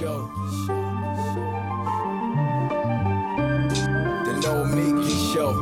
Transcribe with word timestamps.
Show. 0.00 0.30
The 4.24 4.32
Nomiki 4.40 5.34
Show. 5.34 5.52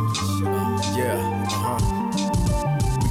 Yeah. 0.97 1.38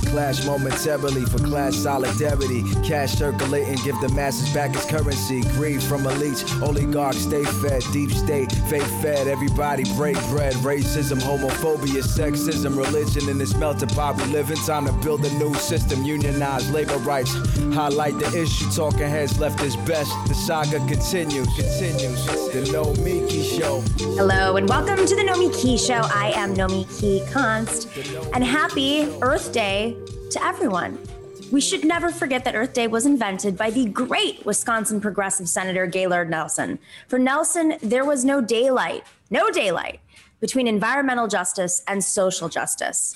Clash 0.07 0.45
momentarily 0.45 1.25
for 1.25 1.37
class 1.39 1.75
solidarity. 1.75 2.63
Cash 2.83 3.13
circulating, 3.13 3.75
give 3.83 3.99
the 4.01 4.09
masses 4.09 4.51
back 4.53 4.75
its 4.75 4.85
currency. 4.85 5.41
Greed 5.53 5.83
from 5.83 6.03
elites, 6.03 6.43
oligarchs 6.61 7.19
stay 7.19 7.43
fed. 7.43 7.83
Deep 7.91 8.11
state, 8.11 8.51
fake 8.69 8.81
fed. 9.01 9.27
Everybody 9.27 9.83
break 9.95 10.15
bread. 10.29 10.53
Racism, 10.55 11.19
homophobia, 11.19 12.03
sexism, 12.03 12.77
religion 12.77 13.29
in 13.29 13.37
this 13.37 13.55
melting 13.55 13.89
pot 13.89 14.15
we 14.17 14.23
live 14.25 14.49
in. 14.49 14.57
Time 14.57 14.85
to 14.85 14.93
build 15.03 15.23
a 15.25 15.33
new 15.37 15.53
system, 15.55 16.03
unionize 16.03 16.69
labor 16.71 16.97
rights. 16.99 17.33
Highlight 17.73 18.17
the 18.17 18.41
issue, 18.41 18.69
talking 18.71 18.99
heads 18.99 19.39
left 19.39 19.61
is 19.61 19.75
best. 19.77 20.11
The 20.27 20.33
saga 20.33 20.79
continues, 20.87 21.47
continues. 21.55 22.25
The 22.53 22.69
No 22.71 22.93
Miki 23.03 23.43
Show. 23.43 23.81
Hello 24.15 24.55
and 24.55 24.67
welcome 24.69 25.05
to 25.05 25.15
the 25.15 25.21
Nomiki 25.21 25.77
Show. 25.77 26.01
I 26.13 26.31
am 26.35 26.55
Nomi 26.55 26.85
Key 26.99 27.23
Const, 27.31 27.87
and 28.33 28.43
happy 28.43 29.13
Earth 29.21 29.51
Day 29.51 29.97
to 30.31 30.43
everyone. 30.43 30.97
We 31.51 31.61
should 31.61 31.85
never 31.85 32.09
forget 32.09 32.43
that 32.43 32.55
Earth 32.55 32.73
Day 32.73 32.87
was 32.87 33.05
invented 33.05 33.57
by 33.57 33.69
the 33.69 33.85
great 33.85 34.45
Wisconsin 34.45 34.99
progressive 34.99 35.47
Senator 35.47 35.87
Gaylord 35.87 36.29
Nelson. 36.29 36.77
For 37.07 37.17
Nelson, 37.17 37.75
there 37.81 38.03
was 38.03 38.25
no 38.25 38.41
daylight, 38.41 39.05
no 39.29 39.49
daylight 39.49 40.01
between 40.41 40.67
environmental 40.67 41.27
justice 41.27 41.83
and 41.87 42.03
social 42.03 42.49
justice. 42.49 43.15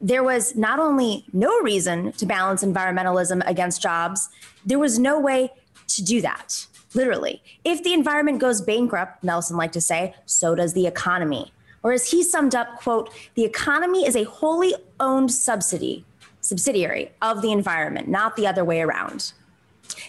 There 0.00 0.22
was 0.22 0.54
not 0.54 0.78
only 0.78 1.24
no 1.32 1.60
reason 1.60 2.12
to 2.12 2.26
balance 2.26 2.62
environmentalism 2.62 3.42
against 3.46 3.82
jobs, 3.82 4.28
there 4.64 4.78
was 4.78 4.98
no 4.98 5.18
way 5.18 5.50
to 5.88 6.04
do 6.04 6.20
that. 6.22 6.66
Literally. 6.94 7.42
If 7.64 7.82
the 7.82 7.94
environment 7.94 8.38
goes 8.38 8.60
bankrupt, 8.60 9.24
Nelson 9.24 9.56
liked 9.56 9.74
to 9.74 9.80
say, 9.80 10.14
so 10.26 10.54
does 10.54 10.74
the 10.74 10.86
economy. 10.86 11.52
Or 11.82 11.92
as 11.92 12.10
he 12.10 12.22
summed 12.22 12.54
up, 12.54 12.80
quote, 12.80 13.10
the 13.34 13.44
economy 13.44 14.06
is 14.06 14.14
a 14.14 14.24
wholly 14.24 14.74
owned 15.00 15.32
subsidy 15.32 16.04
subsidiary 16.42 17.10
of 17.22 17.40
the 17.40 17.50
environment, 17.50 18.08
not 18.08 18.36
the 18.36 18.46
other 18.46 18.64
way 18.64 18.82
around. 18.82 19.32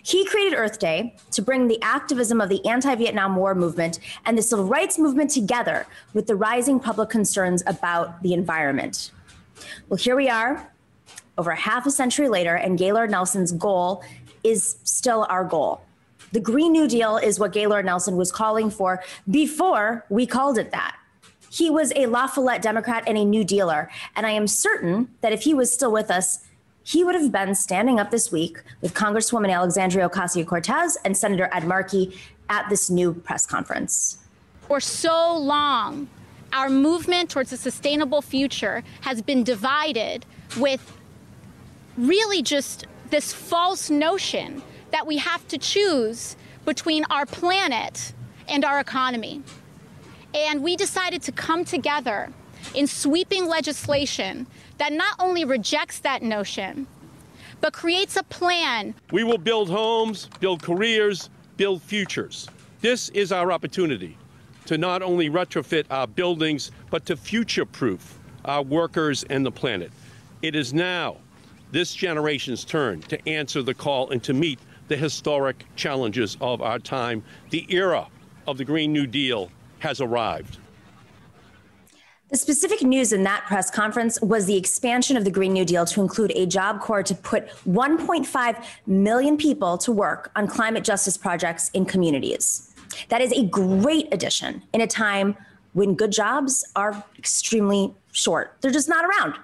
He 0.03 0.25
created 0.25 0.57
Earth 0.57 0.79
Day 0.79 1.15
to 1.31 1.41
bring 1.41 1.67
the 1.67 1.81
activism 1.81 2.41
of 2.41 2.49
the 2.49 2.65
anti 2.65 2.93
Vietnam 2.95 3.35
War 3.35 3.55
movement 3.55 3.99
and 4.25 4.37
the 4.37 4.41
civil 4.41 4.65
rights 4.65 4.99
movement 4.99 5.31
together 5.31 5.85
with 6.13 6.27
the 6.27 6.35
rising 6.35 6.79
public 6.79 7.09
concerns 7.09 7.63
about 7.65 8.21
the 8.21 8.33
environment. 8.33 9.11
Well, 9.89 9.97
here 9.97 10.15
we 10.15 10.29
are, 10.29 10.69
over 11.37 11.51
half 11.51 11.85
a 11.85 11.91
century 11.91 12.29
later, 12.29 12.55
and 12.55 12.77
Gaylord 12.77 13.11
Nelson's 13.11 13.51
goal 13.51 14.03
is 14.43 14.77
still 14.83 15.25
our 15.29 15.43
goal. 15.43 15.81
The 16.31 16.39
Green 16.39 16.71
New 16.71 16.87
Deal 16.87 17.17
is 17.17 17.39
what 17.39 17.53
Gaylord 17.53 17.85
Nelson 17.85 18.17
was 18.17 18.31
calling 18.31 18.69
for 18.69 19.03
before 19.29 20.05
we 20.09 20.25
called 20.25 20.57
it 20.57 20.71
that. 20.71 20.97
He 21.53 21.69
was 21.69 21.93
a 21.95 22.07
La 22.07 22.25
Follette 22.25 22.63
Democrat 22.63 23.03
and 23.05 23.15
a 23.15 23.23
New 23.23 23.43
Dealer. 23.43 23.87
And 24.15 24.25
I 24.25 24.31
am 24.31 24.47
certain 24.47 25.09
that 25.21 25.33
if 25.33 25.43
he 25.43 25.53
was 25.53 25.71
still 25.71 25.91
with 25.91 26.09
us, 26.09 26.39
he 26.83 27.03
would 27.03 27.13
have 27.13 27.31
been 27.31 27.53
standing 27.53 27.99
up 27.99 28.09
this 28.09 28.31
week 28.31 28.63
with 28.81 28.95
Congresswoman 28.95 29.53
Alexandria 29.53 30.09
Ocasio 30.09 30.47
Cortez 30.47 30.97
and 31.05 31.15
Senator 31.15 31.49
Ed 31.53 31.67
Markey 31.67 32.17
at 32.49 32.67
this 32.69 32.89
new 32.89 33.13
press 33.13 33.45
conference. 33.45 34.17
For 34.67 34.79
so 34.79 35.37
long, 35.37 36.07
our 36.53 36.71
movement 36.71 37.29
towards 37.29 37.53
a 37.53 37.57
sustainable 37.57 38.23
future 38.23 38.83
has 39.01 39.21
been 39.21 39.43
divided 39.43 40.25
with 40.57 40.97
really 41.99 42.41
just 42.41 42.87
this 43.11 43.31
false 43.31 43.91
notion 43.91 44.63
that 44.89 45.05
we 45.05 45.17
have 45.17 45.47
to 45.49 45.59
choose 45.59 46.35
between 46.65 47.05
our 47.11 47.27
planet 47.27 48.11
and 48.47 48.65
our 48.65 48.79
economy. 48.79 49.43
And 50.33 50.63
we 50.63 50.75
decided 50.75 51.21
to 51.23 51.31
come 51.31 51.63
together 51.63 52.31
in 52.73 52.87
sweeping 52.87 53.47
legislation 53.47 54.47
that 54.77 54.93
not 54.93 55.15
only 55.19 55.45
rejects 55.45 55.99
that 55.99 56.23
notion, 56.23 56.87
but 57.61 57.73
creates 57.73 58.17
a 58.17 58.23
plan. 58.23 58.95
We 59.11 59.23
will 59.23 59.37
build 59.37 59.69
homes, 59.69 60.29
build 60.39 60.63
careers, 60.63 61.29
build 61.57 61.81
futures. 61.81 62.47
This 62.81 63.09
is 63.09 63.31
our 63.31 63.51
opportunity 63.51 64.17
to 64.65 64.77
not 64.77 65.01
only 65.01 65.29
retrofit 65.29 65.85
our 65.89 66.07
buildings, 66.07 66.71
but 66.89 67.05
to 67.05 67.15
future 67.15 67.65
proof 67.65 68.19
our 68.45 68.61
workers 68.61 69.23
and 69.29 69.45
the 69.45 69.51
planet. 69.51 69.91
It 70.41 70.55
is 70.55 70.73
now 70.73 71.17
this 71.71 71.93
generation's 71.93 72.65
turn 72.65 73.01
to 73.03 73.29
answer 73.29 73.61
the 73.61 73.73
call 73.73 74.09
and 74.09 74.21
to 74.23 74.33
meet 74.33 74.59
the 74.89 74.97
historic 74.97 75.65
challenges 75.75 76.37
of 76.41 76.61
our 76.61 76.79
time. 76.79 77.23
The 77.49 77.65
era 77.69 78.07
of 78.47 78.57
the 78.57 78.65
Green 78.65 78.91
New 78.91 79.07
Deal 79.07 79.49
has 79.83 79.99
arrived. 79.99 80.57
The 82.29 82.37
specific 82.37 82.81
news 82.81 83.13
in 83.13 83.21
that 83.23 83.43
press 83.45 83.69
conference 83.69 84.19
was 84.21 84.45
the 84.45 84.55
expansion 84.57 85.17
of 85.17 85.23
the 85.23 85.29
Green 85.29 85.53
New 85.53 85.65
Deal 85.65 85.85
to 85.85 86.01
include 86.01 86.31
a 86.31 86.47
job 86.47 86.79
corps 86.79 87.03
to 87.03 87.13
put 87.13 87.49
1.5 87.67 88.65
million 88.87 89.37
people 89.37 89.77
to 89.79 89.91
work 89.91 90.31
on 90.35 90.47
climate 90.47 90.83
justice 90.83 91.17
projects 91.17 91.69
in 91.75 91.85
communities. 91.85 92.73
That 93.09 93.21
is 93.21 93.33
a 93.33 93.45
great 93.45 94.11
addition 94.11 94.63
in 94.73 94.81
a 94.81 94.87
time 94.87 95.35
when 95.73 95.95
good 95.95 96.11
jobs 96.11 96.65
are 96.75 97.03
extremely 97.19 97.93
short. 98.13 98.55
They're 98.61 98.71
just 98.71 98.89
not 98.89 99.05
around. 99.05 99.35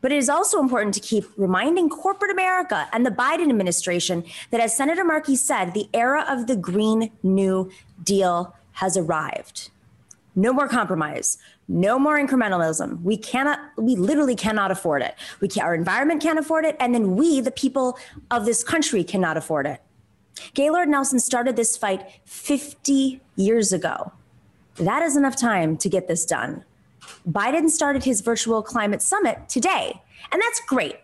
But 0.00 0.12
it 0.12 0.18
is 0.18 0.28
also 0.28 0.60
important 0.60 0.94
to 0.94 1.00
keep 1.00 1.24
reminding 1.36 1.88
corporate 1.88 2.30
America 2.30 2.88
and 2.92 3.06
the 3.06 3.10
Biden 3.10 3.48
administration 3.48 4.24
that, 4.50 4.60
as 4.60 4.76
Senator 4.76 5.04
Markey 5.04 5.36
said, 5.36 5.72
the 5.74 5.88
era 5.94 6.24
of 6.28 6.48
the 6.48 6.56
Green 6.56 7.12
New 7.22 7.70
Deal 8.02 8.54
has 8.72 8.96
arrived. 8.96 9.70
No 10.36 10.52
more 10.52 10.68
compromise. 10.68 11.38
No 11.66 11.98
more 11.98 12.18
incrementalism. 12.18 13.00
We 13.00 13.16
cannot, 13.16 13.58
we 13.78 13.96
literally 13.96 14.36
cannot 14.36 14.70
afford 14.70 15.00
it. 15.00 15.14
We 15.40 15.48
can, 15.48 15.62
our 15.62 15.74
environment 15.74 16.22
can't 16.22 16.38
afford 16.38 16.66
it. 16.66 16.76
And 16.78 16.94
then 16.94 17.16
we, 17.16 17.40
the 17.40 17.50
people 17.50 17.98
of 18.30 18.44
this 18.44 18.62
country, 18.62 19.02
cannot 19.02 19.38
afford 19.38 19.66
it. 19.66 19.80
Gaylord 20.52 20.90
Nelson 20.90 21.18
started 21.18 21.56
this 21.56 21.78
fight 21.78 22.06
50 22.26 23.22
years 23.36 23.72
ago. 23.72 24.12
That 24.76 25.02
is 25.02 25.16
enough 25.16 25.36
time 25.36 25.78
to 25.78 25.88
get 25.88 26.06
this 26.06 26.26
done. 26.26 26.64
Biden 27.26 27.70
started 27.70 28.04
his 28.04 28.20
virtual 28.20 28.62
climate 28.62 29.00
summit 29.00 29.48
today, 29.48 30.02
and 30.30 30.42
that's 30.42 30.60
great. 30.66 30.96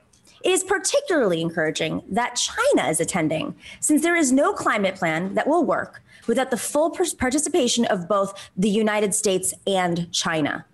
It 0.45 0.51
is 0.51 0.65
particularly 0.65 1.41
encouraging 1.41 2.03
that 2.11 2.35
China 2.35 2.89
is 2.89 3.01
attending, 3.01 3.55
since 3.81 4.03
there 4.03 4.17
is 4.17 4.33
no 4.33 4.53
climate 4.53 4.97
plan 4.97 5.35
that 5.35 5.47
will 5.47 5.65
work 5.65 6.02
without 6.27 6.51
the 6.51 6.57
full 6.57 6.91
participation 6.91 7.85
of 7.87 8.09
both 8.09 8.51
the 8.57 8.69
United 8.69 9.15
States 9.15 9.55
and 9.67 10.11
China. 10.13 10.65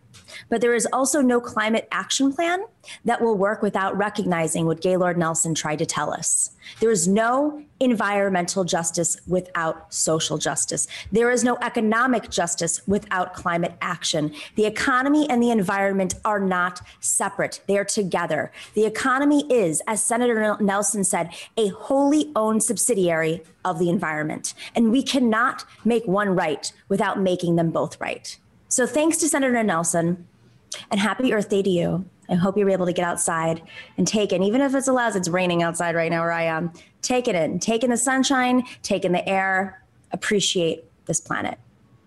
But 0.49 0.61
there 0.61 0.75
is 0.75 0.87
also 0.93 1.21
no 1.21 1.41
climate 1.41 1.89
action 1.93 2.33
plan 2.33 2.65
that 3.05 3.21
will 3.21 3.37
work 3.37 3.63
without 3.63 3.97
recognizing 3.97 4.67
what 4.67 4.81
Gaylord 4.81 5.19
Nelson 5.19 5.55
tried 5.55 5.79
to 5.79 5.87
tell 5.87 6.13
us. 6.13 6.53
There 6.81 6.91
is 6.91 7.09
no 7.09 7.63
environmental 7.81 8.65
justice 8.65 9.17
without 9.27 9.93
social 9.93 10.39
justice. 10.39 10.87
There 11.13 11.31
is 11.31 11.45
no 11.45 11.57
economic 11.63 12.31
justice 12.31 12.81
without 12.87 13.35
climate 13.35 13.75
action. 13.81 14.35
The 14.57 14.67
economy 14.67 15.29
and 15.31 15.43
the 15.43 15.51
environment 15.51 16.15
are 16.25 16.41
not 16.41 16.81
separate, 17.01 17.61
they 17.67 17.79
are 17.79 17.85
together. 17.85 18.53
The 18.75 18.85
economy 18.85 19.47
is, 19.53 19.83
as 19.87 20.03
Senator 20.03 20.57
Nelson 20.61 21.05
said, 21.05 21.31
a 21.57 21.69
wholly 21.69 22.33
owned 22.35 22.63
subsidiary 22.63 23.43
of 23.65 23.79
the 23.79 23.91
environment. 23.91 24.55
And 24.75 24.91
we 24.91 25.03
cannot 25.03 25.65
make 25.85 26.07
one 26.07 26.35
right 26.35 26.73
without 26.89 27.21
making 27.21 27.57
them 27.57 27.71
both 27.71 28.01
right. 28.01 28.39
So 28.79 28.87
thanks 28.87 29.17
to 29.17 29.29
Senator 29.29 29.61
Nelson 29.65 30.25
and 30.93 31.01
happy 31.01 31.35
Earth 31.35 31.49
Day 31.49 31.65
to 31.65 31.69
you. 31.69 32.09
I 32.29 32.37
hope 32.37 32.57
you're 32.57 32.71
able 32.71 32.87
to 32.87 32.93
get 32.93 33.05
outside 33.05 33.61
and 33.97 34.07
take 34.07 34.33
it, 34.33 34.41
even 34.41 34.61
if 34.61 34.73
it's 34.73 34.87
allows, 34.87 35.17
it's 35.17 35.29
raining 35.29 35.65
outside 35.65 35.97
right 35.97 36.09
now 36.09 36.21
where 36.21 36.31
I 36.31 36.45
am. 36.45 36.73
Take 37.03 37.27
it 37.27 37.35
in, 37.35 37.59
take 37.59 37.83
in 37.83 37.91
the 37.91 37.97
sunshine, 37.97 38.63
take 38.85 39.05
in 39.05 39.11
the 39.11 39.29
air, 39.29 39.83
appreciate 40.13 40.85
this 41.07 41.21
planet. 41.21 41.59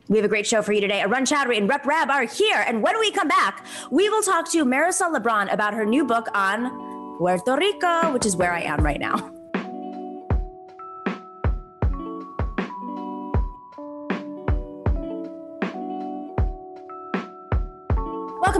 We 0.07 0.15
have 0.17 0.23
a 0.23 0.29
great 0.29 0.47
show 0.47 0.61
for 0.61 0.71
you 0.71 0.79
today. 0.79 1.01
Arun 1.01 1.25
Chaudhary 1.25 1.57
and 1.57 1.67
Rep 1.67 1.85
Rabb 1.85 2.09
are 2.09 2.23
here. 2.23 2.63
And 2.65 2.81
when 2.81 2.97
we 3.01 3.11
come 3.11 3.27
back, 3.27 3.65
we 3.91 4.07
will 4.07 4.21
talk 4.21 4.49
to 4.53 4.63
Marisol 4.63 5.13
LeBron 5.13 5.51
about 5.51 5.73
her 5.73 5.85
new 5.85 6.05
book 6.05 6.29
on 6.33 7.17
Puerto 7.17 7.57
Rico, 7.57 8.13
which 8.13 8.25
is 8.25 8.37
where 8.37 8.53
I 8.53 8.61
am 8.61 8.79
right 8.79 9.01
now. 9.01 9.35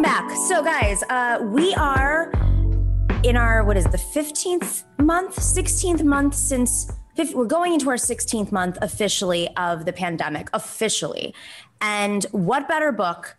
Welcome 0.01 0.30
back. 0.30 0.36
So, 0.48 0.63
guys, 0.63 1.03
uh, 1.12 1.38
we 1.44 1.75
are 1.75 2.31
in 3.24 3.38
our, 3.38 3.63
what 3.63 3.77
is 3.77 3.86
the 3.86 4.00
15th 4.00 4.83
month, 4.98 5.36
16th 5.36 6.03
month 6.03 6.33
since 6.33 6.92
we're 7.36 7.45
going 7.45 7.74
into 7.74 7.88
our 7.88 7.98
16th 7.98 8.51
month 8.51 8.80
officially 8.81 9.56
of 9.57 9.86
the 9.86 9.94
pandemic, 9.94 10.50
officially. 10.53 11.36
And 11.81 12.24
what 12.31 12.68
better 12.68 12.92
book 12.92 13.38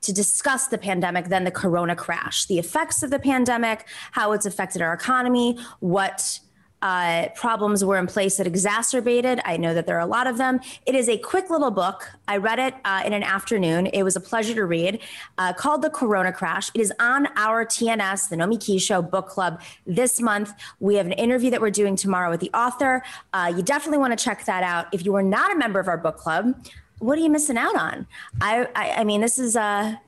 to 0.00 0.14
discuss 0.14 0.68
the 0.68 0.78
pandemic 0.78 1.26
than 1.26 1.44
the 1.44 1.50
corona 1.50 1.94
crash, 1.94 2.46
the 2.46 2.58
effects 2.58 3.02
of 3.02 3.10
the 3.10 3.18
pandemic, 3.18 3.86
how 4.12 4.32
it's 4.32 4.46
affected 4.46 4.80
our 4.80 4.94
economy, 4.94 5.58
what 5.80 6.40
uh, 6.82 7.28
problems 7.34 7.84
were 7.84 7.96
in 7.96 8.06
place 8.06 8.36
that 8.36 8.46
exacerbated. 8.46 9.40
I 9.44 9.56
know 9.56 9.74
that 9.74 9.86
there 9.86 9.96
are 9.96 10.00
a 10.00 10.06
lot 10.06 10.26
of 10.26 10.38
them. 10.38 10.60
It 10.86 10.94
is 10.94 11.08
a 11.08 11.18
quick 11.18 11.50
little 11.50 11.70
book. 11.70 12.08
I 12.28 12.36
read 12.36 12.58
it 12.58 12.74
uh, 12.84 13.02
in 13.04 13.12
an 13.12 13.22
afternoon. 13.22 13.86
It 13.86 14.02
was 14.02 14.16
a 14.16 14.20
pleasure 14.20 14.54
to 14.54 14.64
read, 14.64 15.00
uh, 15.38 15.52
called 15.52 15.82
The 15.82 15.90
Corona 15.90 16.32
Crash. 16.32 16.70
It 16.74 16.80
is 16.80 16.92
on 17.00 17.28
our 17.36 17.64
TNS, 17.64 18.28
the 18.28 18.36
Nomiki 18.36 18.80
Show 18.80 19.02
book 19.02 19.28
club 19.28 19.60
this 19.86 20.20
month. 20.20 20.52
We 20.80 20.94
have 20.96 21.06
an 21.06 21.12
interview 21.12 21.50
that 21.50 21.60
we're 21.60 21.70
doing 21.70 21.96
tomorrow 21.96 22.30
with 22.30 22.40
the 22.40 22.50
author. 22.54 23.02
Uh, 23.32 23.52
you 23.54 23.62
definitely 23.62 23.98
want 23.98 24.16
to 24.16 24.22
check 24.22 24.44
that 24.44 24.62
out. 24.62 24.86
If 24.92 25.04
you 25.04 25.14
are 25.16 25.22
not 25.22 25.52
a 25.52 25.56
member 25.56 25.80
of 25.80 25.88
our 25.88 25.98
book 25.98 26.16
club, 26.16 26.54
what 26.98 27.18
are 27.18 27.20
you 27.20 27.30
missing 27.30 27.56
out 27.56 27.76
on? 27.76 28.06
I, 28.40 28.68
I, 28.74 28.90
I 29.00 29.04
mean, 29.04 29.20
this 29.20 29.38
is 29.38 29.56
a. 29.56 30.00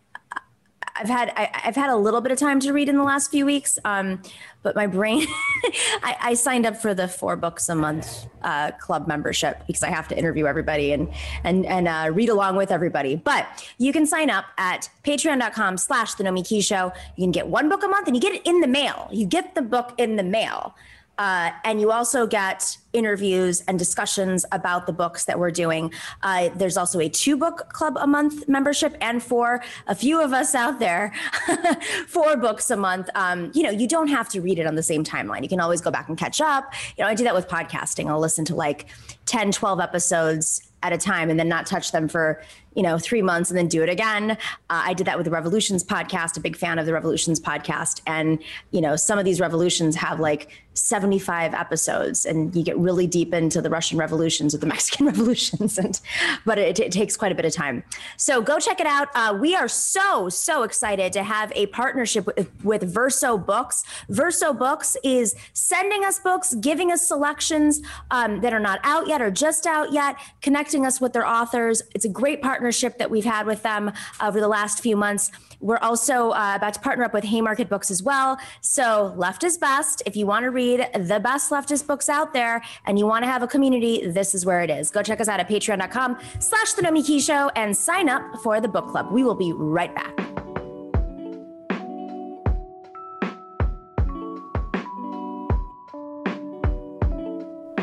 I've 0.96 1.08
had 1.08 1.32
I, 1.36 1.50
have 1.52 1.76
had 1.76 1.90
a 1.90 1.96
little 1.96 2.20
bit 2.20 2.32
of 2.32 2.38
time 2.38 2.60
to 2.60 2.72
read 2.72 2.88
in 2.88 2.96
the 2.96 3.04
last 3.04 3.30
few 3.30 3.46
weeks, 3.46 3.78
um, 3.84 4.22
but 4.62 4.74
my 4.76 4.86
brain. 4.86 5.26
I, 6.02 6.16
I, 6.20 6.34
signed 6.34 6.66
up 6.66 6.76
for 6.76 6.94
the 6.94 7.08
four 7.08 7.36
books 7.36 7.68
a 7.68 7.74
month 7.74 8.26
uh, 8.42 8.72
club 8.72 9.06
membership 9.06 9.62
because 9.66 9.82
I 9.82 9.88
have 9.88 10.08
to 10.08 10.18
interview 10.18 10.46
everybody 10.46 10.92
and 10.92 11.08
and 11.44 11.64
and 11.66 11.88
uh, 11.88 12.10
read 12.12 12.28
along 12.28 12.56
with 12.56 12.70
everybody. 12.70 13.16
But 13.16 13.46
you 13.78 13.92
can 13.92 14.06
sign 14.06 14.30
up 14.30 14.46
at 14.58 14.90
Patreon.com/slash 15.04 16.14
The 16.14 16.24
Nomi. 16.24 16.92
You 17.16 17.24
can 17.24 17.32
get 17.32 17.46
one 17.46 17.68
book 17.68 17.82
a 17.82 17.88
month, 17.88 18.06
and 18.06 18.16
you 18.16 18.20
get 18.20 18.34
it 18.34 18.42
in 18.44 18.60
the 18.60 18.68
mail. 18.68 19.08
You 19.12 19.26
get 19.26 19.54
the 19.54 19.62
book 19.62 19.94
in 19.98 20.16
the 20.16 20.22
mail. 20.22 20.74
Uh, 21.20 21.50
and 21.64 21.82
you 21.82 21.92
also 21.92 22.26
get 22.26 22.78
interviews 22.94 23.62
and 23.68 23.78
discussions 23.78 24.46
about 24.52 24.86
the 24.86 24.92
books 24.92 25.26
that 25.26 25.38
we're 25.38 25.50
doing. 25.50 25.92
Uh, 26.22 26.48
there's 26.54 26.78
also 26.78 26.98
a 26.98 27.10
two 27.10 27.36
book 27.36 27.68
club 27.68 27.98
a 28.00 28.06
month 28.06 28.48
membership, 28.48 28.96
and 29.02 29.22
for 29.22 29.62
a 29.86 29.94
few 29.94 30.18
of 30.18 30.32
us 30.32 30.54
out 30.54 30.78
there, 30.78 31.12
four 32.06 32.38
books 32.38 32.70
a 32.70 32.76
month. 32.76 33.10
Um, 33.14 33.52
you 33.52 33.62
know, 33.62 33.70
you 33.70 33.86
don't 33.86 34.08
have 34.08 34.30
to 34.30 34.40
read 34.40 34.58
it 34.58 34.66
on 34.66 34.76
the 34.76 34.82
same 34.82 35.04
timeline. 35.04 35.42
You 35.42 35.48
can 35.50 35.60
always 35.60 35.82
go 35.82 35.90
back 35.90 36.08
and 36.08 36.16
catch 36.16 36.40
up. 36.40 36.72
You 36.96 37.04
know, 37.04 37.10
I 37.10 37.14
do 37.14 37.24
that 37.24 37.34
with 37.34 37.48
podcasting. 37.48 38.08
I'll 38.08 38.18
listen 38.18 38.46
to 38.46 38.54
like 38.54 38.86
10, 39.26 39.52
12 39.52 39.78
episodes 39.78 40.70
at 40.82 40.92
a 40.92 40.98
time 40.98 41.30
and 41.30 41.38
then 41.38 41.48
not 41.48 41.66
touch 41.66 41.92
them 41.92 42.08
for 42.08 42.42
you 42.74 42.82
know 42.82 42.98
three 42.98 43.22
months 43.22 43.50
and 43.50 43.58
then 43.58 43.68
do 43.68 43.82
it 43.82 43.88
again 43.88 44.30
uh, 44.30 44.36
i 44.70 44.94
did 44.94 45.06
that 45.06 45.16
with 45.18 45.24
the 45.24 45.30
revolutions 45.30 45.84
podcast 45.84 46.36
a 46.36 46.40
big 46.40 46.56
fan 46.56 46.78
of 46.78 46.86
the 46.86 46.92
revolutions 46.92 47.38
podcast 47.38 48.00
and 48.06 48.42
you 48.70 48.80
know 48.80 48.96
some 48.96 49.18
of 49.18 49.24
these 49.24 49.40
revolutions 49.40 49.94
have 49.96 50.20
like 50.20 50.50
75 50.74 51.54
episodes 51.54 52.24
and 52.24 52.54
you 52.54 52.62
get 52.62 52.78
really 52.78 53.06
deep 53.06 53.34
into 53.34 53.60
the 53.60 53.70
russian 53.70 53.98
revolutions 53.98 54.54
or 54.54 54.58
the 54.58 54.66
mexican 54.74 55.06
revolutions 55.06 55.78
and 55.78 56.00
but 56.44 56.58
it, 56.58 56.78
it 56.78 56.92
takes 56.92 57.16
quite 57.16 57.32
a 57.32 57.34
bit 57.34 57.44
of 57.44 57.52
time. 57.52 57.82
So 58.16 58.42
go 58.42 58.58
check 58.58 58.80
it 58.80 58.86
out. 58.86 59.08
Uh, 59.14 59.36
we 59.40 59.54
are 59.54 59.68
so 59.68 60.28
so 60.28 60.62
excited 60.62 61.12
to 61.12 61.22
have 61.22 61.52
a 61.54 61.66
partnership 61.66 62.26
with, 62.26 62.50
with 62.64 62.82
verso 62.82 63.38
books. 63.38 63.84
Verso 64.08 64.52
books 64.52 64.96
is 65.04 65.34
sending 65.52 66.04
us 66.04 66.18
books 66.18 66.54
giving 66.54 66.92
us 66.92 67.06
selections 67.06 67.80
um, 68.10 68.40
that 68.40 68.52
are 68.52 68.60
not 68.60 68.80
out 68.84 69.08
yet 69.08 69.20
or 69.22 69.30
just 69.30 69.66
out 69.66 69.92
yet 69.92 70.16
connecting 70.42 70.86
us 70.86 71.00
with 71.00 71.12
their 71.12 71.26
authors. 71.26 71.82
It's 71.94 72.04
a 72.04 72.08
great 72.08 72.42
partnership 72.42 72.98
that 72.98 73.10
we've 73.10 73.24
had 73.24 73.46
with 73.46 73.62
them 73.62 73.92
over 74.20 74.40
the 74.40 74.48
last 74.48 74.80
few 74.80 74.96
months 74.96 75.30
we're 75.60 75.78
also 75.78 76.30
uh, 76.30 76.54
about 76.56 76.74
to 76.74 76.80
partner 76.80 77.04
up 77.04 77.12
with 77.12 77.24
Haymarket 77.24 77.68
Books 77.68 77.90
as 77.90 78.02
well. 78.02 78.38
So, 78.60 79.14
Left 79.16 79.44
is 79.44 79.58
Best. 79.58 80.02
If 80.06 80.16
you 80.16 80.26
want 80.26 80.44
to 80.44 80.50
read 80.50 80.86
the 80.94 81.20
best 81.20 81.50
leftist 81.50 81.86
books 81.86 82.08
out 82.08 82.32
there 82.32 82.62
and 82.86 82.98
you 82.98 83.06
want 83.06 83.24
to 83.24 83.30
have 83.30 83.42
a 83.42 83.46
community, 83.46 84.06
this 84.06 84.34
is 84.34 84.46
where 84.46 84.62
it 84.62 84.70
is. 84.70 84.90
Go 84.90 85.02
check 85.02 85.20
us 85.20 85.28
out 85.28 85.40
at 85.40 85.48
patreon.com 85.48 86.18
slash 86.38 86.72
The 86.72 86.82
Nomiki 86.82 87.24
Show 87.24 87.50
and 87.56 87.76
sign 87.76 88.08
up 88.08 88.22
for 88.42 88.60
the 88.60 88.68
book 88.68 88.88
club. 88.88 89.12
We 89.12 89.24
will 89.24 89.34
be 89.34 89.52
right 89.52 89.94
back. 89.94 90.16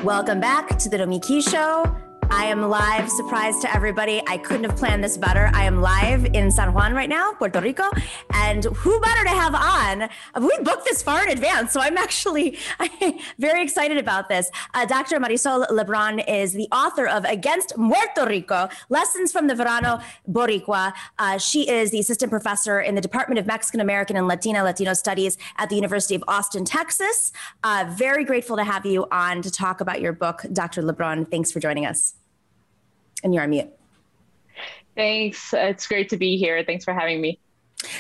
Welcome 0.04 0.40
back 0.40 0.78
to 0.80 0.90
the 0.90 0.98
Nomiki 0.98 1.48
Show. 1.48 1.97
I 2.30 2.46
am 2.46 2.62
live. 2.62 3.10
Surprise 3.10 3.58
to 3.60 3.74
everybody. 3.74 4.22
I 4.28 4.38
couldn't 4.38 4.70
have 4.70 4.78
planned 4.78 5.02
this 5.04 5.18
better. 5.18 5.50
I 5.54 5.64
am 5.64 5.82
live 5.82 6.26
in 6.26 6.52
San 6.52 6.74
Juan 6.74 6.94
right 6.94 7.08
now, 7.08 7.32
Puerto 7.34 7.62
Rico. 7.62 7.90
And 8.34 8.66
who 8.66 9.00
better 9.00 9.24
to 9.24 9.30
have 9.30 9.56
on? 9.56 10.10
We 10.42 10.58
booked 10.64 10.84
this 10.84 11.02
far 11.02 11.24
in 11.24 11.30
advance. 11.30 11.72
So 11.72 11.80
I'm 11.80 11.98
actually 11.98 12.58
very 13.40 13.64
excited 13.64 13.98
about 13.98 14.28
this. 14.28 14.52
Uh, 14.74 14.86
Dr. 14.86 15.20
Marisol 15.20 15.68
Lebron 15.70 16.24
is 16.28 16.52
the 16.52 16.68
author 16.72 17.08
of 17.08 17.24
Against 17.24 17.78
Muerto 17.78 18.26
Rico 18.28 18.68
Lessons 18.90 19.32
from 19.32 19.48
the 19.48 19.56
Verano 19.56 20.00
Boricua. 20.30 20.94
Uh, 21.18 21.38
she 21.38 21.70
is 21.70 21.92
the 21.92 22.00
assistant 22.00 22.30
professor 22.30 22.82
in 22.82 22.96
the 22.96 23.02
Department 23.02 23.40
of 23.40 23.48
Mexican 23.48 23.80
American 23.80 24.18
and 24.18 24.28
Latina 24.28 24.64
Latino 24.64 24.94
Studies 24.94 25.38
at 25.58 25.70
the 25.70 25.76
University 25.76 26.16
of 26.16 26.24
Austin, 26.28 26.66
Texas. 26.66 27.32
Uh, 27.64 27.86
very 27.96 28.26
grateful 28.26 28.58
to 28.58 28.66
have 28.66 28.86
you 28.86 29.08
on 29.12 29.42
to 29.42 29.50
talk 29.50 29.80
about 29.80 30.02
your 30.02 30.14
book, 30.14 30.44
Dr. 30.52 30.82
Lebron. 30.82 31.30
Thanks 31.30 31.52
for 31.52 31.62
joining 31.62 31.86
us 31.86 32.17
and 33.24 33.34
you're 33.34 33.44
on 33.44 33.50
mute. 33.50 33.70
Thanks. 34.96 35.54
It's 35.54 35.88
great 35.88 36.10
to 36.10 36.18
be 36.18 36.38
here. 36.38 36.64
Thanks 36.64 36.84
for 36.84 36.94
having 36.94 37.22
me. 37.22 37.40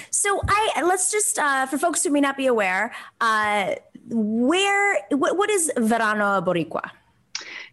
So 0.09 0.41
I 0.47 0.81
let's 0.83 1.11
just 1.11 1.37
uh, 1.37 1.67
for 1.67 1.77
folks 1.77 2.03
who 2.03 2.09
may 2.09 2.21
not 2.21 2.35
be 2.35 2.47
aware, 2.47 2.93
uh, 3.21 3.75
where 4.09 4.99
what, 5.11 5.37
what 5.37 5.49
is 5.49 5.71
Verano 5.77 6.41
Boricua? 6.41 6.89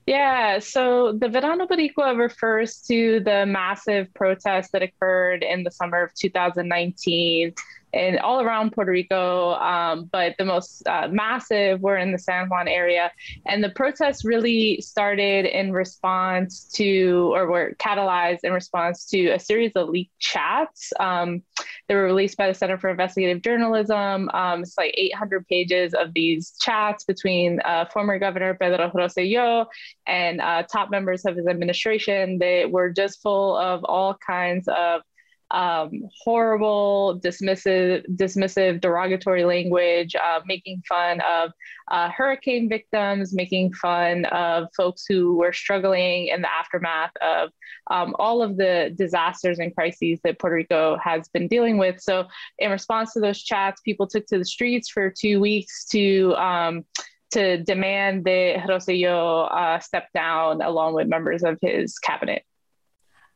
Yeah, 0.06 0.58
so 0.58 1.12
the 1.12 1.30
Verano 1.30 1.66
Boricua 1.66 2.18
refers 2.18 2.82
to 2.82 3.20
the 3.20 3.46
massive 3.46 4.12
protest 4.12 4.72
that 4.72 4.82
occurred 4.82 5.42
in 5.42 5.64
the 5.64 5.70
summer 5.70 6.02
of 6.02 6.14
2019 6.14 7.54
and 7.94 8.18
all 8.18 8.40
around 8.40 8.72
Puerto 8.72 8.90
Rico, 8.90 9.54
um, 9.54 10.08
but 10.10 10.34
the 10.38 10.44
most 10.44 10.86
uh, 10.86 11.08
massive 11.10 11.80
were 11.80 11.96
in 11.96 12.12
the 12.12 12.18
San 12.18 12.48
Juan 12.48 12.68
area. 12.68 13.12
And 13.46 13.62
the 13.62 13.70
protests 13.70 14.24
really 14.24 14.80
started 14.80 15.46
in 15.46 15.72
response 15.72 16.64
to, 16.74 17.32
or 17.34 17.46
were 17.46 17.76
catalyzed 17.78 18.40
in 18.42 18.52
response 18.52 19.06
to 19.06 19.28
a 19.30 19.38
series 19.38 19.72
of 19.76 19.88
leaked 19.88 20.18
chats. 20.18 20.92
Um, 20.98 21.42
were 21.88 22.04
released 22.04 22.36
by 22.36 22.48
the 22.48 22.54
Center 22.54 22.78
for 22.78 22.90
Investigative 22.90 23.42
Journalism. 23.42 24.28
Um, 24.32 24.62
it's 24.62 24.76
like 24.78 24.94
800 24.96 25.46
pages 25.46 25.94
of 25.94 26.12
these 26.14 26.54
chats 26.60 27.04
between 27.04 27.60
uh, 27.64 27.84
former 27.86 28.18
Governor 28.18 28.54
Pedro 28.54 28.90
Rosselló 28.90 29.66
and 30.06 30.40
uh, 30.40 30.62
top 30.64 30.90
members 30.90 31.24
of 31.24 31.36
his 31.36 31.46
administration. 31.46 32.38
They 32.38 32.66
were 32.66 32.90
just 32.90 33.22
full 33.22 33.56
of 33.56 33.84
all 33.84 34.16
kinds 34.26 34.66
of 34.68 35.02
um, 35.50 36.08
horrible, 36.22 37.20
dismissive, 37.22 38.04
dismissive, 38.16 38.80
derogatory 38.80 39.44
language, 39.44 40.14
uh, 40.16 40.40
making 40.46 40.82
fun 40.88 41.20
of 41.20 41.52
uh, 41.90 42.10
hurricane 42.10 42.68
victims, 42.68 43.34
making 43.34 43.72
fun 43.74 44.24
of 44.26 44.68
folks 44.76 45.04
who 45.06 45.36
were 45.36 45.52
struggling 45.52 46.28
in 46.28 46.42
the 46.42 46.52
aftermath 46.52 47.12
of 47.20 47.50
um, 47.90 48.16
all 48.18 48.42
of 48.42 48.56
the 48.56 48.92
disasters 48.96 49.58
and 49.58 49.74
crises 49.74 50.18
that 50.24 50.38
Puerto 50.38 50.56
Rico 50.56 50.96
has 51.02 51.28
been 51.28 51.46
dealing 51.48 51.78
with. 51.78 52.00
So, 52.00 52.26
in 52.58 52.70
response 52.70 53.12
to 53.12 53.20
those 53.20 53.42
chats, 53.42 53.80
people 53.82 54.06
took 54.06 54.26
to 54.26 54.38
the 54.38 54.44
streets 54.44 54.88
for 54.88 55.10
two 55.10 55.40
weeks 55.40 55.84
to 55.86 56.34
um, 56.36 56.84
to 57.32 57.62
demand 57.64 58.24
that 58.24 58.64
Rosselló 58.68 59.52
uh, 59.52 59.78
step 59.80 60.08
down 60.14 60.62
along 60.62 60.94
with 60.94 61.08
members 61.08 61.42
of 61.42 61.58
his 61.60 61.98
cabinet. 61.98 62.44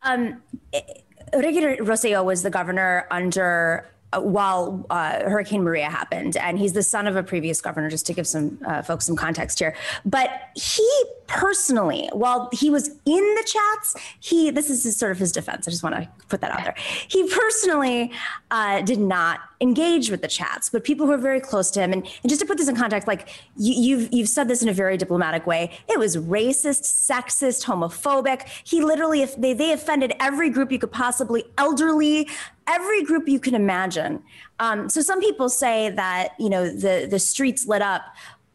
Um, 0.02 0.42
it- 0.72 1.04
Enrique 1.32 1.76
Rosselló 1.78 2.24
was 2.24 2.42
the 2.42 2.50
governor 2.50 3.06
under 3.10 3.88
uh, 4.12 4.20
while 4.20 4.86
uh, 4.90 5.20
Hurricane 5.28 5.62
Maria 5.62 5.90
happened, 5.90 6.36
and 6.36 6.58
he's 6.58 6.72
the 6.72 6.82
son 6.82 7.06
of 7.06 7.16
a 7.16 7.22
previous 7.22 7.60
governor. 7.60 7.90
Just 7.90 8.06
to 8.06 8.14
give 8.14 8.26
some 8.26 8.58
uh, 8.66 8.82
folks 8.82 9.04
some 9.04 9.16
context 9.16 9.58
here, 9.58 9.74
but 10.04 10.30
he 10.54 10.88
personally, 11.28 12.08
while 12.12 12.48
he 12.52 12.70
was 12.70 12.88
in 12.88 13.34
the 13.34 13.44
chats, 13.46 13.94
he 14.18 14.50
this 14.50 14.68
is 14.70 14.96
sort 14.96 15.12
of 15.12 15.18
his 15.18 15.30
defense. 15.30 15.68
I 15.68 15.70
just 15.70 15.82
want 15.82 15.94
to 15.94 16.08
put 16.28 16.40
that 16.40 16.50
out 16.50 16.64
there. 16.64 16.74
He 17.06 17.28
personally 17.28 18.10
uh, 18.50 18.80
did 18.82 18.98
not 18.98 19.40
engage 19.60 20.10
with 20.10 20.22
the 20.22 20.28
chats, 20.28 20.70
but 20.70 20.84
people 20.84 21.06
who 21.06 21.12
are 21.12 21.18
very 21.18 21.40
close 21.40 21.70
to 21.72 21.80
him, 21.80 21.92
and, 21.92 22.02
and 22.22 22.30
just 22.30 22.40
to 22.40 22.46
put 22.46 22.56
this 22.56 22.68
in 22.68 22.74
context, 22.74 23.06
like 23.06 23.28
you, 23.56 23.74
you've 23.74 24.12
you've 24.12 24.28
said 24.28 24.48
this 24.48 24.62
in 24.62 24.68
a 24.68 24.72
very 24.72 24.96
diplomatic 24.96 25.46
way. 25.46 25.70
It 25.88 25.98
was 25.98 26.16
racist, 26.16 26.82
sexist, 26.82 27.64
homophobic. 27.64 28.48
He 28.64 28.82
literally, 28.82 29.22
if 29.22 29.36
they 29.36 29.52
they 29.52 29.72
offended 29.72 30.14
every 30.18 30.50
group 30.50 30.72
you 30.72 30.78
could 30.78 30.92
possibly, 30.92 31.44
elderly, 31.58 32.28
every 32.66 33.04
group 33.04 33.28
you 33.28 33.38
can 33.38 33.54
imagine. 33.54 34.22
Um, 34.60 34.88
so 34.88 35.02
some 35.02 35.20
people 35.20 35.48
say 35.48 35.90
that 35.90 36.30
you 36.38 36.48
know 36.48 36.68
the 36.68 37.06
the 37.08 37.18
streets 37.18 37.66
lit 37.66 37.82
up 37.82 38.02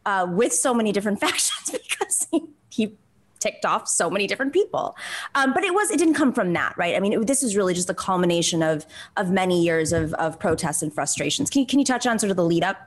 uh, 0.06 0.26
with 0.28 0.52
so 0.52 0.74
many 0.74 0.92
different 0.92 1.20
factions 1.24 1.70
because 1.70 2.26
he, 2.30 2.42
he 2.74 2.96
ticked 3.44 3.66
off 3.66 3.86
so 3.86 4.08
many 4.08 4.26
different 4.26 4.54
people. 4.54 4.96
Um, 5.34 5.52
but 5.52 5.64
it 5.64 5.74
was 5.74 5.90
it 5.90 5.98
didn't 5.98 6.14
come 6.14 6.32
from 6.32 6.52
that, 6.54 6.74
right? 6.78 6.96
I 6.96 7.00
mean, 7.00 7.12
it, 7.12 7.26
this 7.26 7.42
is 7.42 7.56
really 7.56 7.74
just 7.74 7.88
the 7.88 7.94
culmination 7.94 8.62
of 8.62 8.86
of 9.16 9.30
many 9.30 9.62
years 9.62 9.92
of 9.92 10.14
of 10.14 10.38
protests 10.38 10.82
and 10.82 10.92
frustrations. 10.92 11.50
Can 11.50 11.60
you 11.60 11.66
can 11.66 11.78
you 11.78 11.84
touch 11.84 12.06
on 12.06 12.18
sort 12.18 12.30
of 12.30 12.36
the 12.36 12.44
lead 12.44 12.64
up? 12.64 12.78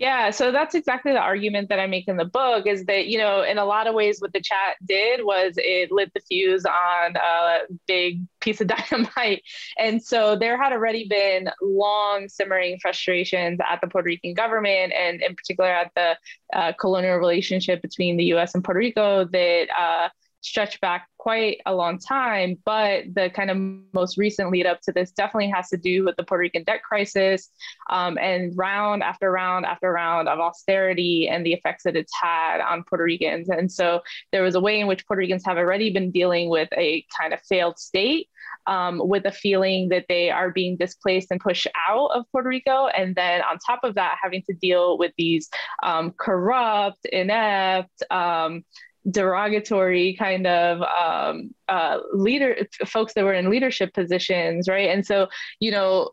Yeah, 0.00 0.30
so 0.30 0.52
that's 0.52 0.76
exactly 0.76 1.10
the 1.10 1.18
argument 1.18 1.70
that 1.70 1.80
I 1.80 1.88
make 1.88 2.06
in 2.06 2.16
the 2.16 2.24
book 2.24 2.68
is 2.68 2.84
that, 2.84 3.08
you 3.08 3.18
know, 3.18 3.42
in 3.42 3.58
a 3.58 3.64
lot 3.64 3.88
of 3.88 3.94
ways, 3.94 4.20
what 4.20 4.32
the 4.32 4.40
chat 4.40 4.76
did 4.86 5.24
was 5.24 5.54
it 5.56 5.90
lit 5.90 6.12
the 6.14 6.20
fuse 6.20 6.64
on 6.64 7.16
a 7.16 7.60
big 7.88 8.20
piece 8.40 8.60
of 8.60 8.68
dynamite. 8.90 9.42
And 9.76 10.00
so 10.00 10.36
there 10.36 10.56
had 10.56 10.72
already 10.72 11.08
been 11.08 11.50
long 11.60 12.28
simmering 12.28 12.78
frustrations 12.80 13.58
at 13.68 13.80
the 13.80 13.88
Puerto 13.88 14.06
Rican 14.06 14.34
government 14.34 14.92
and, 14.92 15.20
in 15.20 15.34
particular, 15.34 15.68
at 15.70 15.90
the 15.96 16.16
uh, 16.56 16.72
colonial 16.78 17.16
relationship 17.16 17.82
between 17.82 18.16
the 18.16 18.26
US 18.34 18.54
and 18.54 18.62
Puerto 18.62 18.78
Rico 18.78 19.24
that 19.24 19.66
uh, 19.76 20.10
stretch 20.40 20.80
back 20.80 21.08
quite 21.18 21.60
a 21.66 21.74
long 21.74 21.98
time. 21.98 22.56
But 22.64 23.04
the 23.14 23.30
kind 23.30 23.50
of 23.50 23.56
most 23.92 24.16
recent 24.16 24.50
lead 24.50 24.66
up 24.66 24.80
to 24.82 24.92
this 24.92 25.10
definitely 25.10 25.50
has 25.50 25.68
to 25.70 25.76
do 25.76 26.04
with 26.04 26.16
the 26.16 26.24
Puerto 26.24 26.40
Rican 26.40 26.64
debt 26.64 26.82
crisis 26.82 27.50
um, 27.90 28.18
and 28.18 28.56
round 28.56 29.02
after 29.02 29.30
round 29.30 29.66
after 29.66 29.92
round 29.92 30.28
of 30.28 30.38
austerity 30.38 31.28
and 31.28 31.44
the 31.44 31.52
effects 31.52 31.84
that 31.84 31.96
it's 31.96 32.12
had 32.20 32.60
on 32.60 32.84
Puerto 32.84 33.04
Ricans. 33.04 33.48
And 33.48 33.70
so 33.70 34.00
there 34.32 34.42
was 34.42 34.54
a 34.54 34.60
way 34.60 34.80
in 34.80 34.86
which 34.86 35.06
Puerto 35.06 35.20
Ricans 35.20 35.44
have 35.44 35.58
already 35.58 35.90
been 35.90 36.10
dealing 36.10 36.48
with 36.48 36.68
a 36.76 37.04
kind 37.20 37.32
of 37.32 37.40
failed 37.48 37.78
state. 37.78 38.28
Um, 38.66 39.00
with 39.02 39.24
a 39.24 39.32
feeling 39.32 39.88
that 39.88 40.04
they 40.10 40.30
are 40.30 40.50
being 40.50 40.76
displaced 40.76 41.30
and 41.30 41.40
pushed 41.40 41.66
out 41.88 42.08
of 42.08 42.26
Puerto 42.30 42.50
Rico. 42.50 42.88
And 42.88 43.14
then 43.14 43.40
on 43.40 43.58
top 43.58 43.80
of 43.82 43.94
that, 43.94 44.18
having 44.22 44.42
to 44.42 44.52
deal 44.52 44.98
with 44.98 45.12
these 45.16 45.48
um, 45.82 46.12
corrupt, 46.18 47.06
inept, 47.06 48.02
um, 48.10 48.64
derogatory 49.10 50.14
kind 50.18 50.46
of 50.46 50.82
um, 50.82 51.54
uh, 51.68 51.98
leader 52.12 52.56
folks 52.86 53.14
that 53.14 53.24
were 53.24 53.32
in 53.32 53.50
leadership 53.50 53.92
positions, 53.94 54.68
right? 54.68 54.90
And 54.90 55.06
so, 55.06 55.28
you 55.60 55.70
know, 55.70 56.10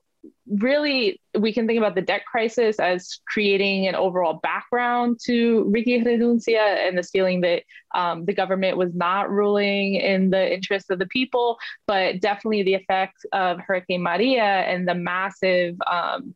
really 0.47 1.19
we 1.37 1.53
can 1.53 1.67
think 1.67 1.77
about 1.77 1.95
the 1.95 2.01
debt 2.01 2.25
crisis 2.25 2.79
as 2.79 3.19
creating 3.27 3.87
an 3.87 3.95
overall 3.95 4.39
background 4.41 5.19
to 5.25 5.65
Ricky 5.69 6.01
Renuncia 6.01 6.87
and 6.87 6.97
this 6.97 7.09
feeling 7.11 7.41
that 7.41 7.63
um, 7.93 8.25
the 8.25 8.33
government 8.33 8.77
was 8.77 8.93
not 8.93 9.29
ruling 9.29 9.95
in 9.95 10.29
the 10.29 10.53
interest 10.53 10.91
of 10.91 10.99
the 10.99 11.07
people, 11.07 11.57
but 11.87 12.21
definitely 12.21 12.63
the 12.63 12.75
effect 12.75 13.25
of 13.33 13.59
Hurricane 13.59 14.03
Maria 14.03 14.43
and 14.43 14.87
the 14.87 14.95
massive 14.95 15.75
um, 15.91 16.35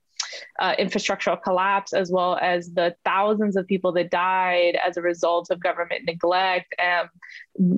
uh, 0.59 0.75
infrastructural 0.75 1.41
collapse, 1.41 1.93
as 1.93 2.11
well 2.11 2.37
as 2.41 2.71
the 2.73 2.95
thousands 3.05 3.55
of 3.55 3.67
people 3.67 3.91
that 3.93 4.09
died 4.11 4.77
as 4.85 4.97
a 4.97 5.01
result 5.01 5.49
of 5.51 5.61
government 5.61 6.05
neglect, 6.05 6.73
um, 6.83 7.09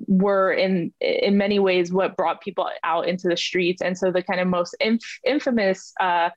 were 0.08 0.52
in 0.52 0.94
in 1.00 1.38
many 1.38 1.60
ways 1.60 1.92
what 1.92 2.18
brought 2.18 2.42
people 2.42 2.70
out 2.84 3.08
into 3.08 3.28
the 3.28 3.38
streets. 3.38 3.82
And 3.82 3.98
so 3.98 4.12
the 4.12 4.24
kind 4.24 4.40
of 4.40 4.48
most 4.48 4.76
inf- 4.80 5.20
infamous 5.26 5.94
uh, 6.00 6.30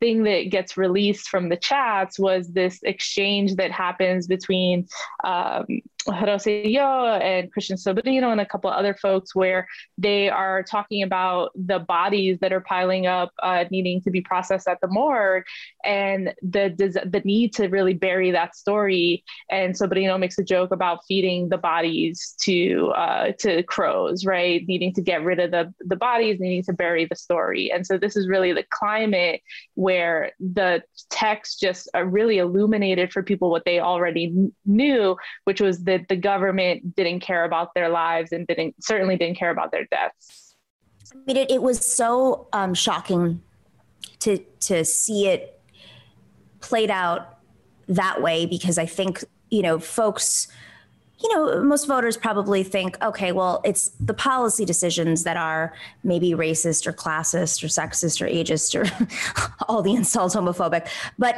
thing 0.00 0.24
that 0.24 0.50
gets 0.50 0.76
released 0.76 1.28
from 1.28 1.48
the 1.48 1.56
chats 1.56 2.18
was 2.18 2.48
this 2.52 2.80
exchange 2.82 3.56
that 3.56 3.70
happens 3.70 4.26
between 4.26 4.86
um, 5.24 5.66
Rosselló 6.08 7.20
and 7.20 7.52
Christian 7.52 7.76
Sobrino 7.76 8.32
and 8.32 8.40
a 8.40 8.46
couple 8.46 8.70
other 8.70 8.94
folks 8.94 9.34
where 9.34 9.66
they 9.96 10.28
are 10.28 10.62
talking 10.62 11.02
about 11.02 11.50
the 11.54 11.78
bodies 11.78 12.38
that 12.40 12.52
are 12.52 12.60
piling 12.60 13.06
up 13.06 13.32
uh, 13.42 13.64
needing 13.70 14.00
to 14.02 14.10
be 14.10 14.20
processed 14.20 14.68
at 14.68 14.80
the 14.80 14.88
morgue 14.88 15.44
and 15.84 16.34
the 16.42 16.74
the 16.78 17.22
need 17.24 17.52
to 17.54 17.68
really 17.68 17.94
bury 17.94 18.30
that 18.30 18.56
story. 18.56 19.24
And 19.50 19.74
Sobrino 19.74 20.18
makes 20.18 20.38
a 20.38 20.44
joke 20.44 20.72
about 20.72 21.00
feeding 21.06 21.48
the 21.48 21.58
bodies 21.58 22.34
to 22.42 22.92
uh, 22.96 23.32
to 23.40 23.62
crows 23.64 24.24
right? 24.24 24.64
Needing 24.66 24.92
to 24.94 25.02
get 25.02 25.22
rid 25.22 25.38
of 25.40 25.50
the 25.50 25.72
the 25.80 25.96
bodies 25.96 26.40
needing 26.40 26.64
to 26.64 26.72
bury 26.72 27.04
the 27.04 27.16
story. 27.16 27.70
And 27.70 27.86
so 27.86 27.98
this 27.98 28.16
is 28.16 28.28
really 28.28 28.52
the 28.52 28.64
climate 28.70 29.42
where 29.74 30.32
the 30.40 30.82
text 31.10 31.60
just 31.60 31.88
uh, 31.94 32.04
really 32.04 32.38
illuminated 32.38 33.12
for 33.12 33.22
people 33.22 33.50
what 33.50 33.64
they 33.64 33.80
already 33.80 34.34
knew 34.64 35.16
which 35.44 35.60
was 35.60 35.84
the 35.84 35.97
that 35.98 36.08
the 36.08 36.16
government 36.16 36.96
didn't 36.96 37.20
care 37.20 37.44
about 37.44 37.74
their 37.74 37.88
lives 37.88 38.32
and 38.32 38.46
didn't 38.46 38.74
certainly 38.82 39.16
didn't 39.16 39.36
care 39.36 39.50
about 39.50 39.72
their 39.72 39.86
deaths. 39.86 40.54
I 41.12 41.18
mean, 41.26 41.36
it, 41.36 41.50
it 41.50 41.62
was 41.62 41.84
so 41.84 42.48
um, 42.52 42.74
shocking 42.74 43.42
to 44.20 44.38
to 44.60 44.84
see 44.84 45.26
it 45.26 45.60
played 46.60 46.90
out 46.90 47.38
that 47.88 48.22
way 48.22 48.46
because 48.46 48.78
I 48.78 48.86
think 48.86 49.24
you 49.50 49.62
know 49.62 49.78
folks 49.78 50.48
you 51.20 51.34
know, 51.34 51.62
most 51.62 51.86
voters 51.86 52.16
probably 52.16 52.62
think, 52.62 52.96
okay, 53.02 53.32
well, 53.32 53.60
it's 53.64 53.90
the 53.98 54.14
policy 54.14 54.64
decisions 54.64 55.24
that 55.24 55.36
are 55.36 55.74
maybe 56.04 56.30
racist 56.30 56.86
or 56.86 56.92
classist 56.92 57.62
or 57.64 57.66
sexist 57.66 58.20
or 58.20 58.28
ageist 58.28 58.74
or 58.78 59.52
all 59.68 59.82
the 59.82 59.94
insults 59.94 60.36
homophobic, 60.36 60.88
but 61.18 61.36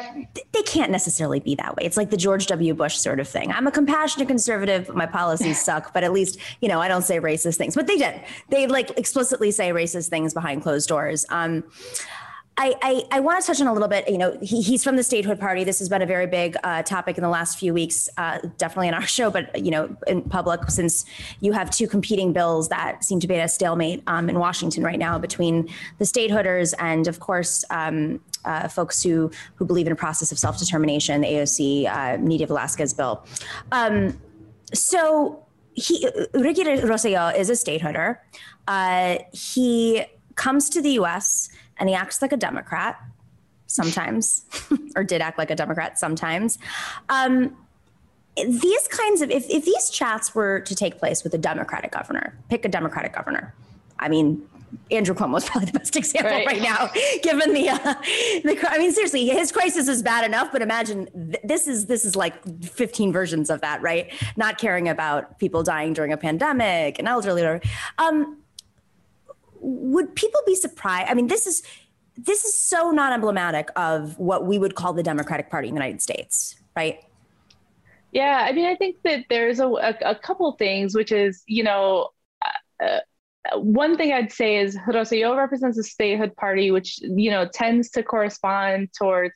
they 0.52 0.62
can't 0.62 0.92
necessarily 0.92 1.40
be 1.40 1.54
that 1.54 1.76
way. 1.76 1.84
It's 1.84 1.96
like 1.96 2.10
the 2.10 2.16
George 2.16 2.46
W. 2.48 2.74
Bush 2.74 2.96
sort 2.96 3.20
of 3.20 3.28
thing. 3.28 3.50
I'm 3.52 3.66
a 3.66 3.70
compassionate 3.70 4.28
conservative, 4.28 4.94
my 4.94 5.06
policies 5.06 5.62
suck, 5.62 5.94
but 5.94 6.04
at 6.04 6.12
least, 6.12 6.38
you 6.60 6.68
know, 6.68 6.80
I 6.80 6.88
don't 6.88 7.02
say 7.02 7.18
racist 7.18 7.56
things. 7.56 7.74
But 7.74 7.86
they 7.86 7.96
did. 7.96 8.20
They 8.50 8.66
like 8.66 8.98
explicitly 8.98 9.50
say 9.50 9.70
racist 9.70 10.08
things 10.08 10.34
behind 10.34 10.62
closed 10.62 10.88
doors. 10.88 11.24
Um, 11.30 11.64
I, 12.60 12.74
I, 12.82 13.04
I, 13.12 13.20
want 13.20 13.40
to 13.40 13.46
touch 13.46 13.58
on 13.62 13.68
a 13.68 13.72
little 13.72 13.88
bit. 13.88 14.06
You 14.06 14.18
know, 14.18 14.36
he, 14.42 14.60
he's 14.60 14.84
from 14.84 14.96
the 14.96 15.02
statehood 15.02 15.40
party. 15.40 15.64
This 15.64 15.78
has 15.78 15.88
been 15.88 16.02
a 16.02 16.06
very 16.06 16.26
big 16.26 16.58
uh, 16.62 16.82
topic 16.82 17.16
in 17.16 17.22
the 17.22 17.30
last 17.30 17.58
few 17.58 17.72
weeks, 17.72 18.06
uh, 18.18 18.38
definitely 18.58 18.88
in 18.88 18.94
our 18.94 19.06
show, 19.06 19.30
but 19.30 19.64
you 19.64 19.70
know, 19.70 19.96
in 20.06 20.20
public, 20.20 20.70
since 20.70 21.06
you 21.40 21.52
have 21.52 21.70
two 21.70 21.88
competing 21.88 22.34
bills 22.34 22.68
that 22.68 23.02
seem 23.02 23.18
to 23.18 23.26
be 23.26 23.36
at 23.36 23.44
a 23.46 23.48
stalemate 23.48 24.02
um, 24.06 24.28
in 24.28 24.38
Washington 24.38 24.84
right 24.84 24.98
now 24.98 25.18
between 25.18 25.70
the 25.96 26.04
statehooders 26.04 26.74
and, 26.78 27.08
of 27.08 27.18
course, 27.18 27.64
um, 27.70 28.20
uh, 28.44 28.68
folks 28.68 29.02
who 29.02 29.30
who 29.54 29.64
believe 29.64 29.86
in 29.86 29.92
a 29.92 29.96
process 29.96 30.30
of 30.30 30.38
self 30.38 30.58
determination, 30.58 31.22
the 31.22 31.28
AOC 31.28 31.86
uh, 31.86 32.16
Nydia 32.18 32.46
Velázquez 32.46 32.94
bill. 32.94 33.24
Um, 33.72 34.20
so 34.74 35.46
he 35.72 36.06
Ricky 36.34 36.64
Rosselló 36.64 37.34
is 37.34 37.48
a 37.48 37.54
statehooder. 37.54 38.18
Uh, 38.68 39.18
he 39.32 40.04
comes 40.44 40.70
to 40.70 40.80
the 40.80 40.92
U.S 41.02 41.50
and 41.80 41.88
he 41.88 41.94
acts 41.94 42.22
like 42.22 42.32
a 42.32 42.36
Democrat 42.36 43.00
sometimes, 43.66 44.44
or 44.96 45.02
did 45.02 45.22
act 45.22 45.38
like 45.38 45.50
a 45.50 45.56
Democrat 45.56 45.98
sometimes. 45.98 46.58
Um, 47.08 47.56
these 48.36 48.86
kinds 48.88 49.22
of, 49.22 49.30
if, 49.30 49.48
if 49.48 49.64
these 49.64 49.90
chats 49.90 50.34
were 50.34 50.60
to 50.60 50.74
take 50.74 50.98
place 50.98 51.24
with 51.24 51.34
a 51.34 51.38
Democratic 51.38 51.90
governor, 51.90 52.38
pick 52.48 52.64
a 52.64 52.68
Democratic 52.68 53.14
governor. 53.14 53.54
I 53.98 54.08
mean, 54.08 54.42
Andrew 54.90 55.14
Cuomo 55.14 55.36
is 55.38 55.44
probably 55.44 55.70
the 55.70 55.78
best 55.78 55.96
example 55.96 56.30
right, 56.30 56.46
right 56.46 56.62
now, 56.62 56.90
given 57.22 57.52
the, 57.54 57.68
uh, 57.70 57.76
the. 58.44 58.66
I 58.68 58.78
mean, 58.78 58.92
seriously, 58.92 59.26
his 59.26 59.50
crisis 59.50 59.88
is 59.88 60.02
bad 60.02 60.24
enough, 60.24 60.52
but 60.52 60.62
imagine 60.62 61.06
th- 61.06 61.42
this 61.42 61.66
is 61.66 61.86
this 61.86 62.04
is 62.04 62.14
like 62.14 62.42
15 62.62 63.12
versions 63.12 63.50
of 63.50 63.60
that, 63.62 63.82
right? 63.82 64.12
Not 64.36 64.58
caring 64.58 64.88
about 64.88 65.38
people 65.38 65.62
dying 65.62 65.92
during 65.92 66.12
a 66.12 66.16
pandemic 66.16 66.98
and 66.98 67.08
elderly. 67.08 67.60
Um, 67.98 68.39
would 69.60 70.14
people 70.14 70.40
be 70.46 70.54
surprised? 70.54 71.10
I 71.10 71.14
mean, 71.14 71.28
this 71.28 71.46
is 71.46 71.62
this 72.16 72.44
is 72.44 72.54
so 72.54 72.90
not 72.90 73.12
emblematic 73.12 73.70
of 73.76 74.18
what 74.18 74.46
we 74.46 74.58
would 74.58 74.74
call 74.74 74.92
the 74.92 75.02
Democratic 75.02 75.50
Party 75.50 75.68
in 75.68 75.74
the 75.74 75.80
United 75.80 76.02
States, 76.02 76.56
right? 76.76 77.02
Yeah, 78.12 78.44
I 78.46 78.52
mean, 78.52 78.66
I 78.66 78.74
think 78.74 78.96
that 79.04 79.26
there's 79.30 79.60
a, 79.60 79.66
a, 79.66 79.94
a 80.04 80.14
couple 80.16 80.50
things, 80.52 80.94
which 80.94 81.12
is, 81.12 81.42
you 81.46 81.62
know, 81.62 82.08
uh, 82.44 82.84
uh 82.84 83.00
one 83.54 83.96
thing 83.96 84.12
I'd 84.12 84.32
say 84.32 84.56
is 84.56 84.76
Rosselló 84.76 85.36
represents 85.36 85.78
a 85.78 85.82
statehood 85.82 86.36
party, 86.36 86.70
which, 86.70 86.98
you 87.00 87.30
know, 87.30 87.48
tends 87.48 87.88
to 87.90 88.02
correspond 88.02 88.90
towards 88.92 89.32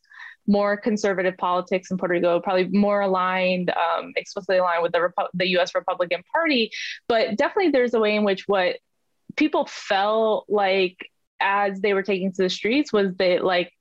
more 0.46 0.76
conservative 0.76 1.36
politics 1.38 1.90
in 1.90 1.96
Puerto 1.96 2.12
Rico, 2.12 2.40
probably 2.40 2.68
more 2.68 3.00
aligned, 3.00 3.70
um, 3.70 4.12
explicitly 4.16 4.58
aligned 4.58 4.82
with 4.82 4.92
the, 4.92 4.98
Repu- 4.98 5.28
the 5.32 5.48
U.S. 5.50 5.74
Republican 5.74 6.22
Party. 6.32 6.70
But 7.08 7.36
definitely, 7.36 7.70
there's 7.70 7.94
a 7.94 8.00
way 8.00 8.14
in 8.14 8.24
which 8.24 8.46
what 8.46 8.76
people 9.36 9.66
felt 9.66 10.46
like 10.48 11.10
as 11.40 11.80
they 11.80 11.94
were 11.94 12.02
taking 12.02 12.32
to 12.32 12.42
the 12.42 12.50
streets 12.50 12.92
was 12.92 13.14
that 13.16 13.44
like 13.44 13.72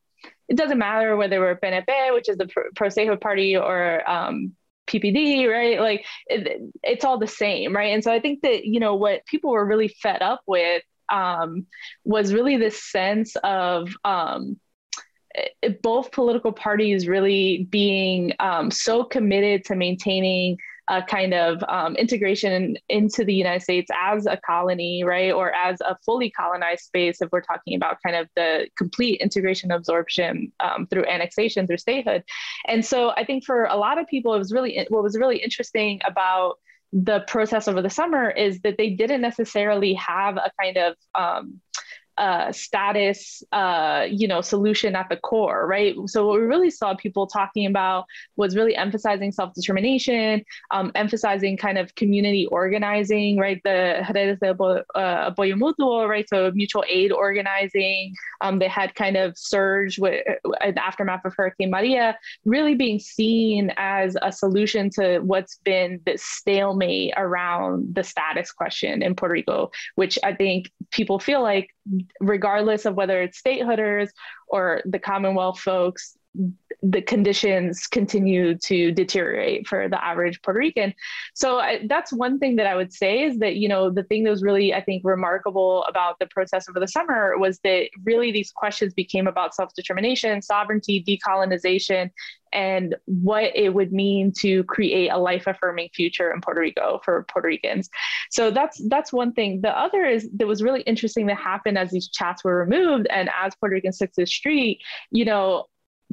it 0.50 0.58
doesn't 0.58 0.78
matter 0.78 1.16
whether 1.16 1.40
we're 1.40 1.56
PNP, 1.56 2.14
which 2.14 2.30
is 2.30 2.38
the 2.38 2.50
pro 2.76 2.90
statehood 2.90 3.22
party, 3.22 3.56
or 3.56 4.08
um, 4.10 4.54
PPD, 4.88 5.50
right? 5.50 5.80
Like 5.80 6.06
it, 6.28 6.62
it's 6.84 7.06
all 7.06 7.18
the 7.18 7.28
same, 7.28 7.76
right? 7.76 7.94
And 7.94 8.04
so 8.04 8.12
I 8.12 8.20
think 8.20 8.42
that 8.42 8.66
you 8.66 8.80
know 8.80 8.96
what 8.96 9.26
people 9.26 9.52
were 9.52 9.66
really 9.66 9.88
fed 9.88 10.22
up 10.22 10.42
with 10.46 10.84
um, 11.12 11.66
was 12.04 12.34
really 12.34 12.58
this 12.58 12.84
sense 12.84 13.36
of 13.44 13.96
um, 14.04 14.60
it, 15.62 15.82
both 15.82 16.12
political 16.12 16.52
parties 16.52 17.08
really 17.08 17.68
being 17.70 18.34
um, 18.40 18.70
so 18.72 19.04
committed 19.04 19.66
to 19.66 19.76
maintaining 19.76 20.58
a 20.90 21.02
kind 21.02 21.34
of 21.34 21.64
um, 21.70 21.96
integration 21.96 22.78
into 22.90 23.24
the 23.24 23.34
United 23.34 23.62
States 23.62 23.90
as 24.02 24.26
a 24.26 24.38
colony, 24.46 25.04
right, 25.04 25.32
or 25.32 25.54
as 25.54 25.80
a 25.82 25.98
fully 26.06 26.30
colonized 26.30 26.82
space, 26.82 27.22
if 27.22 27.30
we're 27.32 27.42
talking 27.42 27.76
about 27.76 27.98
kind 28.06 28.16
of 28.16 28.28
the 28.36 28.68
complete 28.78 29.22
integration 29.22 29.72
absorption 29.72 30.52
um, 30.60 30.86
through 30.88 31.06
annexation, 31.06 31.66
through 31.66 31.78
statehood. 31.78 32.24
And 32.68 32.86
so 32.86 33.12
I 33.12 33.24
think 33.24 33.46
for 33.46 33.66
a 33.66 33.78
lot 33.78 33.98
of 33.98 34.08
people, 34.08 34.34
it 34.34 34.40
was 34.40 34.52
really 34.52 34.86
what 34.90 35.04
was 35.04 35.18
really 35.18 35.38
interesting 35.38 36.02
about 36.06 36.56
the 36.92 37.22
process 37.28 37.68
over 37.68 37.82
the 37.82 37.90
summer 37.90 38.30
is 38.30 38.60
that 38.62 38.78
they 38.78 38.92
didn't 38.92 39.22
necessarily 39.22 39.94
have 39.96 40.38
a 40.38 40.52
kind 40.62 40.78
of 40.78 40.96
um, 41.16 41.60
uh, 42.18 42.52
status, 42.52 43.44
uh, 43.52 44.06
you 44.10 44.28
know, 44.28 44.42
solution 44.42 44.96
at 44.96 45.10
the 45.10 45.18
core, 45.18 45.66
right? 45.68 45.96
So 46.06 46.28
what 46.28 46.40
we 46.40 46.46
really 46.46 46.70
saw 46.70 46.96
people 46.96 47.28
talking 47.28 47.66
about 47.66 48.06
was 48.36 48.56
really 48.56 48.76
emphasizing 48.76 49.32
self-determination, 49.32 50.44
um, 50.72 50.92
emphasizing 50.96 51.58
kind 51.58 51.78
of 51.78 51.96
community 51.96 52.46
organizing, 52.48 53.38
right? 53.38 53.62
The 53.64 54.06
redes 54.14 54.40
de 54.40 54.52
uh, 54.52 55.32
apoyo 55.32 56.08
right? 56.08 56.30
So 56.30 56.52
mutual 56.54 56.84
aid 56.88 57.12
organizing. 57.12 58.14
Um, 58.42 58.60
they 58.60 58.68
had 58.68 58.94
kind 58.96 59.18
of 59.18 59.38
surge 59.38 59.98
with 59.98 60.26
uh, 60.28 60.72
the 60.72 60.84
aftermath 60.84 61.26
of 61.26 61.34
Hurricane 61.36 61.72
Maria, 61.72 62.18
really 62.46 62.76
being 62.76 63.00
seen 63.00 63.72
as 63.78 64.16
a 64.22 64.32
solution 64.32 64.90
to 64.92 65.20
what's 65.20 65.58
been 65.64 66.00
this 66.06 66.24
stalemate 66.24 67.14
around 67.18 67.96
the 67.96 68.04
status 68.04 68.52
question 68.52 69.02
in 69.02 69.16
Puerto 69.16 69.34
Rico, 69.34 69.72
which 69.96 70.20
I 70.24 70.34
think 70.34 70.72
people 70.92 71.20
feel 71.20 71.42
like 71.42 71.70
regardless 72.20 72.86
of 72.86 72.96
whether 72.96 73.22
it's 73.22 73.42
statehooders 73.42 74.10
or 74.48 74.82
the 74.86 75.00
Commonwealth 75.00 75.60
folks, 75.60 76.18
the 76.84 77.02
conditions 77.02 77.88
continue 77.88 78.58
to 78.58 78.92
deteriorate 78.92 79.66
for 79.68 79.88
the 79.88 80.04
average 80.04 80.42
Puerto 80.42 80.60
Rican. 80.60 80.94
So 81.34 81.60
I, 81.60 81.86
that's 81.88 82.12
one 82.12 82.40
thing 82.40 82.58
that 82.58 82.68
I 82.68 82.76
would 82.76 82.92
say 82.92 83.24
is 83.24 83.40
that, 83.40 83.56
you 83.56 83.70
know, 83.70 83.90
the 83.90 84.04
thing 84.04 84.26
that 84.26 84.30
was 84.30 84.44
really, 84.44 84.74
I 84.74 84.84
think, 84.84 85.02
remarkable 85.06 85.86
about 85.86 86.20
the 86.20 86.28
protests 86.28 86.68
over 86.68 86.82
the 86.82 86.88
summer 86.88 87.38
was 87.38 87.60
that 87.64 87.88
really 88.04 88.34
these 88.34 88.52
questions 88.52 88.94
became 88.94 89.28
about 89.28 89.56
self 89.56 89.74
determination, 89.74 90.42
sovereignty, 90.42 91.02
decolonization, 91.08 92.12
and 92.52 92.96
what 93.06 93.52
it 93.56 93.74
would 93.74 93.94
mean 93.94 94.32
to 94.40 94.64
create 94.66 95.10
a 95.10 95.18
life 95.18 95.48
affirming 95.48 95.90
future 95.94 96.32
in 96.32 96.42
Puerto 96.42 96.62
Rico 96.62 97.00
for 97.04 97.26
Puerto 97.32 97.48
Ricans. 97.48 97.90
So 98.30 98.52
that's 98.52 98.82
that's 98.90 99.14
one 99.14 99.32
thing. 99.32 99.62
The 99.62 99.78
other 99.78 100.06
is 100.06 100.30
that 100.36 100.48
was 100.48 100.62
really 100.62 100.82
interesting 100.82 101.28
that 101.28 101.38
happened 101.38 101.78
as 101.78 101.92
these 101.92 102.10
chats 102.10 102.44
were 102.44 102.58
removed 102.58 103.08
and 103.10 103.30
as 103.42 103.56
Puerto 103.56 103.74
Ricans 103.74 103.98
took 103.98 104.12
to 104.14 104.22
the 104.22 104.28
street, 104.28 104.82
you 105.12 105.26
know, 105.26 105.66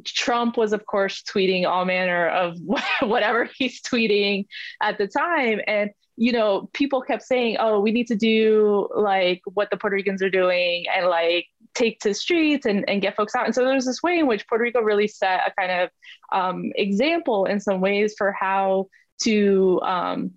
Trump 0.05 0.57
was, 0.57 0.73
of 0.73 0.85
course, 0.85 1.23
tweeting 1.23 1.67
all 1.67 1.85
manner 1.85 2.27
of 2.27 2.57
whatever 3.01 3.49
he's 3.57 3.81
tweeting 3.81 4.45
at 4.81 4.97
the 4.97 5.07
time. 5.07 5.61
And, 5.67 5.91
you 6.17 6.31
know, 6.31 6.69
people 6.73 7.01
kept 7.01 7.23
saying, 7.23 7.57
oh, 7.59 7.79
we 7.79 7.91
need 7.91 8.07
to 8.07 8.15
do 8.15 8.87
like 8.95 9.41
what 9.45 9.69
the 9.71 9.77
Puerto 9.77 9.95
Ricans 9.95 10.21
are 10.21 10.29
doing 10.29 10.85
and 10.95 11.07
like 11.07 11.45
take 11.73 11.99
to 12.01 12.09
the 12.09 12.13
streets 12.13 12.65
and, 12.65 12.87
and 12.89 13.01
get 13.01 13.15
folks 13.15 13.35
out. 13.35 13.45
And 13.45 13.55
so 13.55 13.63
there's 13.63 13.85
this 13.85 14.03
way 14.03 14.19
in 14.19 14.27
which 14.27 14.47
Puerto 14.47 14.63
Rico 14.63 14.81
really 14.81 15.07
set 15.07 15.41
a 15.47 15.51
kind 15.59 15.71
of 15.71 15.89
um, 16.31 16.71
example 16.75 17.45
in 17.45 17.59
some 17.59 17.81
ways 17.81 18.15
for 18.17 18.31
how 18.31 18.87
to 19.23 19.79
um, 19.81 20.31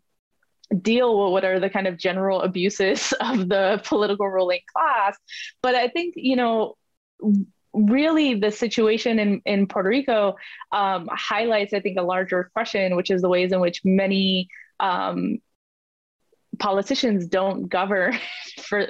deal 0.80 1.24
with 1.24 1.32
what 1.32 1.44
are 1.44 1.60
the 1.60 1.70
kind 1.70 1.86
of 1.86 1.98
general 1.98 2.42
abuses 2.42 3.12
of 3.20 3.48
the 3.48 3.80
political 3.84 4.28
ruling 4.28 4.60
class. 4.74 5.16
But 5.62 5.74
I 5.74 5.88
think, 5.88 6.14
you 6.16 6.36
know, 6.36 6.76
really 7.74 8.34
the 8.34 8.50
situation 8.50 9.18
in, 9.18 9.42
in 9.44 9.66
Puerto 9.66 9.88
Rico 9.88 10.36
um, 10.72 11.08
highlights, 11.12 11.74
I 11.74 11.80
think, 11.80 11.98
a 11.98 12.02
larger 12.02 12.50
question, 12.52 12.96
which 12.96 13.10
is 13.10 13.22
the 13.22 13.28
ways 13.28 13.52
in 13.52 13.60
which 13.60 13.82
many 13.84 14.48
um, 14.80 15.38
politicians 16.58 17.26
don't 17.26 17.68
govern 17.68 18.16
for 18.62 18.88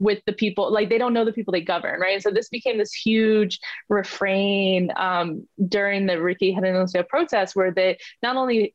with 0.00 0.20
the 0.26 0.32
people 0.32 0.72
like 0.72 0.88
they 0.88 0.98
don't 0.98 1.12
know 1.12 1.24
the 1.24 1.32
people 1.32 1.52
they 1.52 1.62
govern 1.62 1.98
right 1.98 2.22
so 2.22 2.30
this 2.30 2.50
became 2.50 2.76
this 2.76 2.92
huge 2.92 3.58
refrain 3.88 4.90
um, 4.96 5.46
during 5.68 6.06
the 6.06 6.20
ricky 6.20 6.54
renuncia 6.54 7.06
protest 7.08 7.56
where 7.56 7.72
they 7.72 7.96
not 8.22 8.36
only 8.36 8.74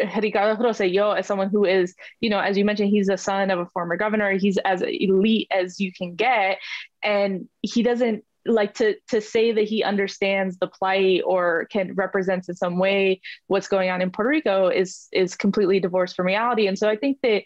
Ricardo 0.00 0.62
Rosselló 0.62 1.18
as 1.18 1.26
someone 1.26 1.50
who 1.50 1.64
is, 1.64 1.94
you 2.20 2.30
know, 2.30 2.38
as 2.38 2.56
you 2.56 2.64
mentioned, 2.64 2.90
he's 2.90 3.08
a 3.08 3.16
son 3.16 3.50
of 3.50 3.58
a 3.58 3.66
former 3.66 3.96
governor. 3.96 4.30
He's 4.32 4.56
as 4.58 4.82
elite 4.82 5.48
as 5.50 5.80
you 5.80 5.92
can 5.92 6.14
get. 6.14 6.58
And 7.02 7.48
he 7.62 7.82
doesn't 7.82 8.24
like 8.48 8.74
to 8.74 8.96
to 9.08 9.20
say 9.20 9.52
that 9.52 9.64
he 9.64 9.82
understands 9.82 10.56
the 10.58 10.66
plight 10.66 11.22
or 11.24 11.66
can 11.70 11.94
represent 11.94 12.48
in 12.48 12.54
some 12.54 12.78
way 12.78 13.20
what's 13.46 13.68
going 13.68 13.90
on 13.90 14.02
in 14.02 14.10
Puerto 14.10 14.30
Rico 14.30 14.68
is 14.68 15.08
is 15.12 15.34
completely 15.34 15.80
divorced 15.80 16.16
from 16.16 16.26
reality. 16.26 16.66
And 16.66 16.78
so 16.78 16.88
I 16.88 16.96
think 16.96 17.18
that 17.22 17.44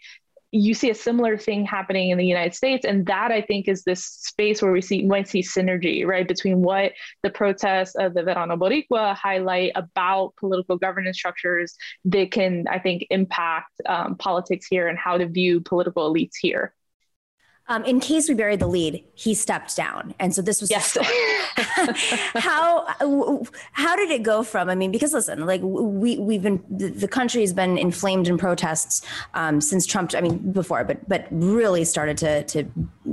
you 0.55 0.75
see 0.75 0.91
a 0.91 0.95
similar 0.95 1.35
thing 1.35 1.65
happening 1.65 2.11
in 2.11 2.17
the 2.19 2.25
United 2.25 2.53
States, 2.53 2.85
and 2.85 3.07
that 3.07 3.31
I 3.31 3.41
think 3.41 3.67
is 3.67 3.83
this 3.83 4.05
space 4.05 4.61
where 4.61 4.71
we 4.71 4.81
see 4.81 5.03
might 5.03 5.27
see 5.27 5.41
synergy, 5.41 6.05
right, 6.05 6.27
between 6.27 6.61
what 6.61 6.91
the 7.23 7.31
protests 7.31 7.95
of 7.95 8.13
the 8.13 8.21
Verano 8.21 8.55
Boricua 8.55 9.15
highlight 9.15 9.71
about 9.73 10.35
political 10.39 10.77
governance 10.77 11.17
structures 11.17 11.75
that 12.05 12.31
can, 12.31 12.65
I 12.69 12.77
think, 12.77 13.07
impact 13.09 13.71
um, 13.87 14.15
politics 14.15 14.67
here 14.69 14.87
and 14.87 14.97
how 14.97 15.17
to 15.17 15.27
view 15.27 15.59
political 15.59 16.13
elites 16.13 16.35
here. 16.39 16.75
Um, 17.69 17.85
in 17.85 18.01
case 18.01 18.27
we 18.27 18.35
buried 18.35 18.59
the 18.59 18.67
lead, 18.67 19.05
he 19.15 19.33
stepped 19.33 19.73
down, 19.77 20.13
and 20.19 20.35
so 20.35 20.41
this 20.41 20.59
was 20.59 20.69
yes. 20.69 20.97
how 22.35 22.85
how 23.71 23.95
did 23.95 24.11
it 24.11 24.21
go 24.21 24.43
from? 24.43 24.69
I 24.69 24.75
mean, 24.75 24.91
because 24.91 25.13
listen, 25.13 25.45
like 25.45 25.61
we 25.63 26.17
we've 26.17 26.41
been 26.41 26.61
the, 26.69 27.07
country 27.07 27.39
has 27.39 27.53
been 27.53 27.77
inflamed 27.77 28.27
in 28.27 28.37
protests 28.37 29.01
um, 29.33 29.61
since 29.61 29.85
Trump. 29.85 30.11
I 30.13 30.19
mean, 30.19 30.51
before, 30.51 30.83
but 30.83 31.07
but 31.07 31.25
really 31.31 31.85
started 31.85 32.17
to 32.17 32.43
to, 32.43 32.63